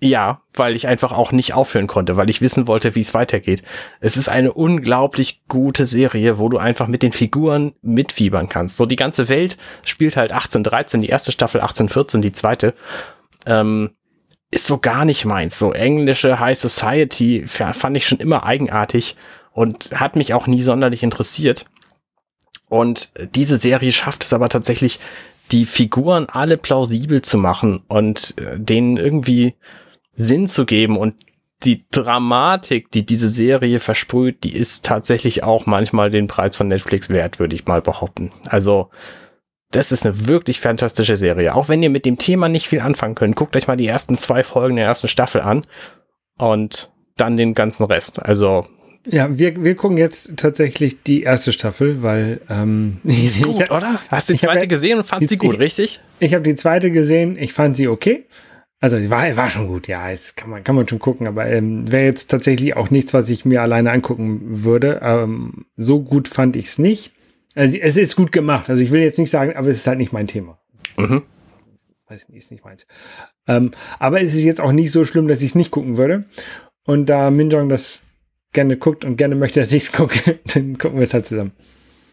Ja, 0.00 0.42
weil 0.52 0.76
ich 0.76 0.86
einfach 0.86 1.12
auch 1.12 1.32
nicht 1.32 1.54
aufhören 1.54 1.86
konnte, 1.86 2.16
weil 2.16 2.28
ich 2.28 2.42
wissen 2.42 2.68
wollte, 2.68 2.94
wie 2.94 3.00
es 3.00 3.14
weitergeht. 3.14 3.62
Es 4.00 4.16
ist 4.16 4.28
eine 4.28 4.52
unglaublich 4.52 5.42
gute 5.48 5.86
Serie, 5.86 6.38
wo 6.38 6.48
du 6.48 6.58
einfach 6.58 6.88
mit 6.88 7.02
den 7.02 7.12
Figuren 7.12 7.74
mitfiebern 7.80 8.48
kannst. 8.48 8.76
So 8.76 8.86
die 8.86 8.96
ganze 8.96 9.28
Welt 9.28 9.56
spielt 9.84 10.16
halt 10.16 10.32
1813, 10.32 11.00
die 11.00 11.08
erste 11.08 11.32
Staffel 11.32 11.60
1814, 11.60 12.22
die 12.22 12.32
zweite. 12.32 12.74
Ähm, 13.46 13.90
ist 14.50 14.66
so 14.66 14.78
gar 14.78 15.04
nicht 15.04 15.24
meins. 15.24 15.58
So 15.58 15.72
englische 15.72 16.38
High 16.38 16.58
Society 16.58 17.44
fand 17.46 17.96
ich 17.96 18.06
schon 18.06 18.18
immer 18.18 18.44
eigenartig 18.44 19.16
und 19.52 19.90
hat 19.92 20.16
mich 20.16 20.34
auch 20.34 20.46
nie 20.46 20.62
sonderlich 20.62 21.02
interessiert. 21.02 21.66
Und 22.68 23.10
diese 23.34 23.56
Serie 23.56 23.92
schafft 23.92 24.24
es 24.24 24.32
aber 24.32 24.48
tatsächlich, 24.48 25.00
die 25.52 25.64
Figuren 25.64 26.26
alle 26.28 26.56
plausibel 26.56 27.22
zu 27.22 27.36
machen 27.36 27.82
und 27.88 28.34
äh, 28.38 28.58
denen 28.58 28.96
irgendwie 28.96 29.54
Sinn 30.16 30.48
zu 30.48 30.64
geben 30.66 30.96
und 30.96 31.14
die 31.64 31.84
Dramatik, 31.90 32.90
die 32.90 33.06
diese 33.06 33.28
Serie 33.28 33.80
versprüht, 33.80 34.44
die 34.44 34.54
ist 34.54 34.84
tatsächlich 34.84 35.44
auch 35.44 35.66
manchmal 35.66 36.10
den 36.10 36.26
Preis 36.26 36.56
von 36.56 36.68
Netflix 36.68 37.08
wert, 37.08 37.38
würde 37.38 37.54
ich 37.54 37.66
mal 37.66 37.80
behaupten. 37.80 38.32
Also, 38.46 38.90
das 39.70 39.90
ist 39.90 40.04
eine 40.06 40.28
wirklich 40.28 40.60
fantastische 40.60 41.16
Serie. 41.16 41.54
Auch 41.54 41.68
wenn 41.68 41.82
ihr 41.82 41.90
mit 41.90 42.04
dem 42.04 42.18
Thema 42.18 42.48
nicht 42.48 42.68
viel 42.68 42.80
anfangen 42.80 43.14
könnt, 43.14 43.36
guckt 43.36 43.56
euch 43.56 43.66
mal 43.66 43.76
die 43.76 43.86
ersten 43.86 44.18
zwei 44.18 44.44
Folgen 44.44 44.76
der 44.76 44.84
ersten 44.84 45.08
Staffel 45.08 45.40
an 45.40 45.62
und 46.38 46.90
dann 47.16 47.36
den 47.36 47.54
ganzen 47.54 47.84
Rest. 47.84 48.22
Also, 48.22 48.66
ja, 49.06 49.38
wir, 49.38 49.62
wir 49.62 49.74
gucken 49.74 49.96
jetzt 49.96 50.36
tatsächlich 50.36 51.02
die 51.02 51.22
erste 51.22 51.52
Staffel, 51.52 52.02
weil 52.02 52.40
ähm, 52.48 52.98
die 53.04 53.24
ist 53.24 53.42
gut, 53.42 53.70
oder? 53.70 54.00
Hast 54.08 54.28
du 54.28 54.34
die 54.34 54.40
zweite 54.40 54.66
gesehen 54.66 54.98
und 54.98 55.04
fand 55.04 55.28
sie 55.28 55.36
gut, 55.36 55.58
richtig? 55.58 56.00
Ich, 56.18 56.28
ich 56.28 56.34
habe 56.34 56.42
die 56.42 56.54
zweite 56.54 56.90
gesehen, 56.90 57.36
ich 57.38 57.52
fand 57.52 57.76
sie 57.76 57.88
okay. 57.88 58.26
Also 58.84 58.98
war, 59.08 59.34
war 59.34 59.48
schon 59.48 59.66
gut, 59.66 59.88
ja, 59.88 60.10
es 60.10 60.36
kann 60.36 60.50
man, 60.50 60.62
kann 60.62 60.76
man 60.76 60.86
schon 60.86 60.98
gucken, 60.98 61.26
aber 61.26 61.46
ähm, 61.46 61.90
wäre 61.90 62.04
jetzt 62.04 62.30
tatsächlich 62.30 62.76
auch 62.76 62.90
nichts, 62.90 63.14
was 63.14 63.30
ich 63.30 63.46
mir 63.46 63.62
alleine 63.62 63.90
angucken 63.90 64.62
würde. 64.62 65.00
Ähm, 65.02 65.64
so 65.78 66.02
gut 66.02 66.28
fand 66.28 66.54
ich 66.54 66.66
es 66.66 66.78
nicht. 66.78 67.12
Also, 67.54 67.78
es 67.78 67.96
ist 67.96 68.14
gut 68.14 68.30
gemacht. 68.30 68.68
Also 68.68 68.82
ich 68.82 68.90
will 68.90 69.00
jetzt 69.00 69.18
nicht 69.18 69.30
sagen, 69.30 69.56
aber 69.56 69.68
es 69.68 69.78
ist 69.78 69.86
halt 69.86 69.96
nicht 69.96 70.12
mein 70.12 70.26
Thema. 70.26 70.58
Mhm. 70.98 71.22
Weiß 72.08 72.28
nicht, 72.28 72.36
ist 72.36 72.50
nicht 72.50 72.62
meins. 72.62 72.86
Ähm, 73.48 73.70
aber 73.98 74.20
es 74.20 74.34
ist 74.34 74.44
jetzt 74.44 74.60
auch 74.60 74.72
nicht 74.72 74.90
so 74.90 75.06
schlimm, 75.06 75.28
dass 75.28 75.40
ich 75.40 75.52
es 75.52 75.54
nicht 75.54 75.70
gucken 75.70 75.96
würde. 75.96 76.26
Und 76.84 77.06
da 77.06 77.30
Minjong 77.30 77.70
das 77.70 78.00
gerne 78.52 78.76
guckt 78.76 79.06
und 79.06 79.16
gerne 79.16 79.34
möchte, 79.34 79.60
dass 79.60 79.72
ich 79.72 79.84
es 79.84 79.92
gucke, 79.92 80.40
dann 80.52 80.76
gucken 80.76 80.98
wir 80.98 81.04
es 81.04 81.14
halt 81.14 81.24
zusammen. 81.24 81.52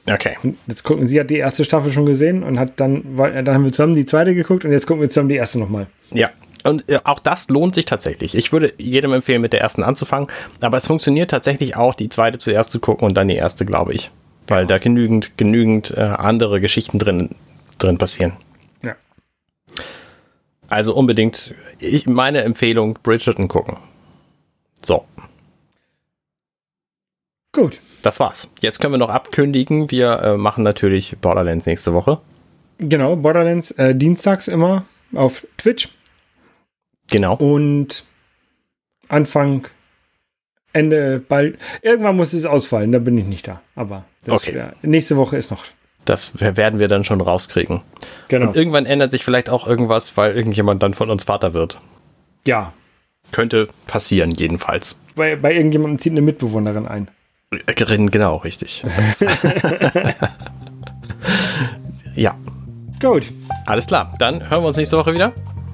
Okay. 0.05 0.37
Und 0.41 0.55
jetzt 0.67 0.83
gucken, 0.83 1.05
sie 1.05 1.19
hat 1.19 1.29
die 1.29 1.37
erste 1.37 1.65
Staffel 1.65 1.91
schon 1.91 2.05
gesehen 2.05 2.43
und 2.43 2.57
hat 2.57 2.79
dann, 2.79 3.17
dann 3.17 3.49
haben 3.49 3.65
wir 3.65 3.73
zusammen 3.73 3.93
die 3.93 4.05
zweite 4.05 4.33
geguckt 4.33 4.63
und 4.63 4.71
jetzt 4.71 4.87
gucken 4.87 5.01
wir 5.01 5.09
zusammen 5.09 5.27
die 5.27 5.35
erste 5.35 5.59
nochmal. 5.59 5.87
Ja, 6.11 6.31
und 6.65 6.89
äh, 6.89 6.99
auch 7.03 7.19
das 7.19 7.49
lohnt 7.49 7.75
sich 7.75 7.85
tatsächlich. 7.85 8.35
Ich 8.35 8.51
würde 8.51 8.73
jedem 8.77 9.13
empfehlen, 9.13 9.41
mit 9.41 9.53
der 9.53 9.61
ersten 9.61 9.83
anzufangen. 9.83 10.27
Aber 10.59 10.77
es 10.77 10.87
funktioniert 10.87 11.31
tatsächlich 11.31 11.75
auch, 11.75 11.93
die 11.93 12.09
zweite 12.09 12.37
zuerst 12.37 12.71
zu 12.71 12.79
gucken 12.79 13.07
und 13.07 13.15
dann 13.15 13.27
die 13.27 13.35
erste, 13.35 13.65
glaube 13.65 13.93
ich. 13.93 14.11
Weil 14.47 14.61
ja. 14.61 14.67
da 14.67 14.77
genügend, 14.77 15.37
genügend 15.37 15.91
äh, 15.91 16.01
andere 16.01 16.61
Geschichten 16.61 16.99
drin, 16.99 17.29
drin 17.77 17.97
passieren. 17.97 18.33
Ja. 18.83 18.95
Also 20.69 20.95
unbedingt, 20.95 21.53
ich, 21.79 22.07
meine 22.07 22.43
Empfehlung, 22.43 22.97
Bridgerton 23.03 23.47
gucken. 23.47 23.77
So. 24.81 25.05
Gut. 27.53 27.81
Das 28.01 28.19
war's. 28.19 28.49
Jetzt 28.61 28.79
können 28.79 28.93
wir 28.93 28.97
noch 28.97 29.09
abkündigen. 29.09 29.91
Wir 29.91 30.19
äh, 30.21 30.37
machen 30.37 30.63
natürlich 30.63 31.17
Borderlands 31.21 31.65
nächste 31.65 31.93
Woche. 31.93 32.19
Genau, 32.79 33.15
Borderlands 33.15 33.71
äh, 33.71 33.93
dienstags 33.93 34.47
immer 34.47 34.85
auf 35.13 35.45
Twitch. 35.57 35.89
Genau. 37.11 37.35
Und 37.35 38.03
Anfang, 39.07 39.67
Ende, 40.73 41.19
bald. 41.19 41.59
Irgendwann 41.81 42.15
muss 42.15 42.33
es 42.33 42.45
ausfallen, 42.45 42.91
da 42.91 42.99
bin 42.99 43.17
ich 43.17 43.25
nicht 43.25 43.47
da. 43.47 43.61
Aber 43.75 44.05
okay. 44.27 44.55
Wär, 44.55 44.73
nächste 44.81 45.17
Woche 45.17 45.37
ist 45.37 45.51
noch. 45.51 45.65
Das 46.05 46.39
werden 46.39 46.79
wir 46.79 46.87
dann 46.87 47.05
schon 47.05 47.21
rauskriegen. 47.21 47.81
Genau. 48.29 48.47
Und 48.47 48.55
irgendwann 48.55 48.87
ändert 48.87 49.11
sich 49.11 49.23
vielleicht 49.23 49.49
auch 49.49 49.67
irgendwas, 49.67 50.17
weil 50.17 50.35
irgendjemand 50.35 50.81
dann 50.81 50.95
von 50.95 51.11
uns 51.11 51.25
Vater 51.25 51.53
wird. 51.53 51.79
Ja. 52.47 52.73
Könnte 53.31 53.67
passieren, 53.85 54.31
jedenfalls. 54.31 54.95
Bei, 55.15 55.35
bei 55.35 55.53
irgendjemandem 55.53 55.99
zieht 55.99 56.13
eine 56.13 56.21
Mitbewohnerin 56.21 56.87
ein. 56.87 57.07
Genau, 58.09 58.37
richtig. 58.37 58.83
ja. 62.15 62.35
Gut. 63.01 63.31
Alles 63.65 63.87
klar. 63.87 64.15
Dann 64.19 64.49
hören 64.49 64.63
wir 64.63 64.67
uns 64.67 64.77
nächste 64.77 64.97
Woche 64.97 65.13
wieder. 65.13 65.33